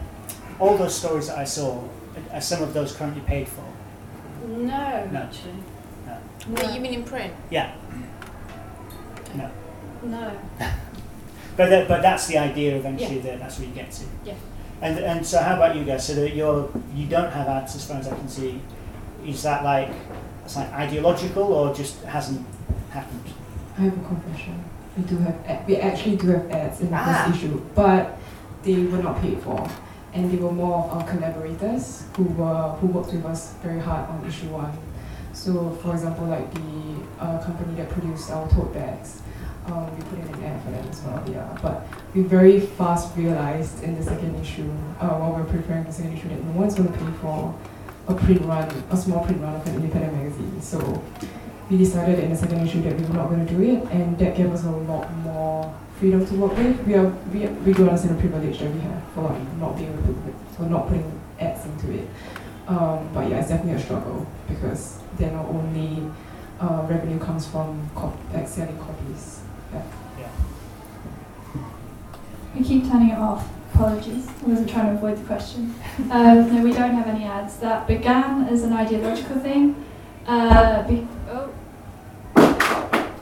all 0.59 0.77
those 0.77 0.95
stories 0.95 1.27
that 1.27 1.37
I 1.37 1.43
saw, 1.45 1.83
are 2.31 2.41
some 2.41 2.61
of 2.63 2.73
those 2.73 2.93
currently 2.95 3.21
paid 3.21 3.47
for? 3.47 3.63
No, 4.47 5.07
No. 5.11 5.19
actually. 5.19 5.53
No. 6.05 6.17
No, 6.47 6.73
you 6.73 6.79
mean 6.81 6.93
in 6.93 7.03
print? 7.03 7.33
Yeah. 7.49 7.75
No. 9.35 9.49
No. 10.03 10.31
But 11.57 11.69
that, 11.71 11.89
but 11.89 12.01
that's 12.01 12.25
the 12.27 12.37
idea 12.37 12.77
eventually. 12.77 13.19
That 13.19 13.39
that's 13.41 13.59
where 13.59 13.67
you 13.67 13.73
get 13.75 13.91
to. 13.91 14.05
Yeah. 14.23 14.35
And 14.81 14.97
and 14.97 15.25
so 15.27 15.39
how 15.41 15.57
about 15.57 15.75
you 15.75 15.83
guys? 15.83 16.07
So 16.07 16.15
that 16.15 16.33
you're 16.33 16.69
you 16.95 17.05
don't 17.05 17.29
have 17.33 17.49
ads 17.49 17.75
as 17.75 17.85
far 17.85 17.97
as 17.97 18.07
I 18.07 18.15
can 18.15 18.29
see. 18.29 18.61
Is 19.25 19.43
that 19.43 19.65
like 19.65 19.89
it's 20.49 20.55
like 20.57 20.73
ideological 20.73 21.43
or 21.43 21.71
just 21.75 22.01
hasn't 22.05 22.43
happened? 22.89 23.21
I 23.77 23.81
have 23.81 23.93
a 23.93 24.07
confession. 24.07 24.63
We 24.97 25.03
do 25.03 25.17
have 25.19 25.35
ad- 25.45 25.67
we 25.67 25.77
actually 25.77 26.15
do 26.15 26.27
have 26.29 26.49
ads 26.49 26.81
in 26.81 26.89
Ah. 26.91 27.05
first 27.05 27.37
issue, 27.37 27.61
but 27.75 28.17
they 28.63 28.81
were 28.85 28.97
not 29.03 29.21
paid 29.21 29.37
for, 29.43 29.69
and 30.15 30.31
they 30.31 30.37
were 30.37 30.51
more 30.51 30.79
of 30.83 30.89
our 30.97 31.03
collaborators 31.07 32.03
who 32.17 32.23
were 32.23 32.69
who 32.81 32.87
worked 32.87 33.13
with 33.13 33.25
us 33.25 33.53
very 33.61 33.79
hard 33.79 34.09
on 34.09 34.25
issue 34.27 34.47
one. 34.49 34.73
So, 35.33 35.69
for 35.83 35.91
example, 35.93 36.25
like 36.25 36.51
the 36.51 36.81
uh, 37.23 37.37
company 37.45 37.75
that 37.75 37.89
produced 37.91 38.31
our 38.31 38.49
tote 38.49 38.73
bags, 38.73 39.21
um, 39.67 39.85
we 39.95 40.01
put 40.09 40.17
in 40.17 40.27
an 40.33 40.43
ad 40.49 40.61
for 40.63 40.71
them 40.71 40.85
as 40.89 40.99
well. 41.03 41.21
Yeah, 41.31 41.57
but 41.61 41.85
we 42.15 42.23
very 42.23 42.59
fast 42.59 43.15
realized 43.15 43.83
in 43.83 43.93
the 43.95 44.03
second 44.03 44.33
issue, 44.41 44.71
uh, 44.99 45.09
while 45.19 45.31
we 45.35 45.43
we're 45.43 45.51
preparing 45.61 45.83
the 45.83 45.93
second 45.93 46.17
issue, 46.17 46.29
that 46.29 46.43
no 46.43 46.53
one's 46.59 46.73
going 46.73 46.91
to 46.91 46.97
pay 46.97 47.11
for 47.21 47.53
a 48.09 48.15
print 48.15 48.41
run, 48.41 48.67
a 48.89 48.97
small 48.97 49.23
print 49.23 49.41
run 49.41 49.55
of 49.55 49.67
an 49.67 49.75
independent 49.75 50.13
magazine. 50.13 50.61
So 50.61 51.03
we 51.69 51.77
decided 51.77 52.19
in 52.19 52.31
the 52.31 52.35
second 52.35 52.67
issue 52.67 52.81
that 52.81 52.97
we 52.97 53.05
were 53.05 53.13
not 53.13 53.29
going 53.29 53.45
to 53.45 53.53
do 53.53 53.61
it, 53.61 53.83
and 53.91 54.17
that 54.17 54.35
gave 54.35 54.51
us 54.51 54.65
a 54.65 54.71
lot 54.71 55.13
more 55.17 55.73
freedom 55.99 56.25
to 56.25 56.33
work 56.35 56.57
with. 56.57 56.79
We 56.87 56.95
are 56.95 57.07
we, 57.31 57.45
we 57.47 57.73
do 57.73 57.87
understand 57.87 58.17
the 58.17 58.21
privilege 58.21 58.57
that 58.59 58.73
we 58.73 58.79
have 58.81 59.03
for 59.13 59.29
not 59.59 59.77
being 59.77 59.93
able 59.93 60.03
to, 60.03 60.33
for 60.57 60.63
not 60.63 60.87
putting 60.87 61.19
ads 61.39 61.65
into 61.65 61.91
it. 61.93 62.09
Um, 62.67 63.09
but 63.13 63.29
yeah, 63.29 63.39
it's 63.39 63.49
definitely 63.49 63.81
a 63.81 63.83
struggle 63.83 64.27
because 64.47 64.99
then 65.17 65.33
not 65.33 65.45
only 65.45 66.11
uh, 66.59 66.85
revenue 66.89 67.19
comes 67.19 67.47
from 67.47 67.89
cop- 67.95 68.17
like 68.33 68.47
selling 68.47 68.77
copies. 68.79 69.41
We 72.55 72.63
keep 72.65 72.89
turning 72.89 73.11
it 73.11 73.17
off. 73.17 73.47
Apologies. 73.79 74.27
I 74.27 74.45
wasn't 74.45 74.69
trying 74.69 74.87
to 74.87 74.93
avoid 74.95 75.17
the 75.17 75.23
question. 75.23 75.73
Um, 76.11 76.53
no, 76.53 76.61
we 76.61 76.73
don't 76.73 76.93
have 76.93 77.07
any 77.07 77.23
ads. 77.23 77.59
That 77.59 77.87
began 77.87 78.45
as 78.49 78.63
an 78.63 78.73
ideological 78.73 79.39
thing. 79.39 79.73
Uh, 80.27 80.85
be- 80.85 81.07
oh, 81.29 81.49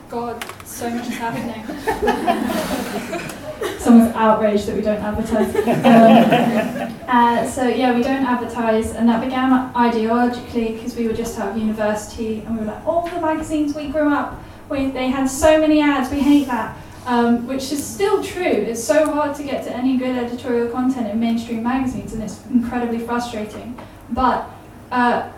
God, 0.08 0.44
so 0.64 0.90
much 0.90 1.06
is 1.06 1.16
happening. 1.16 1.64
someone's 3.78 4.12
outraged 4.16 4.66
that 4.66 4.74
we 4.74 4.82
don't 4.82 5.00
advertise. 5.00 5.54
Um, 5.54 6.92
uh, 7.06 7.48
so 7.48 7.68
yeah, 7.68 7.94
we 7.94 8.02
don't 8.02 8.24
advertise, 8.24 8.96
and 8.96 9.08
that 9.08 9.22
began 9.22 9.72
ideologically 9.74 10.74
because 10.74 10.96
we 10.96 11.06
were 11.06 11.14
just 11.14 11.38
out 11.38 11.52
of 11.52 11.56
university, 11.56 12.40
and 12.40 12.58
we 12.58 12.66
were 12.66 12.72
like, 12.72 12.84
all 12.84 13.08
the 13.08 13.20
magazines 13.20 13.76
we 13.76 13.90
grew 13.90 14.12
up 14.12 14.42
with, 14.68 14.92
they 14.92 15.08
had 15.08 15.26
so 15.26 15.60
many 15.60 15.80
ads. 15.80 16.10
We 16.10 16.18
hate 16.18 16.48
that. 16.48 16.76
Um, 17.08 17.46
which 17.46 17.72
is 17.72 17.82
still 17.82 18.22
true. 18.22 18.42
It's 18.70 18.84
so 18.84 19.10
hard 19.10 19.34
to 19.36 19.42
get 19.42 19.64
to 19.64 19.74
any 19.74 19.96
good 19.96 20.14
editorial 20.14 20.68
content 20.68 21.08
in 21.08 21.18
mainstream 21.18 21.62
magazines, 21.62 22.12
and 22.12 22.22
it's 22.22 22.44
incredibly 22.50 22.98
frustrating. 22.98 23.80
But 24.10 24.46
uh, 24.92 25.30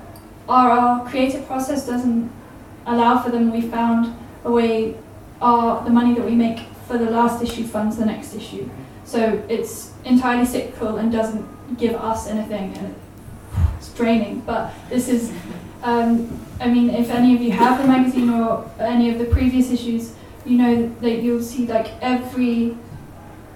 our, 0.48 0.70
our 0.70 1.08
creative 1.08 1.46
process 1.46 1.86
doesn't 1.86 2.28
allow 2.86 3.22
for 3.22 3.30
them. 3.30 3.52
We 3.52 3.62
found 3.62 4.12
a 4.44 4.50
way. 4.50 4.96
Our 5.40 5.84
the 5.84 5.90
money 5.90 6.12
that 6.14 6.26
we 6.26 6.34
make 6.34 6.58
for 6.88 6.98
the 6.98 7.08
last 7.08 7.40
issue 7.40 7.64
funds 7.64 7.96
the 7.96 8.04
next 8.04 8.34
issue. 8.34 8.68
So 9.04 9.40
it's 9.48 9.92
entirely 10.04 10.46
cyclical 10.46 10.96
and 10.96 11.12
doesn't 11.12 11.78
give 11.78 11.94
us 11.94 12.26
anything, 12.26 12.76
and 12.78 12.96
it's 13.78 13.94
draining. 13.94 14.40
But 14.40 14.74
this 14.88 15.08
is, 15.08 15.32
um, 15.84 16.40
I 16.60 16.66
mean, 16.66 16.90
if 16.90 17.10
any 17.10 17.36
of 17.36 17.40
you 17.40 17.52
have 17.52 17.80
the 17.80 17.86
magazine 17.86 18.28
or 18.28 18.68
any 18.80 19.08
of 19.12 19.18
the 19.20 19.26
previous 19.26 19.70
issues, 19.70 20.14
you 20.44 20.56
know 20.58 20.88
that 21.00 21.22
you'll 21.22 21.42
see 21.42 21.66
like 21.66 21.92
every. 22.00 22.76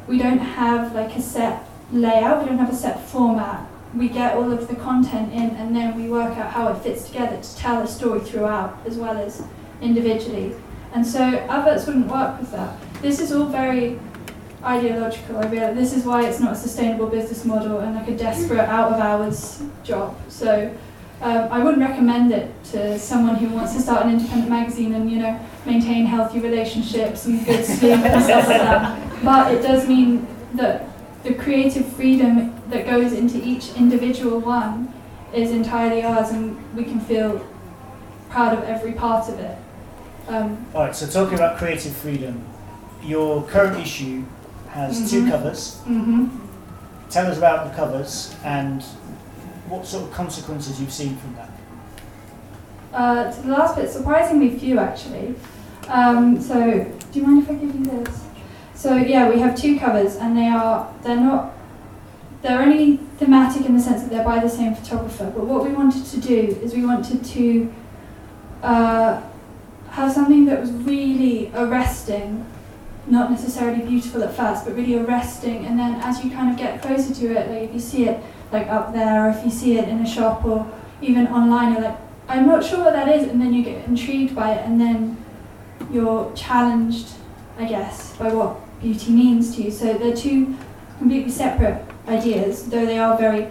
We 0.06 0.18
don't 0.18 0.38
have 0.38 0.94
like 0.94 1.16
a 1.16 1.22
set 1.22 1.66
layout. 1.92 2.42
We 2.42 2.48
don't 2.48 2.58
have 2.58 2.72
a 2.72 2.76
set 2.76 3.08
format. 3.08 3.66
We 3.94 4.08
get 4.08 4.36
all 4.36 4.50
of 4.52 4.68
the 4.68 4.76
content 4.76 5.32
in, 5.32 5.50
and 5.50 5.74
then 5.74 5.96
we 5.96 6.08
work 6.08 6.36
out 6.36 6.52
how 6.52 6.68
it 6.68 6.78
fits 6.82 7.06
together 7.06 7.40
to 7.40 7.56
tell 7.56 7.82
a 7.82 7.86
story 7.86 8.20
throughout, 8.20 8.78
as 8.86 8.96
well 8.96 9.16
as 9.16 9.42
individually. 9.80 10.54
And 10.92 11.06
so 11.06 11.20
adverts 11.20 11.86
wouldn't 11.86 12.08
work 12.08 12.40
with 12.40 12.50
that. 12.52 12.76
This 13.02 13.20
is 13.20 13.32
all 13.32 13.46
very 13.46 13.98
ideological. 14.62 15.38
I 15.38 15.46
realize 15.46 15.76
this 15.76 15.92
is 15.92 16.04
why 16.04 16.26
it's 16.26 16.40
not 16.40 16.52
a 16.52 16.56
sustainable 16.56 17.06
business 17.06 17.44
model 17.44 17.78
and 17.80 17.94
like 17.94 18.08
a 18.08 18.16
desperate 18.16 18.60
out 18.60 18.92
of 18.92 19.00
hours 19.00 19.62
job. 19.82 20.16
So 20.28 20.74
um, 21.22 21.48
I 21.50 21.62
wouldn't 21.62 21.82
recommend 21.82 22.32
it 22.32 22.50
to 22.72 22.98
someone 22.98 23.36
who 23.36 23.48
wants 23.48 23.72
to 23.74 23.80
start 23.80 24.04
an 24.06 24.12
independent 24.12 24.50
magazine 24.50 24.94
and 24.94 25.10
you 25.10 25.18
know 25.18 25.38
maintain 25.64 26.04
healthy 26.06 26.40
relationships 26.40 27.26
and 27.26 27.44
good 27.46 27.64
sleep 27.76 27.92
and 27.98 28.22
stuff 28.22 28.48
like 28.48 28.60
that. 28.60 29.24
But 29.24 29.52
it 29.54 29.62
does 29.62 29.88
mean 29.88 30.26
that 30.54 30.88
the 31.22 31.34
creative 31.34 31.86
freedom 31.94 32.54
that 32.68 32.84
goes 32.86 33.12
into 33.12 33.38
each 33.42 33.74
individual 33.76 34.40
one 34.40 34.92
is 35.32 35.50
entirely 35.50 36.02
ours, 36.04 36.30
and 36.30 36.56
we 36.76 36.84
can 36.84 37.00
feel 37.00 37.44
proud 38.28 38.56
of 38.56 38.64
every 38.64 38.92
part 38.92 39.28
of 39.28 39.38
it. 39.38 39.56
Um, 40.28 40.66
All 40.74 40.82
right. 40.82 40.94
So 40.94 41.06
talking 41.06 41.34
about 41.34 41.56
creative 41.58 41.94
freedom, 41.96 42.44
your 43.02 43.42
current 43.44 43.78
issue 43.80 44.24
has 44.70 45.10
two 45.10 45.22
Mhm. 45.24 45.30
covers. 45.30 45.80
mhm. 45.86 46.30
Tell 47.10 47.26
us 47.30 47.38
about 47.38 47.70
the 47.70 47.76
covers 47.76 48.34
and 48.44 48.82
what 49.68 49.86
sort 49.86 50.04
of 50.04 50.12
consequences 50.12 50.80
you've 50.80 50.92
seen 50.92 51.16
from 51.16 51.34
that. 51.36 51.50
Uh, 52.92 53.32
to 53.32 53.42
the 53.42 53.48
last 53.48 53.76
bit, 53.76 53.90
surprisingly 53.90 54.56
few 54.58 54.78
actually. 54.78 55.34
Um, 55.88 56.40
so, 56.40 56.84
do 57.12 57.18
you 57.18 57.26
mind 57.26 57.42
if 57.42 57.50
I 57.50 57.54
give 57.54 57.74
you 57.74 57.84
this? 57.84 58.24
So 58.74 58.96
yeah, 58.96 59.28
we 59.28 59.38
have 59.38 59.56
two 59.56 59.78
covers, 59.78 60.16
and 60.16 60.36
they 60.36 60.48
are 60.48 60.92
they're 61.02 61.16
not 61.16 61.54
they're 62.42 62.60
only 62.60 62.98
thematic 63.18 63.64
in 63.64 63.74
the 63.74 63.82
sense 63.82 64.02
that 64.02 64.10
they're 64.10 64.24
by 64.24 64.38
the 64.38 64.48
same 64.48 64.74
photographer. 64.74 65.32
But 65.34 65.46
what 65.46 65.64
we 65.64 65.72
wanted 65.72 66.04
to 66.04 66.20
do 66.20 66.58
is 66.62 66.74
we 66.74 66.84
wanted 66.84 67.24
to 67.24 67.72
uh, 68.62 69.22
have 69.90 70.12
something 70.12 70.44
that 70.46 70.60
was 70.60 70.70
really 70.70 71.50
arresting, 71.54 72.44
not 73.06 73.30
necessarily 73.30 73.82
beautiful 73.82 74.22
at 74.22 74.34
first, 74.34 74.66
but 74.66 74.74
really 74.74 74.98
arresting. 74.98 75.64
And 75.64 75.78
then 75.78 75.94
as 76.02 76.22
you 76.22 76.30
kind 76.30 76.50
of 76.50 76.58
get 76.58 76.82
closer 76.82 77.14
to 77.14 77.26
it, 77.34 77.50
like 77.50 77.62
if 77.62 77.72
you 77.72 77.80
see 77.80 78.08
it 78.08 78.22
like 78.54 78.68
up 78.68 78.92
there, 78.92 79.26
or 79.26 79.30
if 79.30 79.44
you 79.44 79.50
see 79.50 79.78
it 79.78 79.88
in 79.88 79.98
a 80.00 80.06
shop, 80.06 80.44
or 80.44 80.66
even 81.02 81.26
online, 81.26 81.72
you're 81.72 81.82
like, 81.82 81.98
I'm 82.28 82.46
not 82.46 82.64
sure 82.64 82.84
what 82.84 82.94
that 82.94 83.08
is, 83.08 83.28
and 83.28 83.40
then 83.40 83.52
you 83.52 83.62
get 83.62 83.86
intrigued 83.86 84.34
by 84.34 84.54
it, 84.54 84.64
and 84.64 84.80
then 84.80 85.22
you're 85.90 86.32
challenged, 86.34 87.08
I 87.58 87.66
guess, 87.66 88.16
by 88.16 88.32
what 88.32 88.56
beauty 88.80 89.12
means 89.12 89.54
to 89.56 89.62
you. 89.62 89.70
So 89.70 89.94
they're 89.94 90.16
two 90.16 90.56
completely 90.98 91.30
separate 91.30 91.84
ideas, 92.08 92.66
though 92.70 92.86
they 92.86 92.98
are 92.98 93.18
very 93.18 93.48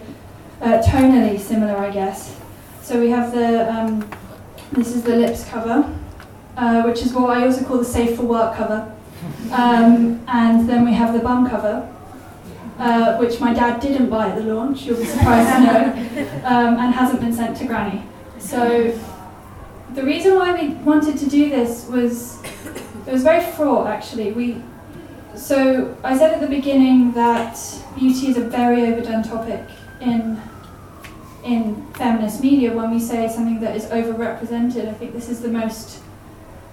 uh, 0.60 0.82
tonally 0.82 1.38
similar, 1.38 1.76
I 1.76 1.90
guess. 1.90 2.40
So 2.82 3.00
we 3.00 3.10
have 3.10 3.32
the 3.32 3.72
um, 3.72 4.08
this 4.72 4.94
is 4.96 5.02
the 5.02 5.16
lips 5.16 5.44
cover, 5.48 5.78
uh, 6.56 6.82
which 6.82 7.02
is 7.02 7.12
what 7.12 7.30
I 7.36 7.46
also 7.46 7.64
call 7.64 7.78
the 7.78 7.84
safe 7.84 8.16
for 8.16 8.24
work 8.24 8.56
cover, 8.56 8.92
um, 9.52 10.20
and 10.28 10.68
then 10.68 10.84
we 10.84 10.92
have 10.94 11.12
the 11.12 11.20
bum 11.20 11.48
cover. 11.48 11.93
Uh, 12.78 13.16
which 13.18 13.38
my 13.38 13.54
dad 13.54 13.80
didn't 13.80 14.10
buy 14.10 14.28
at 14.28 14.36
the 14.36 14.52
launch, 14.52 14.82
you'll 14.82 14.98
be 14.98 15.04
surprised 15.04 15.48
to 15.48 15.60
know, 15.60 16.40
um, 16.44 16.76
and 16.76 16.92
hasn't 16.92 17.20
been 17.20 17.32
sent 17.32 17.56
to 17.56 17.64
Granny. 17.66 18.02
So 18.38 18.98
the 19.94 20.02
reason 20.02 20.34
why 20.34 20.60
we 20.60 20.74
wanted 20.74 21.16
to 21.18 21.26
do 21.30 21.48
this 21.48 21.86
was 21.86 22.42
it 23.06 23.12
was 23.12 23.22
very 23.22 23.44
fraught 23.52 23.86
actually. 23.86 24.32
We 24.32 24.62
so 25.36 25.96
I 26.02 26.16
said 26.16 26.32
at 26.32 26.40
the 26.40 26.48
beginning 26.48 27.12
that 27.12 27.58
beauty 27.96 28.28
is 28.28 28.36
a 28.36 28.40
very 28.48 28.82
overdone 28.82 29.22
topic 29.22 29.68
in 30.00 30.40
in 31.44 31.86
feminist 31.94 32.42
media 32.42 32.74
when 32.74 32.90
we 32.90 32.98
say 32.98 33.28
something 33.28 33.60
that 33.60 33.76
is 33.76 33.84
overrepresented. 33.86 34.88
I 34.88 34.94
think 34.94 35.12
this 35.12 35.28
is 35.28 35.40
the 35.40 35.48
most 35.48 36.00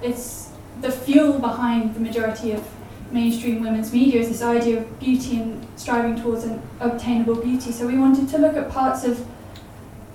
it's 0.01 0.49
the 0.81 0.91
fuel 0.91 1.37
behind 1.39 1.93
the 1.93 1.99
majority 1.99 2.53
of 2.53 2.67
mainstream 3.11 3.61
women's 3.61 3.91
media 3.93 4.21
is 4.21 4.29
this 4.29 4.41
idea 4.41 4.79
of 4.79 4.99
beauty 4.99 5.37
and 5.37 5.65
striving 5.75 6.21
towards 6.21 6.43
an 6.43 6.61
obtainable 6.79 7.35
beauty. 7.35 7.71
So 7.71 7.87
we 7.87 7.97
wanted 7.97 8.29
to 8.29 8.37
look 8.37 8.55
at 8.55 8.69
parts 8.69 9.03
of 9.03 9.25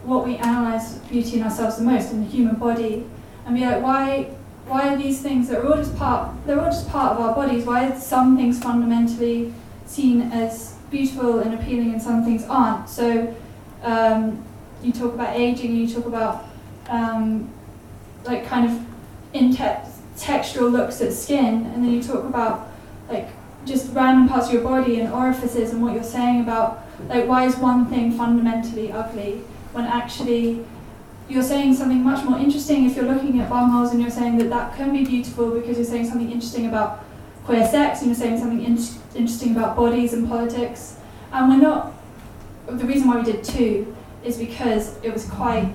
what 0.07 0.24
we 0.24 0.36
analyze 0.36 0.94
beauty 1.11 1.38
in 1.38 1.42
ourselves 1.42 1.76
the 1.76 1.82
most 1.82 2.12
in 2.12 2.24
the 2.24 2.30
human 2.30 2.55
body 2.55 3.05
and 3.44 3.57
be 3.57 3.64
like 3.64 3.82
why 3.82 4.22
why 4.66 4.88
are 4.88 4.97
these 4.97 5.20
things 5.20 5.49
that 5.49 5.59
are 5.59 5.66
all 5.66 5.76
just 5.76 5.97
part 5.97 6.32
they're 6.47 6.61
all 6.61 6.70
just 6.70 6.88
part 6.88 7.12
of 7.12 7.20
our 7.20 7.34
bodies 7.34 7.64
why 7.64 7.88
are 7.88 7.99
some 7.99 8.36
things 8.36 8.62
fundamentally 8.62 9.53
seen 9.84 10.22
as 10.32 10.74
beautiful 10.90 11.40
and 11.40 11.55
appealing 11.55 11.92
and 11.92 12.01
some 12.01 12.24
things 12.24 12.44
aren't 12.44 12.88
so 12.88 13.34
um, 13.82 14.44
you 14.82 14.92
talk 14.92 15.12
about 15.14 15.34
aging 15.34 15.70
and 15.70 15.88
you 15.88 15.92
talk 15.92 16.07
about 16.07 16.44
um, 16.88 17.51
like 18.24 18.47
kind 18.47 18.70
of 18.70 18.86
in 19.32 19.51
textural 19.51 20.70
looks 20.70 21.01
at 21.01 21.12
skin 21.12 21.66
and 21.66 21.84
then 21.84 21.90
you 21.90 22.03
talk 22.03 22.24
about 22.24 22.68
like 23.09 23.28
just 23.64 23.92
random 23.92 24.28
parts 24.28 24.46
of 24.48 24.54
your 24.54 24.62
body 24.62 25.00
and 25.00 25.12
orifices 25.12 25.72
and 25.72 25.82
what 25.82 25.94
you're 25.94 26.02
saying 26.02 26.40
about 26.40 26.84
like 27.09 27.26
why 27.26 27.44
is 27.44 27.57
one 27.57 27.86
thing 27.86 28.12
fundamentally 28.12 28.92
ugly 28.92 29.42
when 29.72 29.84
actually 29.84 30.64
you're 31.28 31.42
saying 31.42 31.74
something 31.74 32.02
much 32.02 32.24
more 32.24 32.38
interesting 32.38 32.86
if 32.86 32.94
you're 32.94 33.04
looking 33.04 33.40
at 33.40 33.50
bumholes 33.50 33.90
and 33.90 34.00
you're 34.00 34.11
saying 34.11 34.38
that 34.38 34.48
that 34.48 34.76
can 34.76 34.92
be 34.92 35.04
beautiful 35.04 35.50
because 35.50 35.76
you're 35.76 35.86
saying 35.86 36.09
something 36.09 36.30
interesting 36.30 36.66
about 36.66 37.04
queer 37.44 37.66
sex 37.66 38.00
and 38.00 38.09
you're 38.09 38.16
saying 38.16 38.38
something 38.38 38.62
in- 38.64 38.78
interesting 39.14 39.52
about 39.52 39.76
bodies 39.76 40.12
and 40.12 40.28
politics. 40.28 40.96
And 41.32 41.48
we're 41.48 41.61
not 41.61 41.92
the 42.66 42.84
reason 42.84 43.09
why 43.09 43.18
we 43.18 43.24
did 43.24 43.42
two 43.42 43.94
is 44.24 44.36
because 44.36 44.96
it 45.02 45.12
was 45.12 45.24
quite 45.28 45.74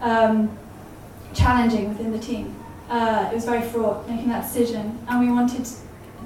um, 0.00 0.56
challenging 1.32 1.88
within 1.88 2.12
the 2.12 2.18
team. 2.18 2.54
Uh, 2.88 3.28
it 3.30 3.34
was 3.34 3.44
very 3.44 3.62
fraught 3.62 4.08
making 4.08 4.28
that 4.28 4.42
decision 4.42 4.98
and 5.08 5.20
we 5.20 5.32
wanted 5.32 5.64
to 5.64 5.74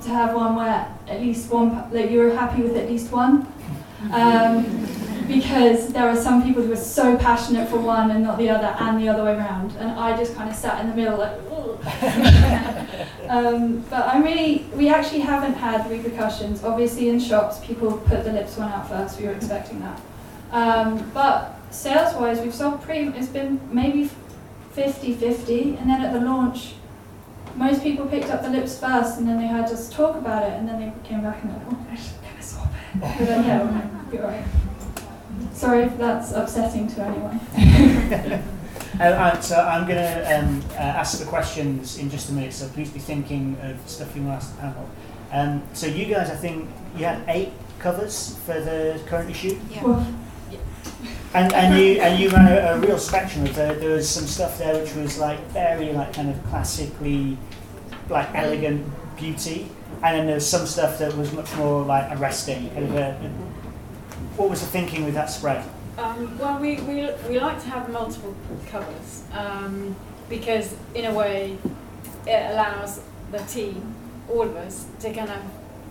have 0.05 0.35
one 0.35 0.57
where 0.57 0.95
at 1.07 1.21
least 1.21 1.51
one 1.51 1.91
that 1.91 2.11
you 2.11 2.21
were 2.21 2.35
happy 2.35 2.63
with 2.63 2.77
at 2.77 2.89
least 2.89 3.11
one 3.13 3.47
um, 4.13 4.65
because 5.27 5.93
there 5.93 6.09
are 6.09 6.17
some 6.17 6.43
people 6.43 6.63
who 6.63 6.73
are 6.73 6.77
so 6.77 7.17
passionate 7.19 7.69
for 7.69 7.79
one 7.79 8.11
and 8.11 8.23
not 8.23 8.39
the 8.39 8.49
other, 8.49 8.75
and 8.81 9.01
the 9.01 9.09
other 9.09 9.25
way 9.25 9.35
around. 9.35 9.73
And 9.73 9.91
I 9.91 10.17
just 10.17 10.35
kind 10.35 10.49
of 10.49 10.57
sat 10.57 10.81
in 10.81 10.91
the 10.91 10.97
middle, 10.97 11.19
like, 11.19 11.39
um, 13.29 13.81
but 13.91 14.07
I'm 14.07 14.23
really, 14.23 14.67
we 14.75 14.89
actually 14.89 15.21
haven't 15.21 15.55
had 15.55 15.89
repercussions. 15.91 16.65
Obviously, 16.65 17.09
in 17.09 17.21
shops, 17.21 17.65
people 17.65 17.99
put 17.99 18.25
the 18.25 18.33
lips 18.33 18.57
one 18.57 18.71
out 18.71 18.89
first. 18.89 19.21
We 19.21 19.27
were 19.27 19.33
expecting 19.33 19.81
that. 19.81 20.01
Um, 20.51 21.11
but 21.13 21.57
sales-wise, 21.71 22.41
we've 22.41 22.55
sold 22.55 22.83
pretty. 22.83 23.09
It's 23.09 23.29
been 23.29 23.61
maybe 23.71 24.11
50-50, 24.75 25.81
and 25.81 25.91
then 25.91 26.01
at 26.03 26.13
the 26.13 26.21
launch, 26.21 26.75
most 27.57 27.83
people 27.83 28.07
picked 28.07 28.31
up 28.31 28.43
the 28.43 28.51
lips 28.51 28.79
first, 28.79 29.19
and 29.19 29.29
then 29.29 29.39
they 29.41 29.49
heard 29.49 29.65
us 29.67 29.89
talk 29.89 30.17
about 30.17 30.45
it, 30.45 30.53
and 30.53 30.69
then 30.69 30.81
they 30.81 31.09
came 31.09 31.23
back 31.23 31.43
and 31.43 31.53
like, 31.53 31.63
oh, 31.67 31.87
can 31.87 32.37
I 32.37 32.41
swap 32.41 32.67
it? 32.67 33.01
But 33.01 33.27
then, 33.27 33.45
yeah, 33.45 34.11
you're 34.13 34.23
right. 34.23 34.45
Sorry 35.53 35.83
if 35.83 35.97
that's 35.99 36.33
upsetting 36.33 36.89
to 36.89 37.03
anyone. 37.03 38.43
Uh, 39.01 39.05
uh, 39.05 39.41
so 39.41 39.55
I'm 39.55 39.87
going 39.87 39.99
to 39.99 40.39
um, 40.39 40.61
uh, 40.73 40.79
ask 40.79 41.21
the 41.21 41.25
questions 41.25 41.99
in 41.99 42.11
just 42.11 42.31
a 42.31 42.33
minute, 42.33 42.53
so 42.53 42.67
please 42.69 42.91
be 42.91 42.99
thinking 42.99 43.57
of 43.63 43.79
stuff 43.89 44.17
you 44.17 44.23
want 44.23 44.41
to 44.41 44.47
ask 44.47 44.57
the 44.57 44.61
panel. 44.61 44.91
Um, 45.31 45.63
so 45.73 45.87
you 45.87 46.07
guys, 46.07 46.31
I 46.31 46.35
think 46.35 46.69
you 46.97 47.05
had 47.05 47.23
eight 47.29 47.53
covers 47.79 48.37
for 48.45 48.61
the 48.61 49.01
current 49.07 49.31
issue, 49.31 49.57
Yeah. 49.71 49.85
Well, 49.85 50.15
and, 51.35 51.53
and 51.53 51.79
you 51.79 52.01
and 52.01 52.19
you 52.19 52.31
ran 52.31 52.49
a, 52.49 52.73
a 52.73 52.79
real 52.79 52.99
spectrum 52.99 53.45
of 53.45 53.55
there. 53.55 53.75
There 53.75 53.91
was 53.91 54.09
some 54.09 54.27
stuff 54.27 54.59
there 54.59 54.81
which 54.81 54.95
was 54.95 55.19
like 55.19 55.39
very 55.49 55.93
like 55.93 56.13
kind 56.15 56.31
of 56.31 56.43
classically 56.47 57.39
like 58.09 58.29
elegant 58.35 58.87
beauty, 59.17 59.69
and 60.03 60.17
then 60.17 60.27
there 60.27 60.37
was 60.37 60.49
some 60.49 60.67
stuff 60.67 60.99
that 60.99 61.17
was 61.17 61.33
much 61.33 61.55
more 61.57 61.85
like 61.85 62.19
arresting. 62.19 62.71
Kind 62.71 62.85
of 62.85 62.95
a, 62.95 63.13
what 64.37 64.49
was 64.49 64.61
the 64.61 64.67
thinking 64.67 65.05
with 65.05 65.15
that 65.15 65.31
spread? 65.31 65.65
Um, 65.99 66.39
well, 66.39 66.61
we, 66.61 66.77
we, 66.83 67.11
we 67.29 67.41
like 67.41 67.61
to 67.61 67.69
have 67.71 67.91
multiple 67.91 68.35
covers 68.69 69.25
um, 69.33 69.97
because, 70.29 70.77
in 70.95 71.07
a 71.07 71.13
way, 71.13 71.59
it 72.25 72.53
allows 72.53 73.01
the 73.33 73.39
team, 73.39 73.97
all 74.29 74.43
of 74.43 74.55
us, 74.55 74.87
to 75.01 75.13
kind 75.13 75.29
of 75.29 75.43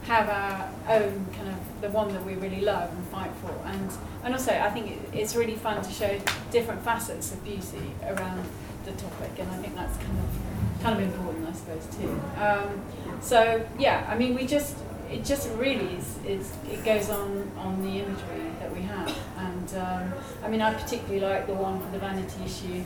have 0.04 0.30
our 0.30 0.72
own 0.96 1.26
kind 1.34 1.50
of 1.50 1.58
the 1.82 1.90
one 1.90 2.14
that 2.14 2.26
we 2.26 2.36
really 2.36 2.62
love 2.62 2.92
and 2.92 3.08
fight 3.08 3.32
for. 3.42 3.54
And, 3.66 3.92
and 4.24 4.34
also, 4.34 4.52
I 4.52 4.70
think 4.70 4.92
it, 4.92 5.00
it's 5.14 5.36
really 5.36 5.56
fun 5.56 5.82
to 5.82 5.92
show 5.92 6.20
different 6.52 6.84
facets 6.84 7.32
of 7.32 7.44
beauty 7.44 7.92
around 8.04 8.44
the 8.86 8.92
topic, 8.94 9.32
and 9.40 9.50
I 9.52 9.58
think 9.58 9.76
that's 9.76 9.98
kind 9.98 10.18
of 10.18 10.84
kind 10.84 11.02
of 11.02 11.04
important, 11.04 11.48
I 11.48 11.54
suppose, 11.54 11.86
too. 11.96 12.22
Um, 12.42 12.82
so 13.22 13.66
yeah, 13.78 14.08
I 14.10 14.18
mean, 14.18 14.36
we 14.36 14.46
just 14.46 14.78
it 15.10 15.24
just 15.24 15.50
really 15.54 15.96
is, 15.96 16.18
is 16.26 16.54
it 16.72 16.84
goes 16.84 17.10
on 17.10 17.52
on 17.58 17.82
the 17.82 18.00
imagery 18.00 18.52
that 18.60 18.74
we 18.74 18.82
have, 18.82 19.16
and 19.38 19.76
um, 19.76 20.14
I 20.44 20.50
mean, 20.50 20.62
I 20.62 20.74
particularly 20.74 21.20
like 21.20 21.48
the 21.48 21.54
one 21.54 21.80
for 21.82 21.92
the 21.92 22.00
vanity 22.00 22.44
issue 22.46 22.84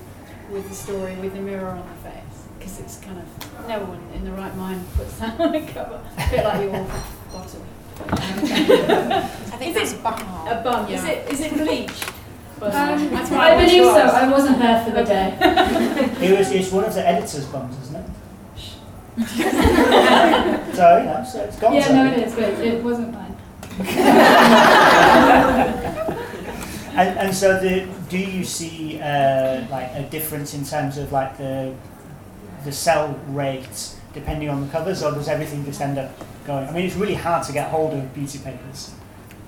with 0.49 0.67
the 0.67 0.75
story 0.75 1.15
with 1.15 1.33
the 1.33 1.39
mirror 1.39 1.69
on 1.69 1.87
the 1.87 2.09
face 2.09 2.41
because 2.57 2.79
it's 2.79 2.97
kind 2.99 3.17
of 3.17 3.67
no 3.67 3.79
one 3.79 4.01
in 4.13 4.23
the 4.25 4.31
right 4.31 4.55
mind 4.55 4.85
puts 4.95 5.17
that 5.17 5.39
on 5.39 5.55
a 5.55 5.65
cover, 5.67 6.01
a 6.17 6.29
bit 6.29 6.43
like 6.43 6.61
your 6.61 6.87
bottle. 7.31 7.65
I 8.09 9.21
think 9.57 9.75
Is 9.75 9.91
that's 9.91 10.01
bum. 10.01 10.19
A 10.47 10.61
bum, 10.63 10.87
is 10.89 11.03
it 11.03 11.29
is 11.31 11.41
it 11.41 11.53
bleach? 11.53 11.91
Um, 12.61 13.09
that's 13.09 13.29
what 13.31 13.39
I 13.39 13.55
wish 13.57 13.71
believe 13.71 13.93
so. 13.93 14.01
I 14.01 14.29
wasn't 14.29 14.59
there 14.59 14.83
for 14.85 14.91
the 14.91 15.03
day. 15.03 15.35
It 16.21 16.37
was 16.37 16.51
it's 16.51 16.71
one 16.71 16.85
of 16.85 16.93
the 16.93 17.07
editor's 17.07 17.45
bums, 17.47 17.75
isn't 17.81 17.95
it? 17.95 18.05
so 20.75 20.97
you 20.97 21.05
know, 21.05 21.23
so 21.29 21.41
it's 21.41 21.57
gone. 21.57 21.73
yeah, 21.73 21.87
so. 21.87 21.93
no, 21.93 22.05
it 22.11 22.19
is, 22.19 22.33
but 22.35 22.43
it 22.43 22.83
wasn't 22.83 23.13
mine. 23.13 23.35
And, 26.93 27.17
and 27.17 27.33
so, 27.33 27.57
the, 27.57 27.87
do 28.09 28.17
you 28.17 28.43
see 28.43 28.99
uh, 28.99 29.65
like 29.69 29.91
a 29.93 30.03
difference 30.09 30.53
in 30.53 30.65
terms 30.65 30.97
of 30.97 31.11
like 31.11 31.37
the 31.37 31.73
the 32.65 32.71
sell 32.71 33.17
rates 33.29 33.95
depending 34.13 34.49
on 34.49 34.61
the 34.61 34.67
covers, 34.67 35.01
or 35.01 35.13
does 35.13 35.29
everything 35.29 35.63
just 35.63 35.79
end 35.79 35.97
up 35.97 36.11
going? 36.45 36.67
I 36.67 36.71
mean, 36.71 36.85
it's 36.85 36.95
really 36.95 37.15
hard 37.15 37.43
to 37.47 37.53
get 37.53 37.69
hold 37.69 37.93
of 37.93 38.13
beauty 38.13 38.39
papers. 38.39 38.93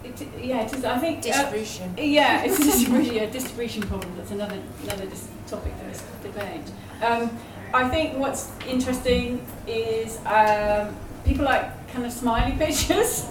It, 0.03 0.21
yeah, 0.41 0.61
it 0.65 0.73
is. 0.73 0.83
I 0.85 0.97
think. 0.99 1.19
uh, 1.19 1.21
Distribution. 1.21 1.93
Yeah, 1.97 2.43
it's 2.45 2.59
a 2.59 2.63
distribution, 2.63 3.15
yeah, 3.15 3.25
distribution 3.27 3.81
problem. 3.83 4.13
That's 4.17 4.31
another 4.31 4.59
another 4.83 5.05
dis- 5.05 5.27
topic 5.47 5.73
for 5.79 5.85
this 5.85 6.03
debate. 6.21 6.71
Um, 7.03 7.29
I 7.73 7.87
think 7.89 8.17
what's 8.17 8.51
interesting 8.67 9.45
is 9.67 10.19
um, 10.25 10.95
people 11.25 11.45
like 11.45 11.65
kind 11.93 12.05
of 12.05 12.11
smiley 12.11 12.55
pictures, 12.65 13.25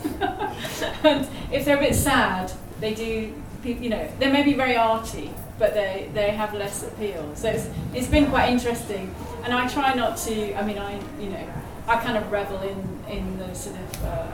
and 1.04 1.28
if 1.52 1.64
they're 1.64 1.76
a 1.76 1.80
bit 1.80 1.94
sad, 1.94 2.50
they 2.80 2.94
do. 2.94 3.32
pe- 3.62 3.78
You 3.78 3.90
know, 3.90 4.08
they 4.18 4.30
may 4.32 4.42
be 4.42 4.54
very 4.54 4.76
arty, 4.76 5.30
but 5.58 5.74
they 5.74 6.08
they 6.14 6.30
have 6.30 6.54
less 6.54 6.82
appeal. 6.82 7.30
So 7.34 7.48
it's 7.48 7.68
it's 7.94 8.08
been 8.08 8.26
quite 8.30 8.48
interesting, 8.50 9.14
and 9.44 9.52
I 9.52 9.68
try 9.68 9.92
not 9.94 10.16
to. 10.26 10.54
I 10.58 10.62
mean, 10.64 10.78
I 10.78 10.98
you 11.20 11.28
know, 11.30 11.46
I 11.92 12.02
kind 12.02 12.16
of 12.16 12.30
revel 12.32 12.60
in 12.62 12.78
in 13.08 13.38
the 13.38 13.54
sort 13.54 13.76
of. 13.76 14.04
Uh, 14.04 14.26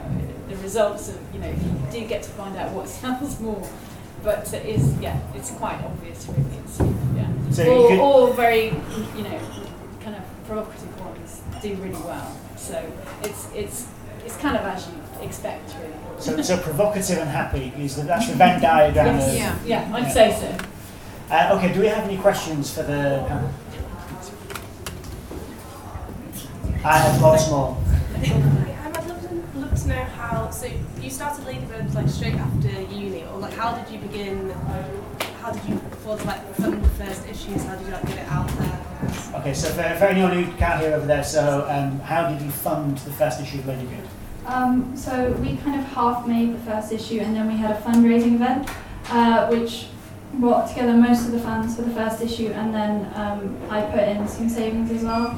the 0.49 0.55
results 0.63 1.09
of 1.09 1.17
you 1.31 1.39
know 1.39 1.47
you 1.47 1.71
do 1.91 2.07
get 2.07 2.23
to 2.23 2.29
find 2.31 2.57
out 2.57 2.71
what 2.71 2.89
sells 2.99 3.39
more 3.39 3.61
but 4.23 4.51
it 4.51 4.65
is 4.65 4.97
yeah 4.99 5.15
it's 5.35 5.51
quite 5.51 5.79
obvious 5.83 6.25
really 6.27 6.57
it's 6.65 6.79
yeah 7.15 7.27
So 7.51 7.63
or, 7.71 7.87
could- 7.89 7.99
or 7.99 8.33
very 8.33 8.65
you 9.15 9.23
know 9.27 9.39
kind 10.03 10.15
of 10.15 10.23
provocative 10.47 10.99
ones 11.05 11.41
do 11.61 11.75
really 11.75 12.01
well 12.01 12.35
so 12.57 12.83
it's 13.21 13.47
it's 13.53 13.87
it's 14.25 14.37
kind 14.37 14.57
of 14.57 14.63
as 14.65 14.87
you 14.87 14.95
expect 15.23 15.75
really 15.79 15.93
So, 16.17 16.41
so 16.41 16.57
provocative 16.57 17.19
and 17.19 17.29
happy 17.29 17.71
is 17.77 17.95
the, 17.97 18.01
that's 18.03 18.27
the 18.27 18.33
Venn 18.33 18.59
diagram. 18.59 19.17
Yes. 19.19 19.27
Of, 19.27 19.67
Yeah. 19.67 19.87
yeah 19.87 19.95
I'd 19.95 20.11
say 20.11 20.31
so 20.33 20.49
Uh, 21.29 21.53
okay, 21.57 21.71
do 21.71 21.79
we 21.81 21.87
have 21.87 22.05
any 22.09 22.17
questions 22.17 22.73
for 22.73 22.81
the 22.81 23.23
panel? 23.27 23.51
I 26.81 26.97
have 26.97 27.21
lots 27.21 27.49
more. 27.49 27.77
I'd 28.15 28.93
love 28.95 29.21
to, 29.27 29.59
love 29.59 29.81
to 29.81 29.87
know 29.89 29.95
how. 29.95 30.49
So 30.49 30.69
you 31.01 31.09
started 31.09 31.43
Ladybeard 31.45 31.93
like 31.93 32.07
straight 32.07 32.35
after 32.35 32.69
uni, 32.69 33.23
or 33.25 33.37
like 33.37 33.53
how 33.53 33.75
did 33.75 33.93
you 33.93 33.99
begin? 33.99 34.49
How 35.41 35.51
did 35.51 35.63
you 35.67 35.75
afford 35.91 36.19
to 36.19 36.25
like 36.25 36.55
fund 36.55 36.81
the 36.81 36.89
first 36.89 37.27
issues? 37.27 37.65
How 37.65 37.75
did 37.75 37.85
you 37.85 37.91
like 37.91 38.07
get 38.07 38.19
it 38.19 38.27
out 38.29 38.47
there? 38.47 39.39
Okay, 39.41 39.53
so 39.53 39.67
for, 39.69 39.83
for 39.97 40.05
anyone 40.05 40.31
who 40.31 40.51
can't 40.57 40.79
hear 40.81 40.93
over 40.93 41.05
there, 41.05 41.23
so 41.23 41.67
um, 41.69 41.99
how 41.99 42.29
did 42.29 42.41
you 42.41 42.49
fund 42.49 42.97
the 42.99 43.11
first 43.11 43.41
issue 43.41 43.59
of 43.59 43.65
Ladybeard? 43.65 44.07
Um, 44.45 44.95
so 44.95 45.31
we 45.33 45.57
kind 45.57 45.79
of 45.79 45.85
half 45.87 46.25
made 46.27 46.53
the 46.53 46.59
first 46.59 46.93
issue, 46.93 47.19
and 47.19 47.35
then 47.35 47.47
we 47.47 47.57
had 47.57 47.71
a 47.71 47.79
fundraising 47.81 48.35
event, 48.35 48.69
uh, 49.09 49.47
which 49.47 49.87
brought 50.35 50.69
together 50.69 50.93
most 50.93 51.25
of 51.25 51.33
the 51.33 51.39
funds 51.39 51.75
for 51.75 51.81
the 51.81 51.91
first 51.91 52.21
issue, 52.21 52.47
and 52.47 52.73
then 52.73 53.11
um, 53.15 53.57
I 53.69 53.81
put 53.81 54.03
in 54.03 54.27
some 54.27 54.47
savings 54.47 54.91
as 54.91 55.03
well. 55.03 55.37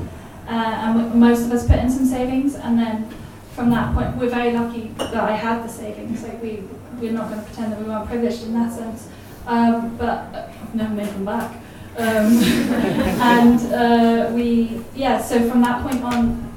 Uh, 0.52 1.00
and 1.00 1.16
most 1.16 1.46
of 1.46 1.52
us 1.52 1.66
put 1.66 1.80
in 1.80 1.90
some 1.90 2.06
savings, 2.06 2.56
and 2.56 2.78
then 2.78 3.10
from 3.54 3.70
that 3.70 3.94
point, 3.96 4.16
we're 4.18 4.30
very 4.30 4.52
lucky 4.52 4.92
that 4.98 5.16
I 5.16 5.32
had 5.32 5.64
the 5.64 5.70
savings. 5.70 6.24
Like 6.24 6.42
we, 6.44 6.64
we're 7.00 7.14
not 7.14 7.30
going 7.30 7.40
to 7.40 7.46
pretend 7.46 7.72
that 7.72 7.80
we 7.80 7.86
weren't 7.86 8.08
privileged 8.08 8.44
in 8.44 8.54
that 8.56 8.74
sense, 8.74 9.08
um, 9.48 9.96
but 9.98 10.36
uh, 10.36 10.52
I've 10.62 10.76
never 10.76 10.94
made 10.94 11.08
them 11.08 11.24
back. 11.26 11.56
Um, 11.98 12.44
and 13.22 13.74
uh, 13.74 14.32
we, 14.34 14.82
yeah. 14.94 15.22
So 15.22 15.50
from 15.50 15.62
that 15.62 15.84
point 15.84 16.04
on, 16.04 16.54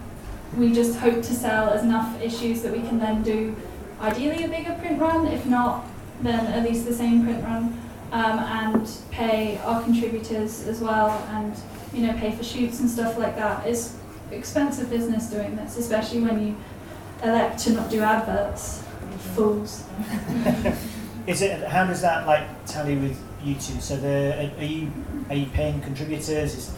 we 0.56 0.72
just 0.72 0.98
hope 0.98 1.22
to 1.22 1.32
sell 1.32 1.70
as 1.70 1.84
enough 1.84 2.20
issues 2.20 2.62
that 2.62 2.72
we 2.72 2.80
can 2.80 2.98
then 2.98 3.22
do 3.22 3.54
ideally 4.00 4.42
a 4.44 4.48
bigger 4.48 4.74
print 4.80 5.00
run, 5.00 5.26
if 5.28 5.46
not 5.46 5.86
then 6.20 6.46
at 6.46 6.64
least 6.64 6.86
the 6.86 6.94
same 6.94 7.24
print 7.24 7.42
run, 7.44 7.80
um, 8.12 8.38
and 8.38 8.90
pay 9.10 9.58
our 9.58 9.82
contributors 9.82 10.66
as 10.66 10.80
well, 10.80 11.10
and 11.30 11.54
you 11.94 12.06
know 12.06 12.12
pay 12.14 12.32
for 12.32 12.42
shoots 12.42 12.80
and 12.80 12.90
stuff 12.90 13.16
like 13.18 13.36
that. 13.36 13.66
It's 13.66 13.96
expensive 14.30 14.90
business 14.90 15.30
doing 15.30 15.56
this, 15.56 15.76
especially 15.76 16.22
when 16.22 16.46
you 16.46 16.56
elect 17.22 17.58
to 17.60 17.70
not 17.72 17.90
do 17.90 18.00
adverts. 18.00 18.82
Fools. 19.34 19.84
Is 21.26 21.40
it 21.40 21.66
how 21.66 21.86
does 21.86 22.02
that 22.02 22.26
like 22.26 22.46
tally 22.66 22.96
with 22.96 23.18
you 23.42 23.54
two? 23.54 23.80
So 23.80 23.96
the 23.96 24.50
are 24.58 24.64
you 24.64 24.92
are 25.30 25.36
you 25.36 25.46
paying 25.46 25.80
contributors? 25.80 26.54
Is, 26.54 26.74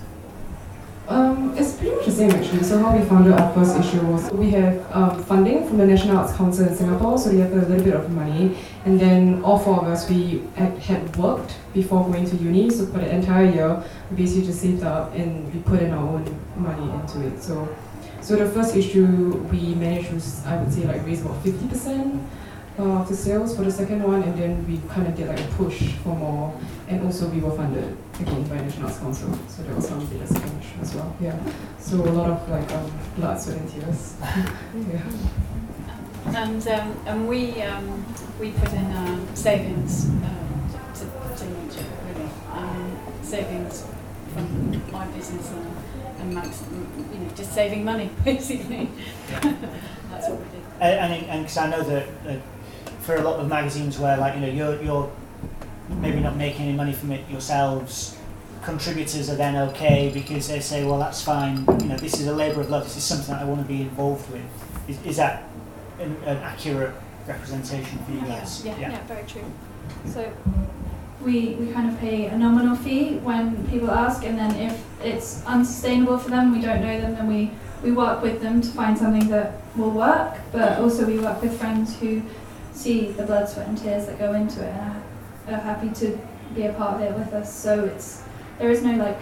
Um, 1.09 1.57
it's 1.57 1.75
pretty 1.75 1.95
much 1.95 2.07
the 2.07 2.13
same 2.13 2.31
actually. 2.31 2.65
So 2.65 2.79
how 2.79 2.97
we 2.97 3.05
founded 3.05 3.33
our 3.33 3.53
first 3.55 3.79
issue 3.79 4.05
was 4.07 4.29
we 4.33 4.51
have 4.51 4.85
um, 4.93 5.23
funding 5.23 5.67
from 5.67 5.79
the 5.79 5.87
National 5.87 6.17
Arts 6.19 6.33
Council 6.37 6.67
in 6.67 6.75
Singapore, 6.75 7.17
so 7.17 7.31
we 7.31 7.39
have 7.39 7.53
a 7.53 7.57
little 7.57 7.85
bit 7.85 7.95
of 7.95 8.11
money, 8.11 8.57
and 8.85 8.99
then 8.99 9.41
all 9.45 9.57
four 9.59 9.83
of 9.83 9.87
us 9.87 10.11
we 10.11 10.43
had, 10.57 10.77
had 10.79 11.17
worked 11.17 11.55
before 11.73 12.03
going 12.05 12.29
to 12.29 12.37
uni. 12.37 12.71
So 12.71 12.87
for 12.87 12.99
the 12.99 13.09
entire 13.09 13.49
year, 13.49 13.85
we 14.11 14.17
basically 14.17 14.47
just 14.47 14.61
saved 14.61 14.83
up 14.83 15.15
and 15.15 15.53
we 15.55 15.61
put 15.61 15.81
in 15.81 15.93
our 15.93 16.09
own 16.09 16.41
money 16.57 16.91
into 16.91 17.25
it. 17.25 17.41
So, 17.41 17.69
so 18.21 18.35
the 18.35 18.51
first 18.51 18.75
issue 18.75 19.07
we 19.53 19.77
managed 19.77 20.09
to 20.09 20.49
I 20.49 20.57
would 20.61 20.73
say 20.73 20.87
like 20.87 21.07
raise 21.07 21.23
about 21.23 21.41
fifty 21.45 21.69
percent 21.69 22.21
uh, 22.79 23.01
of 23.01 23.09
the 23.09 23.17
sales 23.17 23.57
for 23.57 23.63
the 23.63 23.73
second 23.73 24.03
one, 24.03 24.23
and 24.23 24.37
then 24.39 24.67
we 24.67 24.81
kind 24.89 25.07
of 25.07 25.17
did 25.17 25.29
like 25.29 25.41
a 25.41 25.49
push 25.55 25.93
for 26.05 26.15
more, 26.15 26.59
and 26.89 27.05
also 27.05 27.29
we 27.29 27.41
were 27.41 27.51
funded 27.51 27.97
again 28.21 28.43
by 28.45 28.57
National 28.57 28.87
Arts 28.87 28.99
Council, 28.99 29.39
so 29.49 29.63
that 29.63 29.75
was 29.75 29.89
some 29.89 30.01
we 30.01 30.19
did 30.19 30.29
the 30.29 30.81
as 30.81 30.95
well. 30.95 31.17
Yeah, 31.21 31.39
so 31.79 31.97
a 31.97 32.13
lot 32.13 32.31
of 32.31 32.49
like 32.51 32.71
um, 32.73 32.91
blood, 33.17 33.41
sweat, 33.41 33.59
and 33.59 33.71
tears. 33.71 34.17
yeah. 34.21 35.03
and 36.35 36.69
um, 36.69 36.97
and 37.07 37.29
we 37.29 37.63
um, 37.63 38.05
we 38.41 38.51
put 38.53 38.73
in 38.73 38.93
um, 38.93 39.27
savings 39.35 40.07
um, 40.09 40.71
to, 40.95 41.01
to 41.01 41.51
launch 41.51 41.77
it 41.77 41.87
really. 42.09 42.31
Um, 42.53 42.97
savings 43.23 43.87
from 44.33 44.93
my 44.93 45.07
business 45.09 45.51
and, 45.51 45.77
and 46.21 46.35
Max 46.35 46.63
you 46.71 47.19
know 47.19 47.31
just 47.35 47.53
saving 47.53 47.85
money 47.85 48.11
basically. 48.25 48.89
That's 49.31 50.29
what 50.29 50.39
we 50.39 50.45
did. 50.45 50.63
And 50.81 51.25
and 51.27 51.43
because 51.43 51.57
I 51.57 51.71
know 51.71 51.83
that 51.83 52.09
uh, 52.27 52.37
for 53.07 53.15
a 53.15 53.23
lot 53.23 53.39
of 53.39 53.49
magazines 53.49 53.99
where 53.99 54.17
like 54.17 54.35
you 54.35 54.41
know 54.41 54.49
you're 54.49 54.83
you're 54.83 55.11
maybe 56.01 56.19
not 56.19 56.37
making 56.37 56.67
any 56.67 56.77
money 56.77 56.93
from 56.93 57.13
it 57.13 57.23
yourselves. 57.31 58.19
Contributors 58.65 59.31
are 59.31 59.37
then 59.37 59.55
okay 59.69 60.11
because 60.13 60.49
they 60.49 60.59
say, 60.59 60.85
well, 60.85 60.99
that's 60.99 61.23
fine. 61.23 61.65
You 61.81 61.89
know, 61.91 61.97
this 61.97 62.19
is 62.19 62.27
a 62.27 62.35
labour 62.35 62.63
of 62.63 62.69
love. 62.69 62.83
This 62.83 62.97
is 62.97 63.05
something 63.05 63.33
that 63.33 63.43
I 63.43 63.45
want 63.45 63.63
to 63.63 63.69
be 63.69 63.83
involved 63.83 64.29
with. 64.33 64.43
Is, 64.89 65.01
is 65.07 65.17
that 65.19 65.45
an, 66.01 66.17
an 66.25 66.39
accurate 66.39 66.93
representation 67.29 67.99
for 68.05 68.11
you 68.11 68.23
guys? 68.23 68.65
Yeah, 68.67 68.77
yeah, 68.77 69.07
very 69.07 69.25
true. 69.25 69.45
So 70.07 70.33
we, 71.21 71.55
we 71.55 71.73
kind 71.73 71.89
of 71.89 72.01
pay 72.01 72.27
a 72.27 72.37
nominal 72.37 72.75
fee 72.75 73.19
when 73.19 73.65
people 73.69 73.93
ask, 73.93 74.25
and 74.25 74.37
then 74.37 74.53
if 74.57 74.85
it's 75.01 75.45
unsustainable 75.47 76.19
for 76.19 76.31
them, 76.31 76.53
we 76.53 76.61
don't 76.61 76.81
know 76.81 77.01
them, 77.01 77.15
then 77.15 77.29
we, 77.29 77.53
we 77.85 77.93
work 77.93 78.21
with 78.21 78.43
them 78.43 78.61
to 78.63 78.69
find 78.69 78.99
something 78.99 79.29
that 79.29 79.61
will 79.77 79.93
work. 79.93 80.39
But 80.51 80.81
also 80.81 81.07
we 81.07 81.21
work 81.21 81.41
with 81.41 81.57
friends 81.57 81.97
who 82.01 82.21
see 82.77 83.11
the 83.13 83.23
blood, 83.25 83.49
sweat, 83.49 83.69
and 83.69 83.79
tears 83.79 84.07
that 84.07 84.19
go 84.19 84.35
into 84.35 84.61
it 84.63 84.73
and 85.47 85.55
are, 85.57 85.59
happy 85.61 85.89
to 85.91 86.19
be 86.55 86.63
a 86.67 86.73
part 86.73 86.97
of 86.97 87.01
it 87.03 87.19
with 87.19 87.33
us. 87.33 87.53
So 87.53 87.85
it's 87.85 88.23
there 88.59 88.71
is 88.71 88.83
no 88.83 88.93
like 88.97 89.21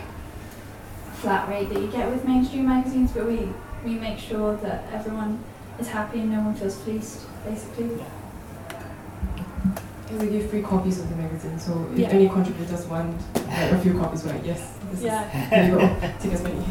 flat 1.15 1.49
rate 1.49 1.69
that 1.71 1.81
you 1.81 1.89
get 1.89 2.11
with 2.11 2.25
mainstream 2.27 2.67
magazines, 2.67 3.13
but 3.13 3.27
we 3.27 3.49
we 3.85 3.95
make 3.95 4.19
sure 4.19 4.57
that 4.57 4.85
everyone 4.93 5.39
is 5.79 5.89
happy 5.89 6.21
and 6.21 6.33
no 6.33 6.41
one 6.41 6.55
feels 6.55 6.77
fleeced, 6.83 7.27
basically. 7.45 7.91
And 10.11 10.21
we 10.21 10.29
give 10.29 10.51
free 10.51 10.63
copies 10.63 11.01
of 11.01 11.09
the 11.11 11.17
magazine, 11.17 11.59
so 11.59 11.87
if 11.93 11.99
Yeah. 11.99 12.09
any 12.09 12.29
contributors 12.29 12.87
want 12.87 13.21
uh, 13.37 13.77
a 13.77 13.79
few 13.79 13.99
copies, 13.99 14.25
we're 14.25 14.33
like, 14.33 14.47
yes, 14.47 14.75
this 14.91 15.03
Yeah. 15.03 15.25
is, 15.63 15.69
you 15.69 15.77
go, 15.79 15.97
take 16.21 16.33
as 16.33 16.43
many. 16.43 16.65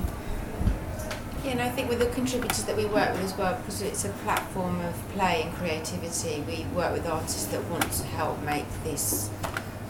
And 1.53 1.61
I 1.61 1.69
think 1.69 1.87
with 1.87 1.99
the 1.99 2.07
contributors 2.07 2.63
that 2.63 2.75
we 2.75 2.85
work 2.87 3.13
with 3.13 3.25
as 3.25 3.37
well, 3.37 3.55
because 3.57 3.83
it's 3.83 4.05
a 4.05 4.09
platform 4.25 4.81
of 4.81 4.95
play 5.09 5.43
and 5.43 5.53
creativity, 5.53 6.41
we 6.47 6.65
work 6.75 6.91
with 6.93 7.05
artists 7.05 7.45
that 7.45 7.63
want 7.65 7.91
to 7.91 8.03
help 8.05 8.41
make 8.41 8.65
this 8.83 9.29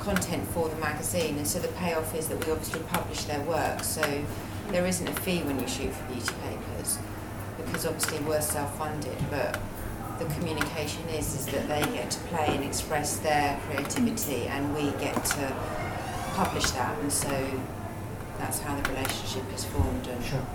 content 0.02 0.46
for 0.50 0.68
the 0.68 0.76
magazine, 0.76 1.38
and 1.38 1.48
so 1.48 1.60
the 1.60 1.70
payoff 1.70 2.14
is 2.16 2.28
that 2.28 2.46
we 2.46 2.52
obviously 2.52 2.82
publish 2.82 3.24
their 3.24 3.40
work, 3.44 3.82
so 3.82 4.02
there 4.72 4.86
isn't 4.86 5.08
a 5.08 5.14
fee 5.22 5.40
when 5.44 5.58
you 5.58 5.66
shoot 5.66 5.94
for 5.94 6.06
beauty 6.12 6.34
papers, 6.44 7.00
because 7.56 7.86
obviously 7.86 8.20
we're 8.28 8.42
self-funded, 8.42 9.16
but 9.32 9.58
the 10.20 10.26
communication 10.36 11.08
is 11.08 11.34
is 11.34 11.46
that 11.46 11.66
they 11.70 11.82
get 11.94 12.12
to 12.12 12.20
play 12.28 12.48
and 12.50 12.66
express 12.66 13.20
their 13.20 13.58
creativity, 13.70 14.48
and 14.48 14.76
we 14.76 14.92
get 15.00 15.16
to 15.24 15.56
publish 16.34 16.70
that, 16.72 17.00
and 17.00 17.10
so 17.10 17.62
that's 18.38 18.60
how 18.60 18.76
the 18.76 18.90
relationship 18.90 19.44
is 19.56 19.64
formed, 19.64 20.06
and 20.08 20.26
Sure. 20.26 20.46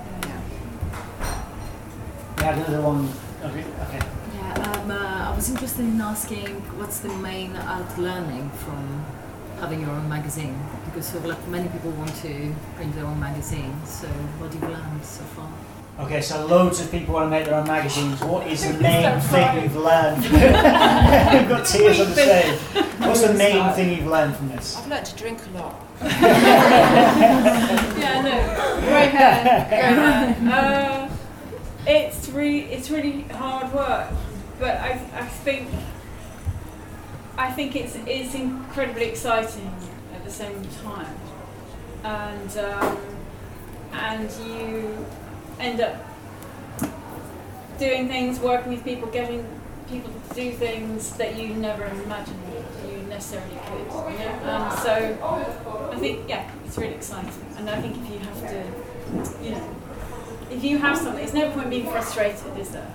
Yeah. 2.49 2.55
Had 2.55 2.69
another 2.69 2.83
one. 2.83 3.09
Okay. 3.45 3.65
okay. 3.89 4.07
Yeah, 4.35 4.81
um, 4.83 4.91
uh, 4.91 5.31
I 5.31 5.35
was 5.35 5.51
interested 5.51 5.85
in 5.85 6.01
asking 6.01 6.61
what's 6.79 7.01
the 7.01 7.09
main 7.09 7.57
art 7.57 7.99
learning 7.99 8.51
from 8.51 9.05
having 9.61 9.81
your 9.81 9.91
own 9.91 10.09
magazine? 10.09 10.59
Because 10.87 11.07
sort 11.07 11.25
of 11.25 11.31
like 11.31 11.49
many 11.49 11.69
people 11.69 11.91
want 11.93 12.15
to 12.23 12.55
print 12.77 12.95
their 12.95 13.05
own 13.05 13.21
magazine. 13.21 13.75
So 13.85 14.07
what 14.39 14.53
have 14.53 14.63
you 14.63 14.69
learned 14.69 15.05
so 15.05 15.25
far? 15.25 15.51
Okay, 16.01 16.21
so 16.21 16.47
loads 16.47 16.81
of 16.81 16.91
people 16.93 17.15
want 17.15 17.27
to 17.27 17.31
make 17.31 17.45
their 17.47 17.57
own 17.57 17.67
magazines. 17.67 18.21
What 18.23 18.47
is 18.47 18.63
the 18.63 18.75
Start 18.79 18.83
main 18.83 19.21
thing 19.21 19.63
you've 19.65 19.77
learned? 19.77 20.23
We've 20.23 21.49
got 21.49 21.67
tears 21.67 22.01
on 22.01 22.07
the 22.11 22.15
stage. 22.15 22.59
What's 23.01 23.23
the 23.27 23.35
main 23.35 23.57
Start. 23.57 23.77
thing 23.77 23.97
you've 23.97 24.07
learned 24.07 24.37
from 24.37 24.49
this? 24.49 24.77
I've 24.77 24.87
learned 24.89 25.07
to 25.07 25.17
drink 25.17 25.41
a 25.47 25.59
lot. 25.59 25.75
Yeah, 27.99 28.23
no. 28.23 28.89
Great 28.89 29.11
hair. 29.11 29.67
Great 29.69 30.49
hair. 30.49 30.98
It's 31.91 32.29
really, 32.29 32.65
it's 32.71 32.91
really 32.91 33.23
hard 33.23 33.73
work, 33.73 34.13
but 34.61 34.77
I, 34.77 35.01
I 35.15 35.27
think, 35.27 35.71
I 37.39 37.51
think 37.51 37.75
it's, 37.77 37.97
it's 38.07 38.35
incredibly 38.35 39.07
exciting 39.07 39.75
at 40.15 40.23
the 40.23 40.31
same 40.31 40.63
time, 40.85 41.17
and 42.05 42.59
um, 42.59 42.99
and 43.93 44.31
you 44.47 45.07
end 45.59 45.81
up 45.81 45.97
doing 47.79 48.07
things, 48.07 48.39
working 48.39 48.73
with 48.73 48.85
people, 48.85 49.09
getting 49.09 49.47
people 49.89 50.13
to 50.29 50.35
do 50.35 50.53
things 50.53 51.17
that 51.17 51.39
you 51.39 51.55
never 51.55 51.87
imagined 51.87 52.37
you 52.87 52.99
necessarily 53.09 53.57
could. 53.67 53.89
And 54.43 54.79
so 54.81 55.91
I 55.91 55.97
think, 55.99 56.29
yeah, 56.29 56.51
it's 56.67 56.77
really 56.77 56.95
exciting. 56.95 57.33
And 57.57 57.71
I 57.71 57.81
think 57.81 57.97
if 57.97 58.13
you 58.13 58.19
have 58.19 58.41
to, 58.51 59.45
you 59.45 59.51
know, 59.53 59.77
if 60.51 60.65
you 60.65 60.79
have 60.79 60.97
something, 60.97 61.17
there's 61.17 61.35
no 61.35 61.51
point 61.51 61.71
being 61.71 61.91
frustrated, 61.91 62.57
is 62.59 62.71
there? 62.71 62.91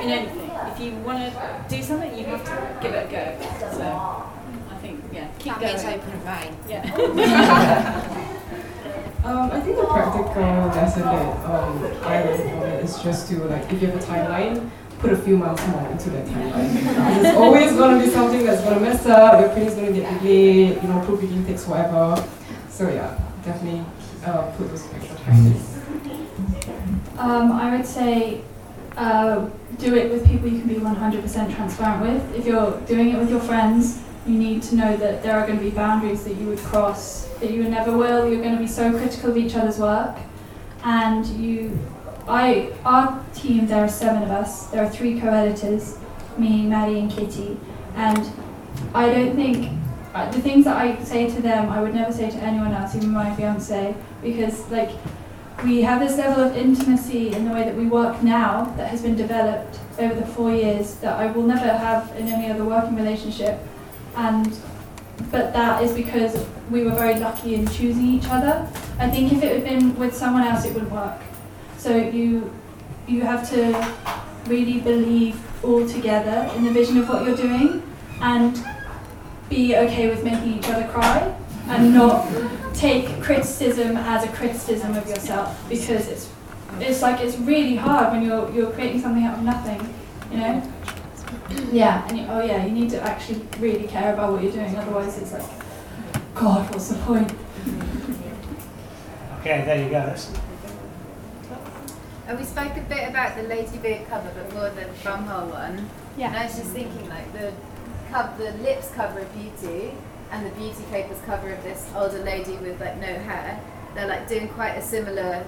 In 0.00 0.10
anything. 0.10 0.50
If 0.72 0.80
you 0.80 0.92
want 0.96 1.18
to 1.18 1.64
do 1.68 1.82
something, 1.82 2.16
you 2.18 2.24
have 2.26 2.44
to 2.44 2.78
give 2.82 2.92
it 2.94 3.08
a 3.08 3.10
go. 3.10 3.70
So 3.72 4.26
I 4.70 4.76
think, 4.80 5.04
yeah, 5.12 5.28
keep 5.38 5.58
that 5.58 5.60
going. 5.60 5.74
means 5.74 5.84
open 5.84 6.12
and 6.12 6.22
vain. 6.22 6.56
Yeah. 6.68 8.30
Um, 9.24 9.50
I 9.52 9.58
think 9.60 9.78
the 9.78 9.84
practical 9.86 10.42
lesson 10.42 11.00
that 11.00 11.46
um, 11.46 11.82
I 12.02 12.24
learned 12.24 12.42
from 12.42 12.62
it 12.64 12.84
is 12.84 13.02
just 13.02 13.26
to 13.30 13.42
like 13.44 13.72
if 13.72 13.80
you 13.80 13.88
have 13.88 13.96
a 13.96 14.04
timeline, 14.04 14.68
put 14.98 15.12
a 15.12 15.16
few 15.16 15.38
months 15.38 15.66
more 15.68 15.80
into 15.88 16.10
that 16.10 16.26
timeline. 16.26 16.74
Because 16.74 17.22
There's 17.22 17.36
always 17.36 17.72
gonna 17.72 18.04
be 18.04 18.10
something 18.10 18.44
that's 18.44 18.60
gonna 18.60 18.80
mess 18.80 19.06
up. 19.06 19.40
Your 19.40 19.48
printing's 19.48 19.76
gonna 19.76 19.92
get 19.92 20.20
delayed. 20.20 20.82
You 20.82 20.88
know, 20.88 21.00
proofreading 21.06 21.46
takes 21.46 21.64
forever. 21.64 22.22
So 22.68 22.90
yeah, 22.90 23.18
definitely 23.42 23.86
uh, 24.26 24.42
put 24.58 24.68
those 24.68 24.86
extra 24.92 25.16
time 25.16 25.46
in. 25.46 25.73
Um, 27.18 27.52
I 27.52 27.76
would 27.76 27.86
say 27.86 28.40
uh, 28.96 29.48
do 29.78 29.94
it 29.94 30.10
with 30.10 30.26
people 30.26 30.48
you 30.48 30.60
can 30.60 30.68
be 30.68 30.74
100% 30.76 31.54
transparent 31.54 32.02
with. 32.02 32.34
If 32.34 32.46
you're 32.46 32.80
doing 32.82 33.10
it 33.10 33.18
with 33.18 33.30
your 33.30 33.40
friends, 33.40 34.02
you 34.26 34.34
need 34.38 34.62
to 34.64 34.76
know 34.76 34.96
that 34.96 35.22
there 35.22 35.38
are 35.38 35.46
going 35.46 35.58
to 35.58 35.64
be 35.64 35.70
boundaries 35.70 36.24
that 36.24 36.34
you 36.34 36.46
would 36.46 36.58
cross, 36.58 37.28
that 37.38 37.50
you 37.50 37.64
never 37.64 37.96
will. 37.96 38.28
You're 38.28 38.42
going 38.42 38.54
to 38.54 38.60
be 38.60 38.66
so 38.66 38.90
critical 38.90 39.30
of 39.30 39.36
each 39.36 39.54
other's 39.54 39.78
work. 39.78 40.16
And 40.84 41.26
you, 41.26 41.78
I, 42.26 42.72
our 42.84 43.24
team, 43.34 43.66
there 43.66 43.84
are 43.84 43.88
seven 43.88 44.22
of 44.22 44.30
us. 44.30 44.66
There 44.68 44.84
are 44.84 44.90
three 44.90 45.20
co-editors, 45.20 45.98
me, 46.38 46.66
Maddie, 46.66 47.00
and 47.00 47.10
Kitty. 47.10 47.58
And 47.96 48.30
I 48.94 49.08
don't 49.10 49.36
think 49.36 49.70
uh, 50.14 50.30
the 50.30 50.40
things 50.40 50.64
that 50.64 50.76
I 50.76 51.02
say 51.02 51.28
to 51.28 51.42
them, 51.42 51.68
I 51.70 51.80
would 51.80 51.94
never 51.94 52.12
say 52.12 52.30
to 52.30 52.36
anyone 52.36 52.72
else, 52.72 52.94
even 52.94 53.10
my 53.10 53.34
fiance, 53.36 53.94
because 54.22 54.70
like 54.70 54.90
we 55.64 55.80
have 55.80 56.00
this 56.00 56.18
level 56.18 56.44
of 56.44 56.56
intimacy 56.56 57.32
in 57.32 57.46
the 57.46 57.50
way 57.50 57.64
that 57.64 57.74
we 57.74 57.86
work 57.86 58.22
now 58.22 58.64
that 58.76 58.88
has 58.88 59.00
been 59.00 59.16
developed 59.16 59.78
over 59.98 60.14
the 60.14 60.26
four 60.26 60.52
years 60.52 60.96
that 60.96 61.18
I 61.18 61.26
will 61.30 61.42
never 61.42 61.66
have 61.66 62.14
in 62.16 62.28
any 62.28 62.50
other 62.50 62.64
working 62.64 62.96
relationship. 62.96 63.58
And 64.14 64.56
but 65.30 65.52
that 65.52 65.82
is 65.82 65.92
because 65.92 66.44
we 66.70 66.82
were 66.84 66.90
very 66.90 67.18
lucky 67.18 67.54
in 67.54 67.66
choosing 67.68 68.06
each 68.06 68.26
other. 68.28 68.68
I 68.98 69.08
think 69.08 69.32
if 69.32 69.42
it 69.42 69.52
had 69.52 69.64
been 69.64 69.96
with 69.96 70.14
someone 70.14 70.42
else, 70.42 70.64
it 70.64 70.74
wouldn't 70.74 70.92
work. 70.92 71.20
So 71.78 71.96
you 71.96 72.52
you 73.06 73.22
have 73.22 73.48
to 73.50 73.94
really 74.46 74.80
believe 74.80 75.40
all 75.64 75.88
together 75.88 76.50
in 76.56 76.64
the 76.64 76.70
vision 76.70 76.98
of 76.98 77.08
what 77.08 77.24
you're 77.24 77.36
doing 77.36 77.82
and 78.20 78.62
be 79.48 79.76
okay 79.76 80.08
with 80.08 80.24
making 80.24 80.58
each 80.58 80.68
other 80.68 80.86
cry 80.88 81.34
and 81.68 81.94
not 81.94 82.26
take 82.74 83.22
criticism 83.22 83.96
as 83.96 84.24
a 84.24 84.28
criticism 84.28 84.94
of 84.96 85.08
yourself 85.08 85.56
because 85.68 86.08
it's 86.08 86.30
it's 86.80 87.02
like 87.02 87.20
it's 87.20 87.36
really 87.38 87.76
hard 87.76 88.12
when 88.12 88.22
you're 88.22 88.50
you're 88.52 88.70
creating 88.72 89.00
something 89.00 89.24
out 89.24 89.38
of 89.38 89.44
nothing, 89.44 89.80
you 90.30 90.38
know. 90.38 90.62
Yeah, 91.70 92.06
and 92.08 92.18
you, 92.18 92.26
oh 92.28 92.42
yeah, 92.42 92.64
you 92.64 92.72
need 92.72 92.90
to 92.90 93.00
actually 93.00 93.46
really 93.58 93.86
care 93.86 94.12
about 94.14 94.32
what 94.32 94.42
you're 94.42 94.52
doing. 94.52 94.74
Otherwise, 94.76 95.18
it's 95.18 95.32
like, 95.32 95.44
God, 96.34 96.68
what's 96.72 96.88
the 96.88 96.98
point? 97.04 97.32
Okay, 99.40 99.62
there 99.64 99.82
you 99.84 99.90
go. 99.90 100.14
And 102.26 102.38
we 102.38 102.44
spoke 102.44 102.76
a 102.76 102.80
bit 102.80 103.08
about 103.08 103.36
the 103.36 103.42
Ladybeard 103.42 104.08
cover, 104.08 104.30
but 104.34 104.52
more 104.54 104.70
the 104.70 104.86
Brumhole 105.02 105.50
one. 105.50 105.88
Yeah. 106.16 106.26
And 106.26 106.34
Yeah. 106.34 106.40
I 106.40 106.44
was 106.46 106.56
just 106.56 106.70
thinking, 106.70 107.08
like 107.08 107.30
the 107.34 107.52
cov- 108.10 108.38
the 108.38 108.52
lips 108.62 108.90
cover 108.94 109.20
of 109.20 109.32
Beauty 109.34 109.92
and 110.30 110.46
the 110.46 110.50
Beauty 110.50 110.84
papers 110.90 111.18
cover 111.24 111.50
of 111.50 111.62
this 111.62 111.90
older 111.94 112.22
lady 112.22 112.56
with 112.56 112.80
like 112.80 112.96
no 112.98 113.06
hair. 113.06 113.60
They're 113.94 114.08
like 114.08 114.28
doing 114.28 114.48
quite 114.48 114.72
a 114.72 114.82
similar. 114.82 115.46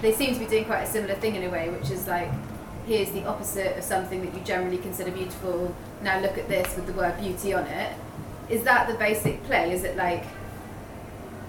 They 0.00 0.12
seem 0.12 0.34
to 0.34 0.40
be 0.40 0.46
doing 0.46 0.64
quite 0.64 0.82
a 0.82 0.86
similar 0.86 1.14
thing 1.14 1.36
in 1.36 1.44
a 1.44 1.50
way, 1.50 1.70
which 1.70 1.90
is 1.90 2.06
like, 2.06 2.30
here's 2.86 3.10
the 3.12 3.24
opposite 3.24 3.76
of 3.78 3.84
something 3.84 4.24
that 4.24 4.34
you 4.34 4.40
generally 4.40 4.78
consider 4.78 5.10
beautiful. 5.10 5.74
Now 6.02 6.20
look 6.20 6.36
at 6.38 6.48
this 6.48 6.74
with 6.76 6.86
the 6.86 6.92
word 6.92 7.18
beauty 7.18 7.54
on 7.54 7.66
it. 7.66 7.96
Is 8.48 8.62
that 8.64 8.88
the 8.88 8.94
basic 8.94 9.42
play? 9.44 9.72
Is 9.72 9.84
it 9.84 9.96
like 9.96 10.24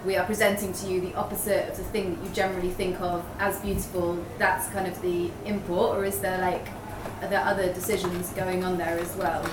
we 0.05 0.15
are 0.15 0.26
presenting 0.26 0.72
to 0.74 0.88
you 0.88 1.01
the 1.01 1.13
opposite 1.15 1.70
of 1.70 1.78
the 1.78 1.84
thing 1.84 2.15
that 2.15 2.24
you 2.24 2.34
generally 2.34 2.70
think 2.70 2.99
of 3.01 3.26
as 3.39 3.59
beautiful, 3.59 4.24
that's 4.38 4.70
kind 4.70 4.88
of 4.88 5.01
the 5.01 5.30
import, 5.45 5.97
or 5.97 6.05
is 6.05 6.20
there 6.20 6.39
like, 6.39 6.68
are 7.22 7.28
there 7.28 7.43
other 7.43 7.74
decisions 7.74 8.30
going 8.30 8.63
on 8.63 8.78
there 8.78 8.97
as 8.99 9.15
well? 9.15 9.45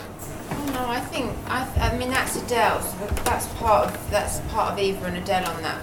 No, 0.75 0.87
I 0.89 1.01
think 1.01 1.33
I, 1.47 1.64
th- 1.64 1.79
I 1.93 1.97
mean 1.97 2.11
that's 2.11 2.35
Adele. 2.37 2.81
That's 3.25 3.47
part 3.55 3.87
of 3.89 4.11
that's 4.11 4.41
part 4.53 4.72
of 4.72 4.79
Eva 4.79 5.07
and 5.07 5.16
Adele 5.16 5.49
on 5.49 5.62
that. 5.62 5.81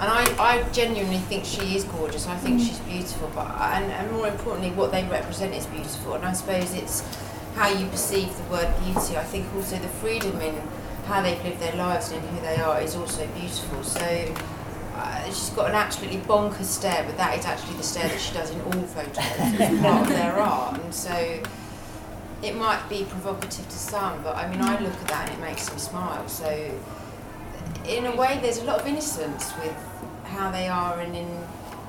And 0.00 0.10
I, 0.10 0.24
I 0.38 0.62
genuinely 0.70 1.18
think 1.18 1.44
she 1.44 1.76
is 1.76 1.84
gorgeous. 1.84 2.26
I 2.26 2.36
think 2.38 2.60
she's 2.60 2.80
beautiful. 2.80 3.30
But 3.34 3.46
and, 3.60 3.84
and 3.92 4.10
more 4.12 4.26
importantly, 4.26 4.72
what 4.72 4.90
they 4.90 5.04
represent 5.04 5.54
is 5.54 5.66
beautiful. 5.66 6.14
And 6.14 6.24
I 6.24 6.32
suppose 6.32 6.74
it's 6.74 7.02
how 7.54 7.68
you 7.68 7.86
perceive 7.86 8.36
the 8.36 8.42
word 8.44 8.74
beauty. 8.82 9.16
I 9.16 9.22
think 9.22 9.46
also 9.54 9.78
the 9.78 9.88
freedom 9.88 10.40
in 10.40 10.56
how 11.06 11.22
they've 11.22 11.42
lived 11.44 11.60
their 11.60 11.76
lives 11.76 12.10
and 12.10 12.24
in 12.24 12.34
who 12.34 12.40
they 12.40 12.56
are 12.56 12.80
is 12.80 12.96
also 12.96 13.26
beautiful. 13.28 13.84
So 13.84 14.34
uh, 14.96 15.24
she's 15.26 15.50
got 15.50 15.68
an 15.68 15.76
absolutely 15.76 16.20
bonkers 16.20 16.64
stare, 16.64 17.04
but 17.04 17.16
that 17.16 17.38
is 17.38 17.44
actually 17.44 17.76
the 17.76 17.82
stare 17.84 18.08
that 18.08 18.20
she 18.20 18.34
does 18.34 18.50
in 18.50 18.60
all 18.62 18.72
photos. 18.72 19.18
It's 19.18 19.82
part 19.82 20.02
of 20.02 20.08
their 20.08 20.32
art, 20.38 20.80
and 20.80 20.92
so 20.92 21.40
it 22.42 22.56
might 22.56 22.88
be 22.88 23.04
provocative 23.04 23.68
to 23.68 23.78
some, 23.78 24.22
but 24.22 24.36
I 24.36 24.50
mean, 24.50 24.60
I 24.60 24.78
look 24.80 24.92
at 24.92 25.08
that 25.08 25.30
and 25.30 25.38
it 25.38 25.40
makes 25.40 25.72
me 25.72 25.78
smile. 25.78 26.26
So, 26.28 26.48
in 27.86 28.06
a 28.06 28.16
way, 28.16 28.38
there's 28.42 28.58
a 28.58 28.64
lot 28.64 28.80
of 28.80 28.86
innocence 28.86 29.52
with 29.58 29.76
how 30.24 30.50
they 30.50 30.68
are 30.68 30.98
and 31.00 31.14
in 31.16 31.28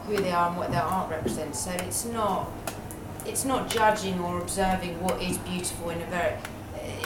who 0.06 0.18
they 0.18 0.32
are 0.32 0.49
and 0.49 0.58
what 0.58 0.72
their 0.72 0.82
art 0.84 1.10
represents. 1.10 1.60
So 1.60 1.72
it's 1.72 2.06
not 2.06 2.51
it's 3.26 3.45
not 3.45 3.70
judging 3.70 4.20
or 4.20 4.41
observing 4.41 5.01
what 5.01 5.22
is 5.22 5.38
beautiful 5.39 5.89
in 5.89 6.01
a 6.01 6.06
very. 6.08 6.36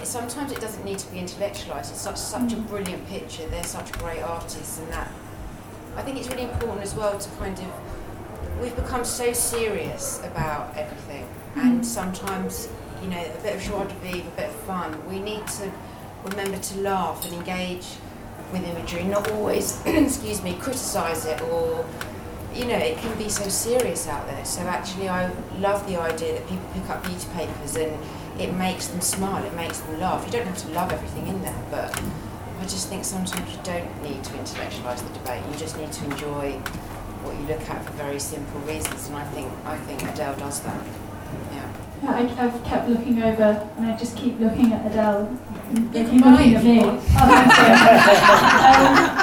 Sometimes 0.03 0.51
it 0.51 0.59
doesn't 0.59 0.83
need 0.85 0.97
to 0.99 1.11
be 1.11 1.19
intellectualized. 1.19 1.91
It's 1.91 2.01
such 2.01 2.17
such 2.17 2.53
a 2.53 2.55
mm. 2.55 2.67
brilliant 2.67 3.07
picture. 3.07 3.47
They're 3.47 3.63
such 3.63 3.91
great 3.93 4.21
artists, 4.21 4.79
and 4.79 4.91
that 4.91 5.11
I 5.95 6.01
think 6.01 6.17
it's 6.17 6.27
really 6.29 6.43
important 6.43 6.81
as 6.81 6.95
well 6.95 7.17
to 7.17 7.29
kind 7.37 7.57
of 7.59 8.61
we've 8.61 8.75
become 8.75 9.05
so 9.05 9.33
serious 9.33 10.19
about 10.23 10.75
everything, 10.75 11.27
and 11.55 11.81
mm. 11.81 11.85
sometimes, 11.85 12.69
you 13.01 13.09
know, 13.09 13.23
a 13.23 13.41
bit 13.41 13.55
of 13.55 13.61
joie 13.61 13.85
de 13.85 13.93
vivre, 13.95 14.27
a 14.27 14.35
bit 14.35 14.49
of 14.49 14.55
fun. 14.61 15.07
We 15.09 15.19
need 15.19 15.45
to 15.47 15.71
remember 16.23 16.57
to 16.57 16.79
laugh 16.79 17.23
and 17.25 17.33
engage 17.33 17.87
with 18.51 18.63
imagery, 18.63 19.03
not 19.03 19.29
always, 19.31 19.81
excuse 19.85 20.41
me, 20.41 20.53
criticise 20.55 21.25
it 21.25 21.41
or, 21.41 21.85
you 22.53 22.65
know, 22.65 22.77
it 22.77 22.97
can 22.97 23.17
be 23.17 23.29
so 23.29 23.47
serious 23.49 24.07
out 24.07 24.25
there. 24.27 24.45
So 24.45 24.61
actually, 24.61 25.09
I 25.09 25.31
love 25.59 25.85
the 25.87 25.99
idea 25.99 26.33
that 26.33 26.47
people 26.47 26.67
pick 26.73 26.89
up 26.89 27.03
beauty 27.03 27.27
papers 27.33 27.75
and 27.75 27.97
it 28.39 28.53
makes 28.53 28.87
them 28.87 29.01
smile, 29.01 29.43
it 29.43 29.53
makes 29.55 29.79
them 29.79 29.99
laugh. 29.99 30.25
You 30.25 30.31
don't 30.31 30.47
have 30.47 30.57
to 30.59 30.69
love 30.69 30.91
everything 30.91 31.27
in 31.27 31.41
there, 31.41 31.63
but 31.69 32.01
I 32.59 32.63
just 32.63 32.89
think 32.89 33.05
sometimes 33.05 33.51
you 33.51 33.59
don't 33.63 34.03
need 34.03 34.23
to 34.23 34.33
intellectualise 34.33 35.05
the 35.07 35.13
debate. 35.19 35.43
You 35.51 35.57
just 35.57 35.77
need 35.77 35.91
to 35.91 36.05
enjoy 36.05 36.53
what 37.23 37.35
you 37.35 37.45
look 37.47 37.69
at 37.69 37.85
for 37.85 37.91
very 37.93 38.19
simple 38.19 38.59
reasons, 38.61 39.07
and 39.07 39.17
I 39.17 39.23
think 39.25 39.51
I 39.65 39.77
think 39.77 40.03
Adele 40.03 40.35
does 40.37 40.61
that. 40.61 41.06
Yeah. 42.03 42.11
I, 42.11 42.45
I've 42.45 42.63
kept 42.63 42.87
looking 42.89 43.21
over, 43.23 43.67
and 43.77 43.85
I 43.85 43.97
just 43.97 44.15
keep 44.15 44.39
looking 44.39 44.73
at 44.73 44.85
Adele. 44.91 45.27
and 45.69 45.95
You 45.95 46.21
can 46.21 46.31
looking 46.31 46.55
at 46.55 46.63
me. 46.63 46.81
Oh, 46.83 46.89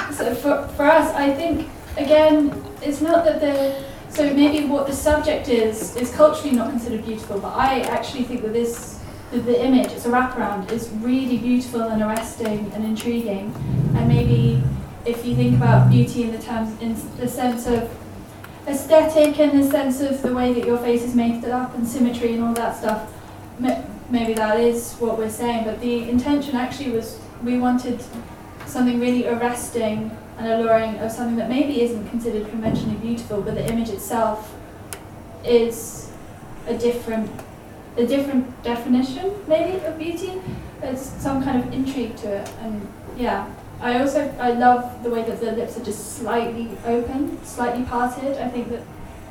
um, 0.07 0.13
so 0.13 0.35
for, 0.35 0.67
for 0.75 0.85
us, 0.85 1.13
I 1.15 1.33
think 1.33 1.69
again, 1.97 2.53
it's 2.81 3.01
not 3.01 3.25
that 3.25 3.39
the 3.41 3.83
so 4.09 4.33
maybe 4.33 4.65
what 4.65 4.87
the 4.87 4.93
subject 4.93 5.49
is 5.49 5.95
is 5.97 6.09
culturally 6.13 6.55
not 6.55 6.69
considered 6.69 7.05
beautiful, 7.05 7.39
but 7.39 7.53
I 7.55 7.81
actually 7.81 8.23
think 8.23 8.41
that 8.43 8.53
this 8.53 9.01
that 9.31 9.45
the 9.45 9.65
image, 9.65 9.91
it's 9.91 10.05
a 10.05 10.09
wraparound, 10.09 10.71
is 10.71 10.89
really 11.01 11.37
beautiful 11.37 11.81
and 11.81 12.01
arresting 12.01 12.71
and 12.73 12.85
intriguing, 12.85 13.53
and 13.95 14.07
maybe 14.07 14.63
if 15.05 15.25
you 15.25 15.35
think 15.35 15.55
about 15.55 15.89
beauty 15.89 16.23
in 16.23 16.31
the 16.31 16.39
terms 16.39 16.79
in 16.81 16.95
the 17.17 17.27
sense 17.27 17.67
of 17.67 17.89
aesthetic 18.67 19.39
and 19.39 19.61
the 19.61 19.69
sense 19.69 20.01
of 20.01 20.21
the 20.21 20.33
way 20.33 20.53
that 20.53 20.65
your 20.65 20.77
face 20.77 21.03
is 21.03 21.15
made 21.15 21.45
up 21.45 21.75
and 21.75 21.87
symmetry 21.87 22.33
and 22.33 22.43
all 22.43 22.53
that 22.53 22.75
stuff. 22.75 23.11
Maybe 24.09 24.33
that 24.33 24.59
is 24.59 24.93
what 24.95 25.17
we're 25.17 25.29
saying, 25.29 25.65
but 25.65 25.79
the 25.81 26.09
intention 26.09 26.55
actually 26.55 26.91
was 26.91 27.19
we 27.43 27.57
wanted 27.57 28.03
something 28.65 28.99
really 28.99 29.27
arresting 29.27 30.15
and 30.37 30.47
alluring 30.47 30.97
of 30.99 31.11
something 31.11 31.37
that 31.37 31.49
maybe 31.49 31.81
isn't 31.81 32.09
considered 32.09 32.49
conventionally 32.49 32.97
beautiful, 32.97 33.41
but 33.41 33.55
the 33.55 33.65
image 33.71 33.89
itself 33.89 34.53
is 35.43 36.11
a 36.67 36.77
different, 36.77 37.29
a 37.97 38.05
different 38.05 38.63
definition 38.63 39.33
maybe 39.47 39.83
of 39.85 39.97
beauty. 39.97 40.41
There's 40.81 41.01
some 41.01 41.43
kind 41.43 41.63
of 41.63 41.73
intrigue 41.73 42.15
to 42.17 42.41
it, 42.41 42.49
and 42.61 42.87
yeah. 43.17 43.47
I 43.81 43.99
also 43.99 44.33
I 44.39 44.51
love 44.51 45.03
the 45.03 45.09
way 45.09 45.23
that 45.23 45.39
the 45.39 45.51
lips 45.51 45.77
are 45.77 45.83
just 45.83 46.17
slightly 46.17 46.69
open, 46.85 47.43
slightly 47.43 47.83
parted. 47.83 48.37
I 48.37 48.49
think 48.49 48.69
that 48.69 48.81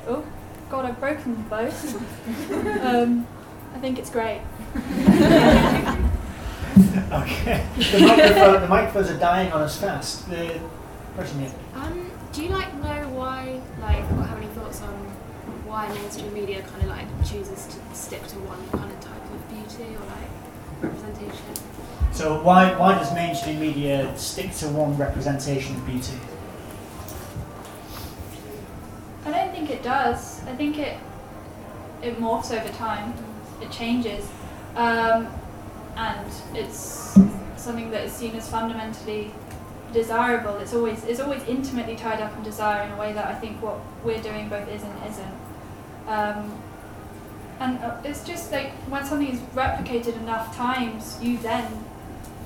oh 0.06 0.24
god 0.70 0.84
I've 0.84 1.00
broken 1.00 1.34
them 1.34 1.46
both. 1.48 2.52
um, 2.84 3.26
I 3.74 3.78
think 3.78 3.98
it's 3.98 4.10
great. 4.10 4.40
Okay. 7.12 7.64
The, 7.76 8.00
microphone, 8.00 8.60
the 8.62 8.68
microphones 8.68 9.10
are 9.10 9.18
dying 9.18 9.52
on 9.52 9.62
us 9.62 9.80
fast. 9.80 10.28
The 10.28 10.60
person 11.16 11.40
here. 11.40 11.52
Um, 11.74 12.10
do 12.32 12.42
you 12.42 12.48
like 12.50 12.74
know 12.74 13.08
why, 13.10 13.60
like, 13.80 14.02
or 14.12 14.24
have 14.24 14.38
any 14.38 14.48
thoughts 14.48 14.82
on 14.82 14.92
why 15.66 15.88
mainstream 15.94 16.34
media 16.34 16.62
kind 16.62 16.82
of 16.82 16.88
like 16.88 17.06
chooses 17.24 17.66
to 17.66 17.96
stick 17.96 18.26
to 18.28 18.36
one 18.40 18.58
kind 18.70 18.90
of 18.90 19.00
type 19.00 19.22
of 19.22 19.48
beauty 19.48 19.94
or 19.94 20.06
like 20.06 20.30
representation? 20.84 21.54
So 22.12 22.40
why 22.42 22.74
why 22.76 22.94
does 22.94 23.12
mainstream 23.12 23.60
media 23.60 24.16
stick 24.16 24.52
to 24.56 24.68
one 24.68 24.96
representation 24.96 25.76
of 25.76 25.86
beauty? 25.86 26.18
I 29.26 29.30
don't 29.30 29.50
think 29.52 29.70
it 29.70 29.82
does. 29.82 30.44
I 30.46 30.54
think 30.54 30.78
it 30.78 30.96
it 32.02 32.20
morphs 32.20 32.52
over 32.52 32.72
time. 32.74 33.14
It 33.60 33.70
changes, 33.70 34.28
um, 34.76 35.28
and 35.96 36.30
it's 36.54 37.18
something 37.56 37.90
that 37.90 38.04
is 38.04 38.12
seen 38.12 38.34
as 38.36 38.48
fundamentally 38.48 39.32
desirable. 39.92 40.56
It's 40.58 40.74
always 40.74 41.04
it's 41.04 41.20
always 41.20 41.42
intimately 41.44 41.96
tied 41.96 42.20
up 42.20 42.36
in 42.36 42.42
desire 42.42 42.82
in 42.86 42.92
a 42.92 42.96
way 42.96 43.12
that 43.12 43.26
I 43.26 43.34
think 43.34 43.62
what 43.62 43.78
we're 44.04 44.22
doing 44.22 44.48
both 44.48 44.68
is 44.68 44.82
and 44.82 44.92
isn't. 45.08 45.34
Um, 46.06 46.62
and 47.64 47.82
uh, 47.82 47.96
it's 48.04 48.24
just 48.24 48.52
like 48.52 48.70
when 48.92 49.04
something 49.04 49.28
is 49.28 49.40
replicated 49.54 50.16
enough 50.18 50.54
times, 50.54 51.18
you 51.22 51.38
then 51.38 51.84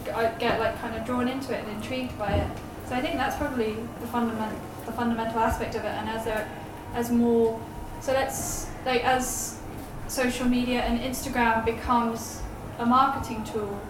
g- 0.05 0.11
I 0.13 0.31
get 0.39 0.61
like 0.61 0.81
kind 0.81 0.95
of 0.95 1.05
drawn 1.05 1.29
into 1.29 1.53
it 1.53 1.65
and 1.65 1.73
intrigued 1.77 2.17
by 2.19 2.33
it. 2.35 2.51
So 2.89 2.95
I 2.95 3.01
think 3.01 3.17
that's 3.17 3.37
probably 3.37 3.75
the 4.01 4.07
fundament 4.07 4.57
the 4.87 4.93
fundamental 4.93 5.41
aspect 5.41 5.75
of 5.75 5.85
it. 5.85 5.95
And 5.99 6.09
as 6.09 6.25
there 6.25 6.49
as 6.95 7.11
more 7.11 7.61
so 8.01 8.13
let's 8.13 8.69
like 8.87 9.05
as 9.05 9.59
social 10.07 10.47
media 10.47 10.81
and 10.81 11.01
Instagram 11.01 11.65
becomes 11.65 12.41
a 12.79 12.87
marketing 12.87 13.45
tool 13.45 13.81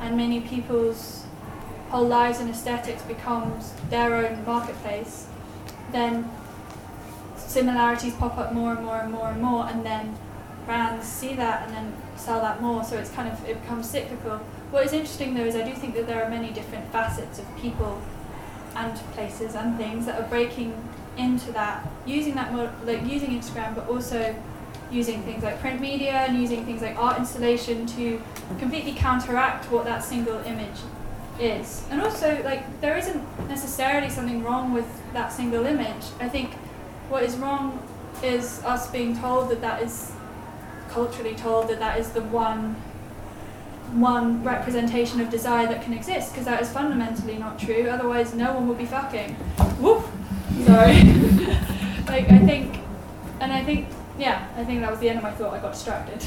and 0.00 0.16
many 0.16 0.40
people's 0.40 1.24
whole 1.90 2.06
lives 2.06 2.40
and 2.40 2.50
aesthetics 2.50 3.02
becomes 3.02 3.72
their 3.90 4.14
own 4.14 4.44
marketplace, 4.44 5.26
then 5.92 6.30
similarities 7.36 8.14
pop 8.14 8.36
up 8.38 8.52
more 8.52 8.72
and 8.72 8.84
more 8.84 8.96
and 9.00 9.12
more 9.12 9.28
and 9.28 9.40
more 9.40 9.66
and 9.66 9.84
then 9.84 10.16
brands 10.68 11.06
see 11.06 11.34
that 11.34 11.66
and 11.66 11.74
then 11.74 11.96
sell 12.16 12.42
that 12.42 12.60
more 12.60 12.84
so 12.84 12.98
it's 12.98 13.10
kind 13.10 13.26
of 13.32 13.48
it 13.48 13.58
becomes 13.62 13.88
cyclical. 13.88 14.36
What 14.70 14.84
is 14.84 14.92
interesting 14.92 15.32
though 15.32 15.46
is 15.46 15.56
I 15.56 15.62
do 15.62 15.74
think 15.74 15.94
that 15.94 16.06
there 16.06 16.22
are 16.22 16.28
many 16.28 16.50
different 16.52 16.92
facets 16.92 17.38
of 17.38 17.46
people 17.56 18.02
and 18.76 18.94
places 19.14 19.54
and 19.54 19.78
things 19.78 20.04
that 20.04 20.20
are 20.20 20.28
breaking 20.28 20.74
into 21.16 21.50
that, 21.52 21.88
using 22.06 22.34
that 22.34 22.52
more 22.52 22.70
like 22.84 23.02
using 23.06 23.30
Instagram, 23.30 23.74
but 23.74 23.88
also 23.88 24.34
using 24.92 25.22
things 25.22 25.42
like 25.42 25.58
print 25.60 25.80
media 25.80 26.12
and 26.12 26.38
using 26.38 26.66
things 26.66 26.82
like 26.82 26.96
art 26.98 27.18
installation 27.18 27.86
to 27.86 28.20
completely 28.58 28.92
counteract 28.92 29.70
what 29.70 29.86
that 29.86 30.04
single 30.04 30.38
image 30.40 30.80
is. 31.40 31.82
And 31.90 32.02
also, 32.02 32.42
like 32.44 32.62
there 32.82 32.98
isn't 32.98 33.48
necessarily 33.48 34.10
something 34.10 34.44
wrong 34.44 34.74
with 34.74 34.86
that 35.14 35.32
single 35.32 35.64
image. 35.64 36.04
I 36.20 36.28
think 36.28 36.52
what 37.08 37.22
is 37.22 37.36
wrong 37.36 37.82
is 38.22 38.62
us 38.64 38.90
being 38.90 39.18
told 39.18 39.48
that 39.48 39.62
that 39.62 39.82
is 39.82 40.12
culturally 40.98 41.34
told 41.36 41.68
that 41.68 41.78
that 41.78 41.96
is 41.96 42.10
the 42.10 42.22
one 42.22 42.74
one 44.08 44.42
representation 44.42 45.20
of 45.20 45.30
desire 45.30 45.66
that 45.68 45.80
can 45.80 45.92
exist 45.92 46.32
because 46.32 46.44
that 46.44 46.60
is 46.60 46.68
fundamentally 46.68 47.38
not 47.38 47.56
true 47.56 47.88
otherwise 47.88 48.34
no 48.34 48.52
one 48.52 48.66
would 48.66 48.76
be 48.76 48.84
fucking 48.84 49.32
whoop 49.82 50.04
sorry 50.66 50.94
like 52.12 52.28
i 52.38 52.40
think 52.50 52.80
and 53.40 53.52
i 53.52 53.62
think 53.62 53.86
yeah 54.18 54.48
i 54.56 54.64
think 54.64 54.80
that 54.80 54.90
was 54.90 54.98
the 54.98 55.08
end 55.08 55.18
of 55.18 55.22
my 55.22 55.30
thought 55.30 55.54
i 55.54 55.60
got 55.60 55.72
distracted 55.72 56.20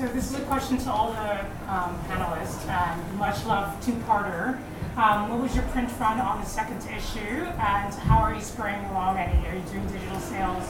So 0.00 0.06
this 0.08 0.30
is 0.30 0.36
a 0.38 0.44
question 0.44 0.78
to 0.78 0.90
all 0.90 1.12
the 1.12 1.32
um, 1.70 1.92
panelists. 2.08 2.64
Um, 2.72 3.18
much 3.18 3.44
love 3.44 3.68
two-parter. 3.84 4.56
Um, 4.96 5.28
what 5.28 5.38
was 5.42 5.54
your 5.54 5.64
print 5.74 5.90
run 6.00 6.18
on 6.18 6.40
the 6.40 6.46
second 6.46 6.80
issue, 6.98 7.44
and 7.74 7.92
how 8.08 8.18
are 8.24 8.32
you 8.32 8.40
spraying 8.40 8.82
along? 8.86 9.18
Any? 9.18 9.46
Are 9.46 9.54
you 9.54 9.66
doing 9.68 9.86
digital 9.92 10.18
sales? 10.20 10.64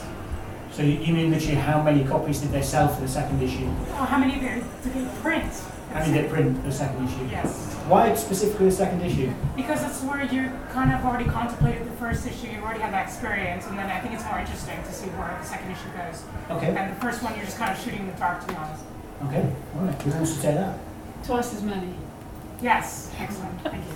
So 0.71 0.83
you 0.83 0.99
you 0.99 1.13
mean 1.13 1.31
literally 1.31 1.55
how 1.55 1.81
many 1.81 2.03
copies 2.05 2.39
did 2.39 2.51
they 2.51 2.61
sell 2.61 2.87
for 2.87 3.01
the 3.01 3.07
second 3.07 3.41
issue? 3.41 3.67
Oh, 3.91 4.05
how 4.09 4.17
many 4.17 4.39
did 4.39 4.63
did 4.83 4.93
they 4.93 5.05
print? 5.21 5.51
How 5.91 5.99
many 5.99 6.13
did 6.13 6.25
they 6.25 6.29
print 6.29 6.63
the 6.63 6.71
second 6.71 7.05
issue? 7.07 7.27
Yes, 7.29 7.75
Why 7.89 8.15
specifically 8.15 8.67
the 8.67 8.71
second 8.83 9.01
issue? 9.01 9.29
because 9.57 9.81
that's 9.81 10.01
where 10.03 10.23
you 10.23 10.49
kind 10.71 10.93
of 10.93 11.03
already 11.03 11.25
contemplated 11.29 11.85
the 11.85 11.97
first 11.97 12.25
issue. 12.25 12.47
You 12.47 12.61
already 12.61 12.79
had 12.79 12.93
that 12.93 13.07
experience, 13.09 13.67
and 13.67 13.77
then 13.77 13.89
I 13.89 13.99
think 13.99 14.13
it's 14.13 14.23
more 14.23 14.39
interesting 14.39 14.81
to 14.81 14.93
see 14.93 15.09
where 15.19 15.35
the 15.37 15.45
second 15.45 15.69
issue 15.71 15.91
goes. 15.99 16.23
Okay. 16.49 16.71
And 16.77 16.95
the 16.95 16.99
first 17.01 17.21
one, 17.21 17.35
you're 17.35 17.43
just 17.43 17.57
kind 17.57 17.71
of 17.75 17.77
shooting 17.83 17.99
in 18.01 18.07
the 18.07 18.13
dark, 18.13 18.39
to 18.41 18.47
be 18.47 18.55
honest. 18.55 18.83
Okay. 19.27 19.43
All 19.75 19.81
right. 19.85 20.01
Who 20.01 20.11
wants 20.11 20.33
to 20.35 20.39
say 20.39 20.53
that? 20.53 20.79
Twice 21.25 21.53
as 21.53 21.61
many. 21.63 21.93
Yes, 22.61 23.11
excellent. 23.19 23.59
Thank 23.61 23.83
you. 23.83 23.93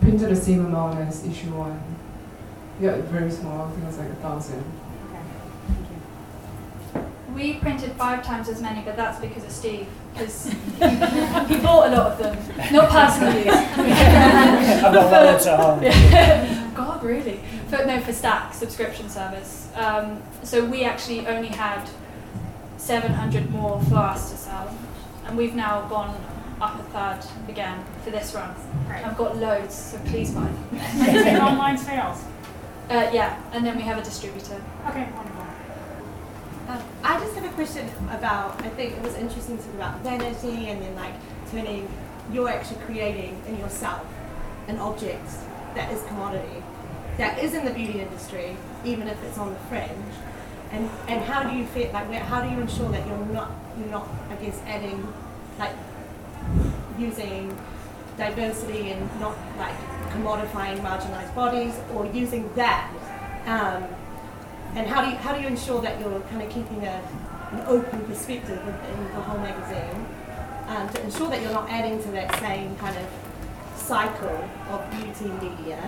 Printed 0.00 0.30
the 0.30 0.36
same 0.36 0.64
amount 0.66 0.98
as 1.00 1.26
issue 1.26 1.50
one. 1.50 1.82
Yeah, 2.80 2.96
very 3.10 3.30
small. 3.32 3.66
I 3.66 3.70
think 3.72 3.82
it 3.82 3.86
was 3.88 3.98
like 3.98 4.10
a 4.10 4.14
thousand. 4.22 4.62
Okay. 7.36 7.52
Thank 7.52 7.54
you. 7.54 7.54
we 7.54 7.60
printed 7.60 7.92
five 7.92 8.24
times 8.24 8.48
as 8.48 8.60
many 8.60 8.82
but 8.82 8.96
that's 8.96 9.20
because 9.20 9.44
of 9.44 9.50
steve 9.50 9.86
because 10.12 10.46
he 10.48 11.56
bought 11.58 11.88
a 11.88 11.96
lot 11.96 12.12
of 12.12 12.18
them 12.18 12.72
not 12.72 12.88
personally 12.90 13.48
I've 14.86 14.92
got 14.92 15.10
loads 15.12 15.46
at 15.46 15.58
home. 15.60 15.80
God, 16.74 17.02
really? 17.02 17.40
For, 17.68 17.84
no, 17.84 18.00
for 18.00 18.12
Stack 18.12 18.52
subscription 18.54 19.08
service. 19.08 19.68
Um, 19.74 20.22
so 20.42 20.64
we 20.64 20.84
actually 20.84 21.26
only 21.26 21.48
had 21.48 21.88
700 22.76 23.50
more 23.50 23.80
for 23.84 23.96
us 23.96 24.30
to 24.30 24.36
sell, 24.36 24.76
and 25.24 25.36
we've 25.36 25.54
now 25.54 25.88
gone 25.88 26.14
up 26.60 26.78
a 26.78 26.82
third 26.84 27.50
again 27.50 27.84
for 28.04 28.10
this 28.10 28.34
run. 28.34 28.54
Great. 28.86 29.04
I've 29.06 29.16
got 29.16 29.36
loads, 29.36 29.74
so 29.74 29.98
please 30.06 30.30
buy. 30.32 30.48
Is 30.72 31.26
it 31.26 31.40
online 31.40 31.78
sales? 31.78 32.22
Uh, 32.88 33.10
yeah, 33.12 33.40
and 33.52 33.64
then 33.64 33.76
we 33.76 33.82
have 33.82 33.98
a 33.98 34.02
distributor. 34.02 34.62
Okay, 34.88 35.08
wonderful. 35.16 35.45
Um, 36.68 36.82
I 37.04 37.18
just 37.20 37.34
have 37.36 37.44
a 37.44 37.54
question 37.54 37.88
about, 38.10 38.60
I 38.62 38.68
think 38.70 38.94
it 38.96 39.02
was 39.02 39.14
interesting 39.14 39.56
to 39.58 39.64
talk 39.64 39.74
about 39.74 40.00
vanity 40.00 40.68
and 40.70 40.82
then 40.82 40.94
like 40.96 41.14
turning, 41.50 41.88
you're 42.32 42.48
actually 42.48 42.80
creating 42.86 43.40
in 43.46 43.58
yourself 43.58 44.04
an 44.66 44.78
object 44.78 45.28
that 45.74 45.92
is 45.92 46.02
commodity. 46.04 46.62
that 47.18 47.38
is 47.42 47.54
in 47.54 47.64
the 47.64 47.70
beauty 47.70 48.00
industry, 48.00 48.56
even 48.84 49.08
if 49.08 49.16
it's 49.24 49.38
on 49.38 49.50
the 49.54 49.58
fringe. 49.70 50.14
And 50.72 50.90
and 51.08 51.22
how 51.24 51.44
do 51.48 51.56
you 51.56 51.64
feel 51.66 51.90
like 51.92 52.08
where- 52.10 52.20
how 52.32 52.42
do 52.42 52.48
you 52.50 52.60
ensure 52.60 52.90
that 52.90 53.06
you're 53.06 53.26
not 53.32 53.50
you're 53.78 53.88
not 53.88 54.06
I 54.30 54.34
guess 54.34 54.60
adding 54.66 55.00
like 55.58 55.72
using 56.98 57.56
diversity 58.18 58.90
and 58.90 59.00
not 59.20 59.36
like 59.56 59.76
commodifying 60.12 60.78
marginalized 60.80 61.34
bodies 61.34 61.74
or 61.94 62.04
using 62.06 62.50
that 62.54 62.90
um, 63.46 63.84
and 64.76 64.86
how 64.86 65.02
do 65.02 65.10
you 65.10 65.16
how 65.16 65.34
do 65.34 65.40
you 65.40 65.48
ensure 65.48 65.80
that 65.80 65.98
you're 66.00 66.20
kind 66.30 66.42
of 66.42 66.48
keeping 66.50 66.84
a, 66.84 67.00
an 67.52 67.60
open 67.66 68.00
perspective 68.04 68.60
in 68.60 69.04
the 69.14 69.20
whole 69.22 69.38
magazine 69.38 70.06
um, 70.68 70.88
to 70.90 71.02
ensure 71.02 71.28
that 71.30 71.40
you're 71.42 71.52
not 71.52 71.68
adding 71.70 72.00
to 72.02 72.08
that 72.10 72.28
same 72.40 72.76
kind 72.76 72.96
of 72.96 73.06
cycle 73.76 74.48
of 74.70 74.90
beauty 74.90 75.30
media 75.40 75.80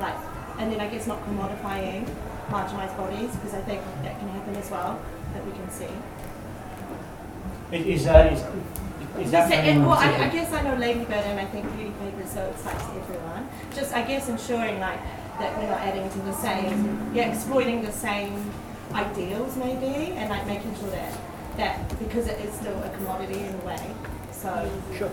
like 0.00 0.16
and 0.58 0.72
then 0.72 0.80
I 0.80 0.88
guess 0.88 1.06
not 1.06 1.24
commodifying 1.26 2.08
marginalized 2.48 2.96
bodies 2.96 3.30
because 3.36 3.54
I 3.54 3.62
think 3.62 3.82
that 4.02 4.18
can 4.18 4.28
happen 4.28 4.54
as 4.56 4.70
well 4.70 5.00
that 5.32 5.44
we 5.46 5.52
can 5.52 5.70
see. 5.70 5.88
Is, 7.72 8.06
uh, 8.06 8.30
is, 8.30 9.26
is 9.26 9.30
that 9.32 9.48
say- 9.48 9.58
anyone 9.58 9.88
well, 9.88 9.98
I, 9.98 10.26
I 10.26 10.28
guess 10.28 10.52
I 10.52 10.62
know 10.62 10.76
Ladybeard 10.76 11.26
and 11.26 11.40
I 11.40 11.44
think 11.46 11.64
Beauty 11.74 11.92
Paper, 11.98 12.26
so 12.26 12.52
to 12.52 13.00
everyone. 13.00 13.48
Just, 13.74 13.92
I 13.94 14.02
guess, 14.02 14.28
ensuring 14.28 14.78
like 14.78 15.00
that 15.38 15.56
we're 15.58 15.68
not 15.68 15.80
adding 15.80 16.08
to 16.10 16.18
the 16.18 16.32
same, 16.32 17.10
yeah, 17.14 17.30
exploiting 17.32 17.82
the 17.82 17.92
same 17.92 18.50
ideals 18.92 19.56
maybe, 19.56 20.12
and 20.12 20.30
like 20.30 20.46
making 20.46 20.74
sure 20.76 20.90
that 20.90 21.18
that 21.56 21.98
because 21.98 22.26
it 22.26 22.40
is 22.40 22.52
still 22.54 22.76
a 22.82 22.90
commodity 22.90 23.40
in 23.40 23.54
a 23.54 23.58
way. 23.58 23.94
So 24.32 24.70
Sure. 24.96 25.10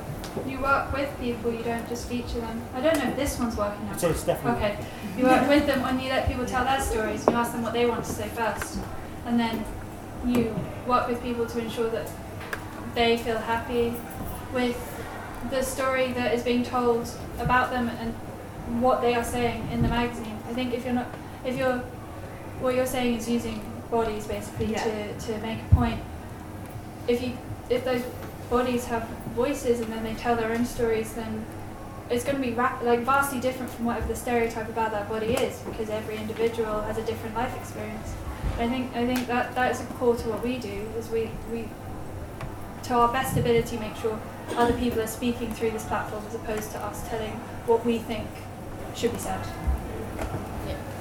You 0.48 0.60
work 0.62 0.94
with 0.94 1.10
people, 1.20 1.52
you 1.52 1.64
don't 1.64 1.88
just 1.90 2.08
feature 2.08 2.40
them. 2.40 2.62
I 2.74 2.82
don't 2.82 2.98
know 2.98 3.10
if 3.10 3.16
this 3.18 3.38
one's 3.38 3.58
working 3.58 3.86
out. 3.90 4.00
So 4.00 4.10
it's 4.10 4.24
definitely. 4.24 4.64
Okay. 4.64 4.86
You 5.18 5.26
work 5.26 5.48
with 5.48 5.66
them 5.68 5.84
and 5.84 6.02
you 6.02 6.10
let 6.10 6.28
people 6.28 6.46
tell 6.46 6.64
their 6.64 6.80
stories. 6.80 7.26
You 7.28 7.34
ask 7.34 7.52
them 7.52 7.64
what 7.64 7.74
they 7.74 7.86
want 7.86 8.04
to 8.06 8.10
say 8.10 8.30
first. 8.30 8.80
And 9.26 9.40
then 9.40 9.66
you 10.26 10.56
work 10.88 11.10
with 11.10 11.22
people 11.22 11.46
to 11.48 11.60
ensure 11.60 11.90
that 11.90 12.10
they 12.96 13.18
feel 13.18 13.38
happy 13.38 13.94
with 14.54 14.78
the 15.50 15.62
story 15.62 16.14
that 16.14 16.34
is 16.34 16.44
being 16.44 16.64
told 16.64 17.10
about 17.40 17.72
them 17.72 17.90
and 17.90 18.16
what 18.80 19.02
they 19.02 19.16
are 19.16 19.24
saying 19.24 19.68
in 19.72 19.82
the 19.82 19.88
magazine. 19.88 20.38
I 20.50 20.54
think 20.54 20.74
if 20.74 20.84
you're 20.86 20.94
not, 20.94 21.08
if 21.46 21.58
you're, 21.58 21.78
what 22.60 22.76
you're 22.76 22.86
saying 22.86 23.18
is 23.18 23.30
using 23.30 23.62
bodies 23.90 24.28
basically 24.28 24.68
Yeah. 24.68 24.84
to, 24.84 25.20
to 25.20 25.38
make 25.40 25.60
a 25.60 25.76
point. 25.76 26.00
If 27.08 27.22
you, 27.22 27.34
if 27.70 27.84
those 27.84 28.04
bodies 28.50 28.86
have 28.86 29.08
voices 29.36 29.80
and 29.80 29.92
then 29.92 30.04
they 30.04 30.14
tell 30.14 30.36
their 30.36 30.52
own 30.52 30.66
stories, 30.66 31.14
then 31.14 31.46
it's 32.10 32.24
going 32.24 32.36
to 32.36 32.42
be 32.42 32.52
ra- 32.54 32.78
like 32.84 33.00
vastly 33.02 33.40
different 33.40 33.72
from 33.72 33.86
whatever 33.86 34.08
the 34.08 34.16
stereotype 34.16 34.70
about 34.70 34.92
that 34.92 35.10
body 35.10 35.34
is, 35.34 35.58
because 35.60 35.90
every 35.90 36.18
individual 36.18 36.82
has 36.82 36.98
a 36.98 37.04
different 37.04 37.36
life 37.36 37.56
experience. 37.58 38.14
I 38.60 38.68
think 38.68 38.94
I 38.96 39.06
think 39.06 39.28
that 39.28 39.56
that 39.56 39.72
is 39.72 39.82
a 39.82 39.86
core 39.96 40.16
to 40.16 40.30
what 40.30 40.44
we 40.44 40.58
do. 40.58 40.86
Is 40.98 41.10
we 41.10 41.30
we 41.52 41.70
to 42.84 42.94
our 42.96 43.12
best 43.14 43.38
ability 43.38 43.78
make 43.78 43.96
sure 43.96 44.20
other 44.58 44.74
people 44.74 45.00
are 45.00 45.08
speaking 45.08 45.54
through 45.54 45.72
this 45.72 45.86
platform 45.86 46.24
as 46.28 46.36
opposed 46.36 46.72
to 46.72 46.78
us 46.80 47.08
telling 47.08 47.32
what 47.68 47.86
we 47.86 48.00
think 48.00 48.28
should 48.96 49.12
be 49.14 49.20
said. 49.20 49.40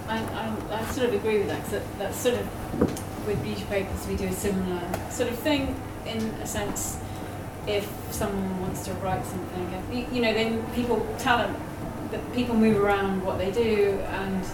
I, 0.08 0.18
I, 0.18 0.56
I 0.72 0.84
sort 0.90 1.08
of 1.08 1.14
agree 1.14 1.38
with 1.38 1.48
that 1.48 1.56
because 1.64 1.72
that, 1.72 1.98
that's 1.98 2.16
sort 2.16 2.34
of 2.34 3.26
with 3.26 3.42
beauty 3.42 3.64
papers 3.64 4.06
we 4.08 4.16
do 4.16 4.26
a 4.26 4.32
similar 4.32 4.80
sort 5.10 5.30
of 5.30 5.38
thing 5.38 5.80
in 6.06 6.18
a 6.42 6.46
sense. 6.46 6.98
If 7.66 7.88
someone 8.10 8.60
wants 8.60 8.84
to 8.86 8.92
write 8.94 9.24
something, 9.24 9.84
you, 9.92 10.06
you 10.10 10.22
know, 10.22 10.32
then 10.32 10.64
people 10.74 10.96
them 11.18 11.54
that 12.10 12.32
people 12.32 12.56
move 12.56 12.82
around 12.82 13.24
what 13.24 13.38
they 13.38 13.50
do 13.50 14.00
and 14.08 14.44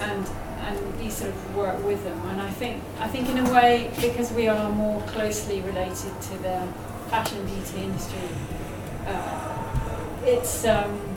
and 0.00 0.28
and 0.60 1.00
we 1.00 1.08
sort 1.08 1.30
of 1.30 1.56
work 1.56 1.82
with 1.84 2.02
them. 2.04 2.20
And 2.28 2.40
I 2.40 2.50
think 2.50 2.82
I 2.98 3.08
think 3.08 3.28
in 3.28 3.38
a 3.38 3.52
way 3.52 3.90
because 4.00 4.32
we 4.32 4.48
are 4.48 4.70
more 4.70 5.00
closely 5.02 5.60
related 5.60 6.20
to 6.20 6.38
the 6.38 6.68
fashion 7.08 7.44
beauty 7.46 7.84
industry, 7.84 8.28
uh, 9.06 10.16
it's 10.24 10.64
um, 10.66 11.11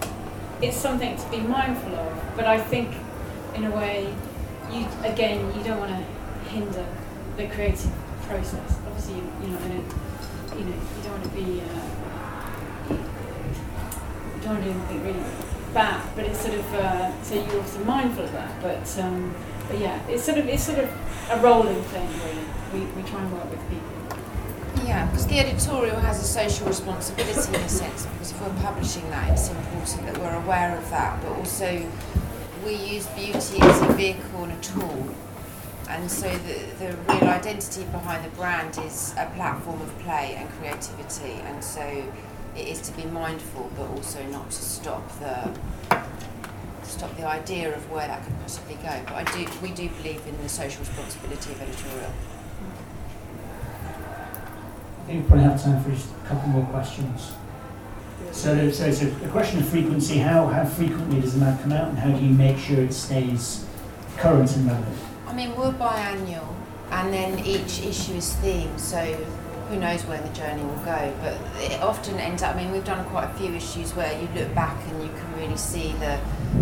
it's 0.62 0.78
something 0.78 1.18
to 1.18 1.30
be 1.30 1.40
mindful 1.40 1.96
of. 1.96 2.36
But 2.36 2.46
I 2.46 2.60
think 2.60 2.90
in 3.56 3.66
a 3.66 3.72
way, 3.72 4.14
you 4.72 4.88
again, 5.04 5.54
you 5.56 5.64
don't 5.64 5.80
want 5.80 5.92
to 5.92 6.50
hinder 6.50 6.86
the 7.38 7.48
creative 7.48 7.92
process. 8.28 8.80
Obviously, 8.88 9.16
you, 9.16 9.22
to, 9.22 10.58
you 10.58 10.66
know, 10.66 10.76
you 10.76 11.04
don't 11.04 11.12
want 11.12 11.24
to 11.24 11.30
be, 11.30 11.62
uh, 11.62 12.94
you 14.34 14.42
don't 14.42 14.54
want 14.54 14.64
to 14.64 14.72
do 14.72 14.72
anything 14.72 15.04
really 15.04 15.24
bad. 15.74 16.16
But 16.16 16.26
it's 16.26 16.42
sort 16.42 16.56
of, 16.56 16.74
uh, 16.74 17.24
so 17.24 17.36
you're 17.36 17.62
also 17.62 17.84
mindful 17.84 18.24
of 18.24 18.32
that. 18.32 18.62
But, 18.62 19.00
um, 19.04 19.36
but 19.68 19.80
yeah, 19.80 20.06
it's 20.08 20.24
sort 20.24 20.38
of, 20.38 20.48
it's 20.48 20.64
sort 20.64 20.80
of 20.80 20.90
a 21.32 21.40
rolling 21.42 21.82
thing, 21.84 22.08
really. 22.08 22.46
We, 22.74 22.80
we 22.92 23.04
try 23.08 23.22
and 23.22 23.32
work 23.32 23.50
with 23.50 23.62
people. 23.70 24.05
Yeah, 24.86 25.08
because 25.08 25.26
the 25.26 25.40
editorial 25.40 25.96
has 25.96 26.22
a 26.22 26.24
social 26.24 26.68
responsibility 26.68 27.56
in 27.56 27.62
a 27.62 27.70
sense, 27.70 28.06
because 28.06 28.32
if 28.32 28.40
we're 28.40 28.62
publishing 28.62 29.10
that, 29.10 29.32
it's 29.32 29.50
important 29.50 30.06
that 30.06 30.18
we're 30.20 30.36
aware 30.44 30.78
of 30.78 30.88
that, 30.92 31.20
but 31.24 31.32
also 31.32 31.90
we 32.64 32.76
use 32.76 33.08
beauty 33.08 33.62
as 33.62 33.82
a 33.82 33.94
vehicle 33.94 34.44
and 34.44 34.52
a 34.52 34.62
tool. 34.62 35.10
And 35.90 36.10
so 36.10 36.30
the, 36.30 36.60
the 36.78 36.98
real 37.08 37.30
identity 37.30 37.84
behind 37.86 38.26
the 38.26 38.36
brand 38.36 38.78
is 38.78 39.16
a 39.18 39.26
platform 39.36 39.82
of 39.82 40.00
play 40.00 40.36
and 40.38 40.48
creativity, 40.60 41.42
and 41.46 41.64
so 41.64 41.82
it 42.56 42.68
is 42.68 42.80
to 42.82 42.92
be 42.96 43.06
mindful, 43.06 43.72
but 43.76 43.90
also 43.90 44.24
not 44.28 44.52
to 44.52 44.62
stop 44.62 45.04
the 45.20 45.52
stop 46.84 47.18
the 47.18 47.26
idea 47.26 47.76
of 47.76 47.90
where 47.90 48.08
that 48.08 48.24
could 48.24 48.40
possibly 48.42 48.76
go. 48.76 49.02
But 49.06 49.16
I 49.16 49.24
do, 49.24 49.48
we 49.64 49.72
do 49.72 49.90
believe 49.90 50.22
in 50.28 50.40
the 50.44 50.48
social 50.48 50.82
responsibility 50.82 51.54
of 51.54 51.62
editorial. 51.64 52.12
I 55.06 55.08
think 55.10 55.24
we 55.24 55.28
probably 55.28 55.46
have 55.46 55.64
time 55.64 55.84
for 55.84 55.92
just 55.92 56.10
a 56.10 56.28
couple 56.28 56.50
more 56.50 56.66
questions. 56.66 57.34
So, 58.32 58.72
so 58.72 58.86
it's 58.86 59.04
a, 59.04 59.08
a 59.24 59.30
question 59.30 59.60
of 59.60 59.70
frequency. 59.70 60.18
How, 60.18 60.48
how 60.48 60.66
frequently 60.66 61.22
does 61.22 61.36
the 61.36 61.42
map 61.42 61.62
come 61.62 61.74
out 61.74 61.90
and 61.90 62.00
how 62.00 62.10
do 62.10 62.26
you 62.26 62.34
make 62.34 62.58
sure 62.58 62.82
it 62.82 62.92
stays 62.92 63.68
current 64.18 64.56
and 64.56 64.66
relevant? 64.66 64.98
I 65.28 65.34
mean, 65.34 65.56
we're 65.56 65.74
biannual, 65.74 66.48
and 66.90 67.14
then 67.14 67.38
each 67.46 67.84
issue 67.84 68.14
is 68.14 68.34
themed, 68.42 68.80
so 68.80 68.98
who 69.70 69.78
knows 69.78 70.04
where 70.06 70.20
the 70.20 70.34
journey 70.34 70.64
will 70.64 70.84
go. 70.84 71.14
But 71.22 71.38
it 71.62 71.80
often 71.82 72.16
ends 72.16 72.42
up, 72.42 72.56
I 72.56 72.64
mean, 72.64 72.72
we've 72.72 72.84
done 72.84 73.06
quite 73.10 73.26
a 73.26 73.34
few 73.36 73.54
issues 73.54 73.96
where 73.96 74.12
you 74.20 74.28
look 74.34 74.56
back 74.56 74.76
and 74.88 75.04
you 75.04 75.10
can 75.10 75.40
really 75.40 75.58
see 75.58 75.92
the 76.00 76.20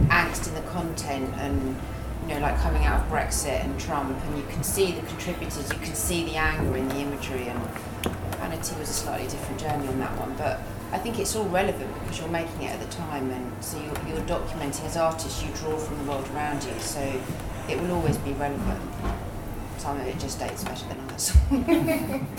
angst 0.10 0.50
in 0.50 0.56
the 0.56 0.70
content 0.72 1.34
and, 1.38 1.78
you 2.24 2.34
know, 2.34 2.42
like 2.42 2.60
coming 2.60 2.84
out 2.84 3.00
of 3.00 3.08
Brexit 3.10 3.64
and 3.64 3.80
Trump, 3.80 4.22
and 4.22 4.38
you 4.38 4.44
can 4.50 4.64
see 4.64 4.92
the 4.92 5.08
contributors, 5.08 5.72
you 5.72 5.80
can 5.80 5.96
see 5.96 6.26
the 6.26 6.36
anger 6.36 6.76
in 6.76 6.90
the 6.90 6.98
imagery, 6.98 7.48
and 7.48 7.60
Vanity 8.64 8.80
was 8.80 8.90
a 8.90 8.94
slightly 8.94 9.28
different 9.28 9.60
journey 9.60 9.88
on 9.88 10.00
that 10.00 10.18
one. 10.18 10.34
But 10.38 10.62
I 10.94 10.98
think 10.98 11.20
it's 11.20 11.36
all 11.36 11.46
relevant 11.50 11.94
because 12.00 12.20
you're 12.20 12.30
making 12.30 12.64
it 12.64 12.72
at 12.72 12.80
the 12.80 12.96
time, 12.96 13.30
and 13.30 13.64
so 13.64 13.78
you're, 13.78 14.08
you're 14.08 14.26
documenting 14.26 14.86
as 14.86 14.96
artists, 14.96 15.44
you 15.44 15.50
draw 15.54 15.78
from 15.78 15.98
the 15.98 16.10
world 16.10 16.28
around 16.34 16.64
you, 16.64 16.72
so 16.80 17.02
it 17.70 17.80
will 17.80 17.92
always 17.92 18.18
be 18.18 18.32
relevant. 18.34 18.82
Some 19.78 20.00
of 20.00 20.08
it 20.08 20.18
just 20.18 20.40
dates 20.40 20.64
better 20.64 20.86
than 20.88 21.00
others. 21.02 21.36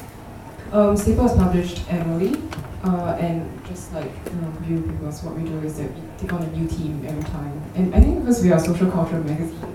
Um, 0.72 0.94
is 0.94 1.04
published 1.04 1.88
annually, 1.88 2.34
uh, 2.82 3.16
and 3.20 3.64
just 3.66 3.92
like 3.92 4.10
you 4.26 4.40
know, 4.40 4.50
View 4.62 4.78
because 4.80 5.22
what 5.22 5.36
we 5.36 5.48
do 5.48 5.60
is 5.60 5.76
that 5.76 5.88
we 5.94 6.00
take 6.18 6.32
on 6.32 6.42
a 6.42 6.50
new 6.50 6.66
team 6.66 7.04
every 7.06 7.22
time. 7.22 7.62
And 7.76 7.94
I 7.94 8.00
think 8.00 8.20
because 8.20 8.42
we 8.42 8.50
are 8.50 8.56
a 8.56 8.60
social 8.60 8.90
culture 8.90 9.20
magazine, 9.20 9.74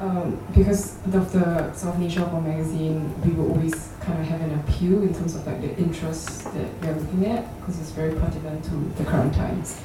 um, 0.00 0.38
because 0.54 0.96
of 1.14 1.32
the 1.32 1.72
sort 1.72 1.94
of 1.94 2.00
nature 2.00 2.22
of 2.22 2.34
our 2.34 2.40
magazine, 2.40 3.12
we 3.24 3.30
will 3.32 3.50
always 3.50 3.92
kind 4.00 4.18
of 4.20 4.26
have 4.26 4.40
an 4.42 4.54
appeal 4.60 5.02
in 5.02 5.14
terms 5.14 5.34
of 5.34 5.46
like 5.46 5.60
the 5.60 5.76
interests 5.78 6.42
that 6.44 6.68
we 6.82 6.88
are 6.88 6.94
looking 6.94 7.26
at, 7.26 7.58
because 7.60 7.80
it's 7.80 7.90
very 7.90 8.14
pertinent 8.14 8.62
to 8.64 8.70
the 8.98 9.04
current 9.04 9.34
times. 9.34 9.80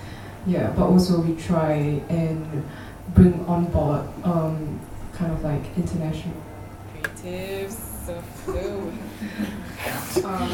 Yeah, 0.45 0.72
but 0.72 0.86
also 0.88 1.22
we 1.22 1.36
try 1.36 1.74
and 2.09 2.64
bring 3.14 3.45
on 3.45 3.66
board 3.66 4.01
um, 4.24 4.80
kind 5.14 5.32
of 5.32 5.43
like 5.43 5.62
international 5.78 6.36
creatives. 6.93 7.78
So, 8.05 8.22
so 8.45 8.91
um, 10.26 10.49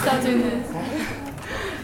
Start 0.00 0.22
doing 0.24 0.42
this. 0.42 0.70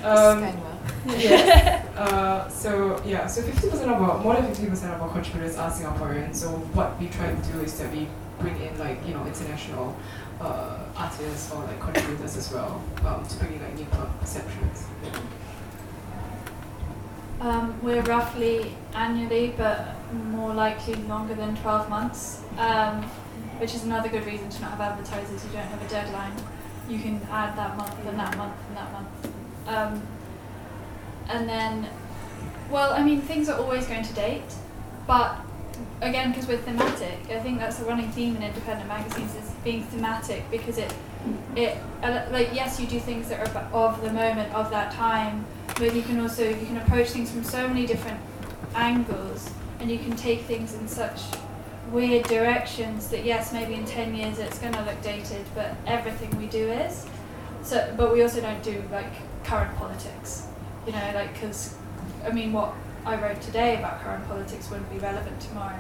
um, 0.04 0.42
It's 0.42 0.56
going 0.56 0.60
well. 0.62 0.78
yes. 1.18 1.81
Uh, 1.96 2.48
so 2.48 3.02
yeah, 3.04 3.26
so 3.26 3.42
fifty 3.42 3.68
percent 3.68 3.90
of 3.90 4.00
our 4.00 4.18
more 4.22 4.34
than 4.34 4.46
fifty 4.46 4.66
percent 4.66 4.94
of 4.94 5.02
our 5.02 5.10
contributors 5.10 5.56
are 5.56 5.70
Singaporean. 5.70 6.34
So 6.34 6.48
what 6.72 6.98
we 6.98 7.08
try 7.08 7.34
to 7.34 7.52
do 7.52 7.60
is 7.60 7.78
that 7.78 7.92
we 7.92 8.08
bring 8.38 8.58
in 8.62 8.78
like 8.78 9.06
you 9.06 9.12
know 9.12 9.26
international 9.26 9.94
uh, 10.40 10.78
artists 10.96 11.52
or 11.52 11.64
like 11.64 11.80
contributors 11.80 12.36
as 12.36 12.50
well 12.50 12.82
um, 13.04 13.26
to 13.26 13.36
bring 13.36 13.52
in 13.54 13.62
like 13.62 13.74
new 13.74 13.86
perceptions. 14.20 14.86
Um, 17.40 17.78
we're 17.82 18.02
roughly 18.02 18.74
annually, 18.94 19.52
but 19.56 19.96
more 20.30 20.54
likely 20.54 20.94
longer 20.94 21.34
than 21.34 21.56
12 21.56 21.90
months, 21.90 22.42
um, 22.56 23.02
which 23.58 23.74
is 23.74 23.82
another 23.84 24.08
good 24.08 24.24
reason 24.24 24.48
to 24.48 24.60
not 24.62 24.70
have 24.70 24.80
advertisers. 24.80 25.44
You 25.44 25.50
don't 25.50 25.66
have 25.66 25.82
a 25.82 25.88
deadline. 25.88 26.32
You 26.88 27.00
can 27.00 27.20
add 27.30 27.56
that 27.58 27.76
month 27.76 28.06
and 28.06 28.18
that 28.18 28.36
month 28.36 28.54
and 28.68 28.76
that 28.76 28.92
month. 28.92 29.08
And 31.32 31.48
then, 31.48 31.88
well, 32.70 32.92
I 32.92 33.02
mean, 33.02 33.20
things 33.22 33.48
are 33.48 33.58
always 33.58 33.86
going 33.86 34.04
to 34.04 34.12
date, 34.12 34.42
but 35.06 35.36
again, 36.02 36.30
because 36.30 36.46
we're 36.46 36.58
thematic, 36.58 37.18
I 37.30 37.40
think 37.40 37.58
that's 37.58 37.80
a 37.80 37.84
running 37.84 38.10
theme 38.10 38.36
in 38.36 38.42
independent 38.42 38.88
magazines 38.88 39.34
is 39.36 39.50
being 39.64 39.82
thematic 39.84 40.42
because 40.50 40.76
it, 40.76 40.92
it 41.56 41.78
like 42.02 42.50
yes, 42.52 42.78
you 42.80 42.86
do 42.86 43.00
things 43.00 43.28
that 43.28 43.40
are 43.40 43.62
of 43.72 44.02
the 44.02 44.12
moment 44.12 44.52
of 44.54 44.70
that 44.70 44.92
time, 44.92 45.46
but 45.78 45.94
you 45.94 46.02
can 46.02 46.20
also 46.20 46.48
you 46.48 46.66
can 46.66 46.76
approach 46.78 47.10
things 47.10 47.30
from 47.30 47.44
so 47.44 47.66
many 47.66 47.86
different 47.86 48.20
angles, 48.74 49.48
and 49.80 49.90
you 49.90 49.98
can 49.98 50.14
take 50.16 50.42
things 50.42 50.74
in 50.74 50.86
such 50.86 51.20
weird 51.90 52.24
directions 52.26 53.08
that 53.08 53.24
yes, 53.24 53.52
maybe 53.52 53.74
in 53.74 53.84
ten 53.86 54.14
years 54.14 54.38
it's 54.38 54.58
going 54.58 54.74
to 54.74 54.82
look 54.84 55.00
dated, 55.02 55.44
but 55.54 55.74
everything 55.86 56.36
we 56.38 56.46
do 56.46 56.70
is. 56.70 57.06
So, 57.62 57.94
but 57.96 58.12
we 58.12 58.22
also 58.22 58.40
don't 58.40 58.62
do 58.62 58.82
like 58.90 59.12
current 59.44 59.74
politics, 59.76 60.48
you 60.86 60.92
know, 60.92 61.10
like 61.14 61.32
because, 61.34 61.74
I 62.26 62.30
mean, 62.30 62.52
what 62.52 62.74
I 63.06 63.16
wrote 63.20 63.40
today 63.40 63.76
about 63.78 64.00
current 64.02 64.26
politics 64.28 64.70
wouldn't 64.70 64.90
be 64.90 64.98
relevant 64.98 65.40
tomorrow. 65.40 65.78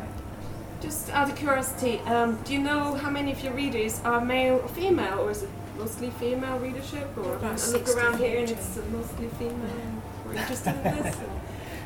Just 0.80 1.10
out 1.10 1.30
of 1.30 1.36
curiosity, 1.36 2.00
um, 2.06 2.40
do 2.44 2.52
you 2.52 2.58
know 2.58 2.94
how 2.94 3.08
many 3.10 3.30
of 3.32 3.42
your 3.44 3.52
readers 3.52 4.00
are 4.04 4.20
male 4.24 4.56
or 4.56 4.68
female, 4.68 5.20
or 5.20 5.30
is 5.30 5.42
it 5.44 5.50
mostly 5.78 6.10
female 6.10 6.58
readership? 6.58 7.08
Or 7.16 7.36
About 7.36 7.62
I 7.62 7.66
look 7.70 7.88
around 7.96 8.18
here 8.18 8.38
and 8.40 8.50
it's 8.50 8.78
mostly 8.90 9.28
female. 9.38 10.02
We're 10.26 10.34
interested 10.34 10.74
in 10.74 10.82
this. 11.02 11.16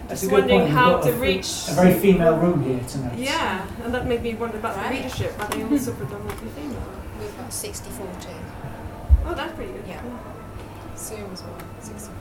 That's 0.08 0.20
Just 0.20 0.32
wondering 0.32 0.60
point. 0.60 0.72
How 0.72 0.98
to 1.00 1.10
a, 1.10 1.16
reach. 1.18 1.68
a 1.68 1.72
very 1.72 1.94
female 1.94 2.36
room 2.38 2.62
here 2.62 2.80
tonight. 2.88 3.18
Yeah, 3.18 3.66
and 3.84 3.92
that 3.92 4.06
made 4.06 4.22
me 4.22 4.34
wonder 4.34 4.56
about 4.56 4.76
Right. 4.76 4.88
the 4.90 5.02
readership. 5.02 5.38
Are 5.40 5.48
they 5.48 5.64
also 5.64 5.92
predominantly 5.92 6.48
female? 6.50 6.82
We've 7.20 7.36
got 7.36 7.52
60 7.52 7.90
40. 7.90 8.28
Oh, 9.26 9.34
that's 9.34 9.52
pretty 9.54 9.72
good. 9.72 9.82
Yeah. 9.88 10.00
Sue 10.94 11.16
as 11.32 11.42
well, 11.42 11.58
60 11.80 12.12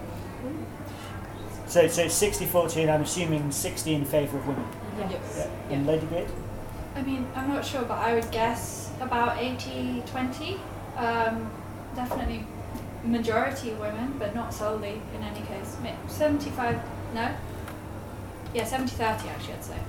So, 1.67 1.87
so 1.87 2.07
60 2.07 2.45
40, 2.45 2.81
and 2.83 2.91
I'm 2.91 3.01
assuming 3.01 3.51
60 3.51 3.93
in 3.93 4.05
favour 4.05 4.37
of 4.37 4.47
women. 4.47 4.67
Yes. 5.09 5.47
Yeah. 5.69 5.75
And 5.75 5.85
Ladybeard? 5.87 6.29
I 6.95 7.01
mean, 7.01 7.27
I'm 7.35 7.49
not 7.49 7.65
sure, 7.65 7.81
but 7.81 7.97
I 7.97 8.13
would 8.13 8.31
guess 8.31 8.91
about 9.01 9.37
80 9.37 10.03
20. 10.05 10.59
Um, 10.97 11.51
definitely 11.95 12.45
majority 13.03 13.71
women, 13.73 14.15
but 14.17 14.33
not 14.33 14.53
solely 14.53 15.01
in 15.15 15.23
any 15.23 15.41
case. 15.41 15.77
75, 16.07 16.79
no? 17.13 17.35
Yeah, 18.53 18.63
70 18.63 18.95
30 18.95 19.29
actually, 19.29 19.53
I'd 19.53 19.63
say. 19.63 19.79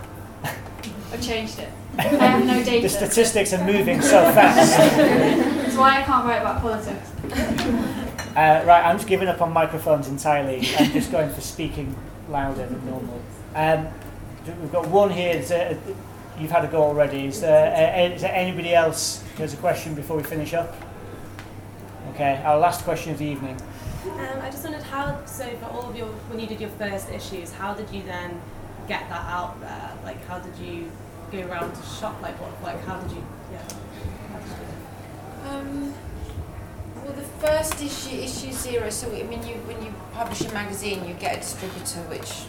I've 1.12 1.22
changed 1.22 1.58
it. 1.60 1.68
I 1.98 2.02
have 2.02 2.44
no 2.44 2.62
data. 2.62 2.82
The 2.82 2.88
statistics 2.88 3.52
are 3.52 3.64
moving 3.64 4.02
so 4.02 4.22
fast. 4.32 4.76
That's 4.96 5.76
why 5.76 6.00
I 6.00 6.02
can't 6.02 6.26
write 6.26 6.40
about 6.40 6.60
politics. 6.60 8.05
Uh, 8.36 8.62
right, 8.66 8.84
I'm 8.84 8.96
just 8.96 9.08
giving 9.08 9.28
up 9.28 9.40
on 9.40 9.50
microphones 9.50 10.08
entirely. 10.08 10.68
I'm 10.78 10.92
just 10.92 11.10
going 11.10 11.32
for 11.32 11.40
speaking 11.40 11.96
louder 12.28 12.66
than 12.66 12.84
normal. 12.84 13.18
Um, 13.54 13.88
we've 14.60 14.70
got 14.70 14.86
one 14.88 15.08
here. 15.08 15.36
Is 15.36 15.48
there, 15.48 15.78
you've 16.38 16.50
had 16.50 16.62
a 16.62 16.68
go 16.68 16.82
already. 16.82 17.24
Is 17.24 17.40
there, 17.40 17.74
uh, 17.74 18.14
is 18.14 18.20
there 18.20 18.34
anybody 18.34 18.74
else 18.74 19.24
who 19.36 19.42
has 19.42 19.54
a 19.54 19.56
question 19.56 19.94
before 19.94 20.18
we 20.18 20.22
finish 20.22 20.52
up? 20.52 20.76
Okay, 22.10 22.42
our 22.44 22.58
last 22.58 22.84
question 22.84 23.12
of 23.12 23.18
the 23.18 23.24
evening. 23.24 23.56
Um, 24.04 24.38
I 24.42 24.50
just 24.50 24.62
wondered 24.62 24.82
how, 24.82 25.24
so 25.24 25.48
for 25.56 25.66
all 25.66 25.88
of 25.88 25.96
your, 25.96 26.08
when 26.28 26.38
you 26.38 26.46
did 26.46 26.60
your 26.60 26.70
first 26.70 27.08
issues, 27.08 27.52
how 27.52 27.72
did 27.72 27.88
you 27.90 28.02
then 28.02 28.38
get 28.86 29.08
that 29.08 29.24
out 29.30 29.58
there? 29.62 29.92
Like, 30.04 30.22
how 30.26 30.40
did 30.40 30.54
you 30.58 30.92
go 31.32 31.38
around 31.38 31.74
to 31.74 31.82
shop? 31.82 32.20
Like, 32.20 32.38
what, 32.38 32.62
like, 32.62 32.84
how 32.84 33.00
did 33.00 33.12
you, 33.12 33.24
yeah. 33.50 33.62
How 34.30 34.38
did 34.38 34.48
you 34.48 34.56
do 34.56 34.62
it? 34.62 35.54
Um, 35.54 35.94
well, 37.06 37.14
the 37.14 37.46
first 37.46 37.80
issue, 37.82 38.16
issue 38.16 38.52
zero. 38.52 38.90
So 38.90 39.08
I 39.14 39.22
mean, 39.22 39.46
you 39.46 39.54
when 39.66 39.82
you 39.84 39.92
publish 40.12 40.40
a 40.42 40.52
magazine, 40.52 41.06
you 41.06 41.14
get 41.14 41.36
a 41.36 41.40
distributor, 41.40 42.00
which, 42.10 42.44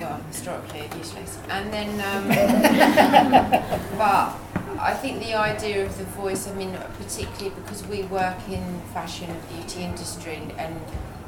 well, 0.00 0.20
historically 0.28 0.88
useless. 0.96 1.38
And 1.48 1.72
then, 1.72 1.90
um, 2.10 2.28
but 3.98 4.34
I 4.80 4.94
think 4.94 5.20
the 5.20 5.34
idea 5.34 5.84
of 5.86 5.96
the 5.96 6.04
voice. 6.04 6.48
I 6.48 6.54
mean, 6.54 6.76
particularly 6.98 7.54
because 7.60 7.86
we 7.86 8.02
work 8.02 8.48
in 8.48 8.80
fashion 8.92 9.30
and 9.30 9.48
beauty 9.48 9.82
industry, 9.82 10.42
and 10.58 10.80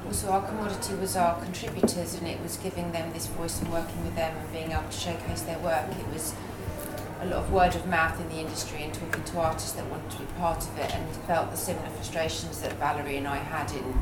also 0.06 0.30
our 0.30 0.42
commodity 0.42 0.94
was 0.94 1.16
our 1.16 1.40
contributors, 1.40 2.14
and 2.14 2.26
it 2.26 2.40
was 2.42 2.56
giving 2.56 2.90
them 2.92 3.12
this 3.12 3.26
voice 3.26 3.60
and 3.60 3.72
working 3.72 4.04
with 4.04 4.16
them 4.16 4.36
and 4.36 4.52
being 4.52 4.72
able 4.72 4.90
to 4.90 4.98
showcase 4.98 5.42
their 5.42 5.58
work. 5.60 5.86
It 5.90 6.12
was 6.12 6.34
a 7.20 7.26
lot 7.26 7.44
of 7.44 7.52
word 7.52 7.74
of 7.74 7.86
mouth 7.86 8.18
in 8.18 8.28
the 8.30 8.36
industry 8.36 8.82
and 8.82 8.94
talking 8.94 9.22
to 9.22 9.38
artists 9.38 9.72
that 9.72 9.84
wanted 9.86 10.10
to 10.10 10.18
be 10.18 10.24
part 10.38 10.66
of 10.66 10.78
it 10.78 10.94
and 10.94 11.16
felt 11.26 11.50
the 11.50 11.56
similar 11.56 11.88
frustrations 11.90 12.60
that 12.62 12.72
Valerie 12.74 13.18
and 13.18 13.28
I 13.28 13.36
had 13.36 13.70
in, 13.72 14.00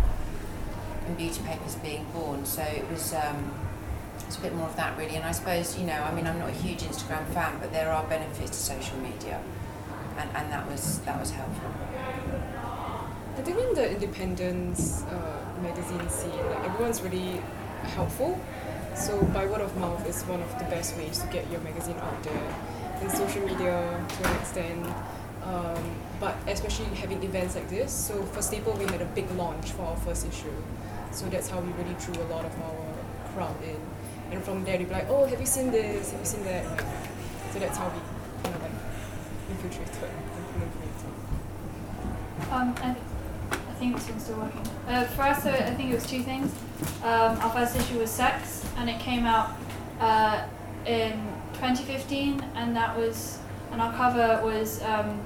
in 1.09 1.15
beauty 1.17 1.43
papers 1.43 1.75
being 1.77 2.07
born. 2.15 2.45
So 2.47 2.63
it 2.63 2.89
was 2.89 3.15
um, 3.15 3.53
it's 4.27 4.37
a 4.37 4.41
bit 4.41 4.55
more 4.55 4.69
of 4.69 4.77
that 4.77 4.97
really. 4.97 5.17
And 5.17 5.25
I 5.25 5.33
suppose 5.33 5.77
you 5.77 5.87
know, 5.87 6.01
I 6.01 6.15
mean, 6.15 6.27
I'm 6.29 6.39
not 6.39 6.49
a 6.49 6.53
huge 6.53 6.83
Instagram 6.83 7.27
fan, 7.35 7.59
but 7.59 7.73
there 7.73 7.91
are 7.91 8.05
benefits 8.05 8.51
to 8.51 8.57
social 8.57 8.97
media, 8.99 9.43
and, 10.17 10.31
and 10.37 10.53
that 10.53 10.71
was 10.71 11.01
that 11.01 11.19
was 11.19 11.31
helpful. 11.31 11.71
I 13.37 13.41
think 13.43 13.59
in 13.59 13.75
the 13.75 13.91
independence 13.91 15.03
uh, 15.05 15.45
magazine 15.63 16.09
scene, 16.09 16.31
like 16.31 16.65
everyone's 16.71 17.03
really 17.03 17.41
helpful. 17.95 18.39
So 18.95 19.23
by 19.33 19.47
word 19.47 19.61
of 19.61 19.77
mouth 19.77 20.07
is 20.09 20.23
one 20.25 20.43
of 20.43 20.59
the 20.59 20.65
best 20.65 20.97
ways 20.97 21.19
to 21.21 21.27
get 21.29 21.49
your 21.51 21.61
magazine 21.61 21.97
out 21.97 22.23
there. 22.23 22.55
And 23.01 23.11
social 23.11 23.47
media 23.47 24.05
to 24.09 24.29
an 24.29 24.37
extent, 24.41 24.87
um, 25.45 25.95
but 26.19 26.37
especially 26.49 26.87
having 26.97 27.23
events 27.23 27.55
like 27.55 27.69
this. 27.71 27.93
So 27.93 28.23
for 28.25 28.43
Staple, 28.43 28.73
we 28.73 28.85
had 28.87 29.01
a 29.01 29.07
big 29.15 29.31
launch 29.33 29.71
for 29.71 29.83
our 29.83 29.97
first 29.97 30.27
issue. 30.27 30.53
So 31.13 31.27
that's 31.27 31.49
how 31.49 31.61
we 31.61 31.71
really 31.73 31.95
drew 32.01 32.21
a 32.23 32.29
lot 32.29 32.45
of 32.45 32.61
our 32.61 32.95
crowd 33.35 33.57
in. 33.63 33.81
And 34.33 34.43
from 34.45 34.65
there, 34.65 34.77
they'd 34.79 34.89
be 34.89 34.93
like, 34.93 35.09
"Oh, 35.09 35.25
have 35.27 35.41
you 35.41 35.47
seen 35.47 35.71
this? 35.71 36.11
Have 36.11 36.21
you 36.21 36.27
seen 36.27 36.45
that?" 36.45 36.65
So 37.53 37.59
that's 37.61 37.79
how 37.79 37.87
we 37.89 38.01
kind 38.43 38.57
of 38.57 38.63
like 38.63 38.73
infiltrated 39.51 39.95
proliferated. 40.59 41.15
Um, 42.53 42.75
I, 42.83 42.97
I 43.53 43.75
think 43.79 43.97
this 43.97 44.09
one's 44.09 44.25
still 44.25 44.39
working. 44.39 44.63
Uh, 44.87 45.05
for 45.05 45.23
us, 45.23 45.47
I 45.47 45.75
think 45.75 45.93
it 45.93 45.95
was 45.95 46.07
two 46.07 46.23
things. 46.23 46.53
Um, 47.03 47.39
our 47.39 47.51
first 47.51 47.77
issue 47.77 47.99
was 47.99 48.11
Sex, 48.11 48.65
and 48.77 48.91
it 48.91 48.99
came 49.01 49.25
out 49.25 49.57
uh, 50.01 50.47
in 50.87 51.13
2015, 51.55 52.45
and 52.55 52.77
that 52.77 52.97
was, 52.97 53.39
and 53.73 53.81
our 53.81 53.93
cover 53.95 54.41
was, 54.45 54.83
um, 54.83 55.21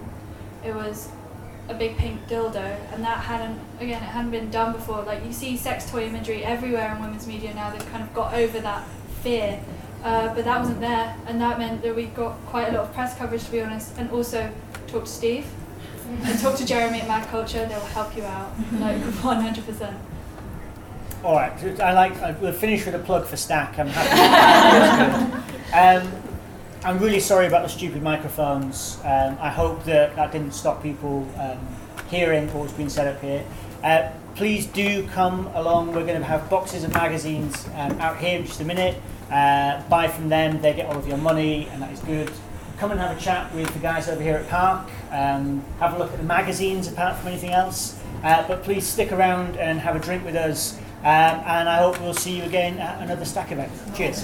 it 0.65 0.75
was 0.75 1.09
a 1.69 1.75
big 1.75 1.97
pink 1.97 2.27
dildo, 2.29 2.77
and 2.93 3.05
that 3.05 3.19
hadn't, 3.19 3.59
again, 3.79 4.03
it 4.03 4.07
hadn't 4.07 4.31
been 4.31 4.51
done 4.51 4.73
before. 4.73 5.03
Like 5.03 5.25
you 5.25 5.33
see 5.33 5.57
sex 5.57 5.91
toy 5.91 6.07
imagery 6.07 6.45
everywhere 6.45 6.95
in 6.95 7.03
women's 7.03 7.27
media 7.27 7.55
now. 7.55 7.71
They've 7.71 7.91
kind 7.91 8.03
of 8.03 8.13
got 8.15 8.35
over 8.35 8.61
that 8.61 8.87
fear. 9.23 9.61
Uh, 10.03 10.35
but 10.35 10.45
that 10.45 10.59
wasn't 10.59 10.81
there, 10.81 11.17
and 11.27 11.41
that 11.41 11.59
meant 11.59 11.81
that 11.83 11.95
we 11.95 12.07
got 12.07 12.33
quite 12.47 12.69
a 12.69 12.73
lot 12.73 12.81
of 12.81 12.93
press 12.93 13.17
coverage, 13.17 13.45
to 13.45 13.53
be 13.53 13.61
honest, 13.61 13.97
and 13.99 14.11
also 14.11 14.51
talked 14.89 15.07
to 15.07 15.13
Steve 15.13 15.47
and 16.25 16.39
talk 16.41 16.57
to 16.57 16.67
Jeremy 16.67 17.01
at 17.01 17.09
magCulture. 17.09 17.69
They'll 17.69 17.81
help 17.81 18.17
you 18.17 18.25
out, 18.25 18.53
like 18.81 18.97
100%. 19.01 19.95
All 21.25 21.37
right, 21.37 21.81
I 21.81 21.93
like. 21.93 22.21
I- 22.21 22.33
We'll 22.41 22.53
finish 22.53 22.85
with 22.85 22.95
a 22.97 22.99
plug 22.99 23.27
for 23.27 23.37
Stack. 23.37 23.79
I'm 23.79 23.87
happy. 23.87 25.33
um, 25.73 26.13
I'm 26.85 26.99
really 26.99 27.21
sorry 27.21 27.47
about 27.47 27.63
the 27.63 27.69
stupid 27.69 28.03
microphones. 28.03 28.99
Um, 29.05 29.37
I 29.41 29.49
hope 29.49 29.85
that 29.85 30.17
that 30.17 30.33
didn't 30.33 30.53
stop 30.53 30.83
people 30.83 31.29
um, 31.39 31.59
hearing 32.11 32.53
what's 32.53 32.73
been 32.73 32.91
said 32.91 33.07
up 33.07 33.21
here. 33.23 33.45
Uh, 33.85 34.11
please 34.35 34.67
do 34.67 35.07
come 35.09 35.47
along. 35.55 35.95
We're 35.95 36.05
going 36.07 36.19
to 36.19 36.27
have 36.27 36.51
boxes 36.51 36.83
of 36.83 36.93
magazines 36.93 37.69
um, 37.77 37.93
out 38.01 38.17
here 38.19 38.41
in 38.41 38.45
just 38.47 38.61
a 38.61 38.65
minute. 38.65 39.01
Uh, 39.31 39.81
buy 39.89 40.09
from 40.09 40.29
them. 40.29 40.61
They 40.61 40.75
get 40.75 40.87
all 40.87 40.99
of 40.99 41.07
your 41.07 41.19
money, 41.19 41.69
and 41.69 41.81
that 41.83 41.93
is 41.93 42.01
good. 42.01 42.33
Come 42.79 42.91
and 42.91 42.99
have 42.99 43.17
a 43.17 43.21
chat 43.21 43.55
with 43.55 43.73
the 43.73 43.79
guys 43.79 44.09
over 44.09 44.21
here 44.21 44.35
at 44.35 44.49
Park. 44.49 44.89
Um, 45.13 45.63
have 45.79 45.95
a 45.95 45.99
look 45.99 46.11
at 46.11 46.19
the 46.19 46.25
magazines 46.25 46.89
apart 46.89 47.17
from 47.17 47.29
anything 47.29 47.51
else. 47.51 48.01
Uh, 48.25 48.47
but 48.49 48.65
please 48.65 48.85
stick 48.85 49.13
around 49.13 49.57
and 49.57 49.79
have 49.79 49.95
a 49.95 50.01
drink 50.01 50.25
with 50.25 50.35
us. 50.35 50.81
Um, 51.03 51.09
and 51.47 51.69
I 51.69 51.79
hope 51.79 52.01
we'll 52.01 52.15
see 52.15 52.37
you 52.37 52.45
again 52.45 52.79
at 52.79 53.03
another 53.03 53.25
Stack 53.25 53.51
event. 53.51 53.73
Cheers. 53.97 54.23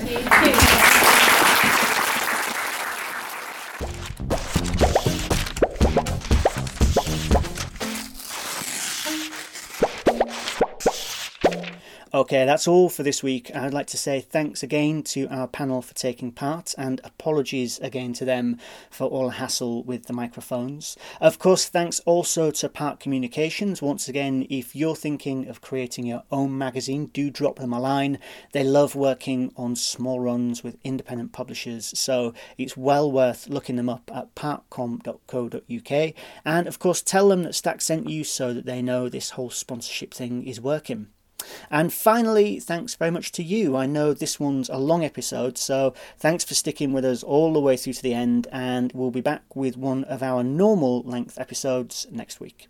Okay, 12.18 12.44
that's 12.44 12.66
all 12.66 12.88
for 12.88 13.04
this 13.04 13.22
week. 13.22 13.54
I'd 13.54 13.72
like 13.72 13.86
to 13.86 13.96
say 13.96 14.20
thanks 14.20 14.64
again 14.64 15.04
to 15.04 15.28
our 15.28 15.46
panel 15.46 15.80
for 15.82 15.94
taking 15.94 16.32
part 16.32 16.74
and 16.76 17.00
apologies 17.04 17.78
again 17.78 18.12
to 18.14 18.24
them 18.24 18.58
for 18.90 19.06
all 19.06 19.26
the 19.26 19.34
hassle 19.34 19.84
with 19.84 20.06
the 20.06 20.12
microphones. 20.12 20.96
Of 21.20 21.38
course, 21.38 21.68
thanks 21.68 22.00
also 22.00 22.50
to 22.50 22.68
Park 22.68 22.98
Communications. 22.98 23.80
Once 23.80 24.08
again, 24.08 24.48
if 24.50 24.74
you're 24.74 24.96
thinking 24.96 25.46
of 25.46 25.60
creating 25.60 26.06
your 26.06 26.24
own 26.32 26.58
magazine, 26.58 27.06
do 27.06 27.30
drop 27.30 27.60
them 27.60 27.72
a 27.72 27.78
line. 27.78 28.18
They 28.50 28.64
love 28.64 28.96
working 28.96 29.52
on 29.56 29.76
small 29.76 30.18
runs 30.18 30.64
with 30.64 30.76
independent 30.82 31.30
publishers, 31.30 31.96
so 31.96 32.34
it's 32.56 32.76
well 32.76 33.12
worth 33.12 33.48
looking 33.48 33.76
them 33.76 33.88
up 33.88 34.10
at 34.12 34.34
parkcom.co.uk. 34.34 36.14
And 36.44 36.66
of 36.66 36.78
course, 36.80 37.00
tell 37.00 37.28
them 37.28 37.44
that 37.44 37.54
Stack 37.54 37.80
sent 37.80 38.08
you 38.08 38.24
so 38.24 38.52
that 38.54 38.66
they 38.66 38.82
know 38.82 39.08
this 39.08 39.30
whole 39.30 39.50
sponsorship 39.50 40.12
thing 40.12 40.44
is 40.44 40.60
working. 40.60 41.10
And 41.70 41.92
finally, 41.92 42.60
thanks 42.60 42.94
very 42.94 43.10
much 43.10 43.32
to 43.32 43.42
you. 43.42 43.76
I 43.76 43.86
know 43.86 44.12
this 44.12 44.40
one's 44.40 44.68
a 44.68 44.78
long 44.78 45.04
episode, 45.04 45.58
so 45.58 45.94
thanks 46.18 46.44
for 46.44 46.54
sticking 46.54 46.92
with 46.92 47.04
us 47.04 47.22
all 47.22 47.52
the 47.52 47.60
way 47.60 47.76
through 47.76 47.94
to 47.94 48.02
the 48.02 48.14
end, 48.14 48.46
and 48.50 48.92
we'll 48.94 49.10
be 49.10 49.20
back 49.20 49.54
with 49.54 49.76
one 49.76 50.04
of 50.04 50.22
our 50.22 50.42
normal 50.42 51.02
length 51.02 51.38
episodes 51.38 52.06
next 52.10 52.40
week. 52.40 52.68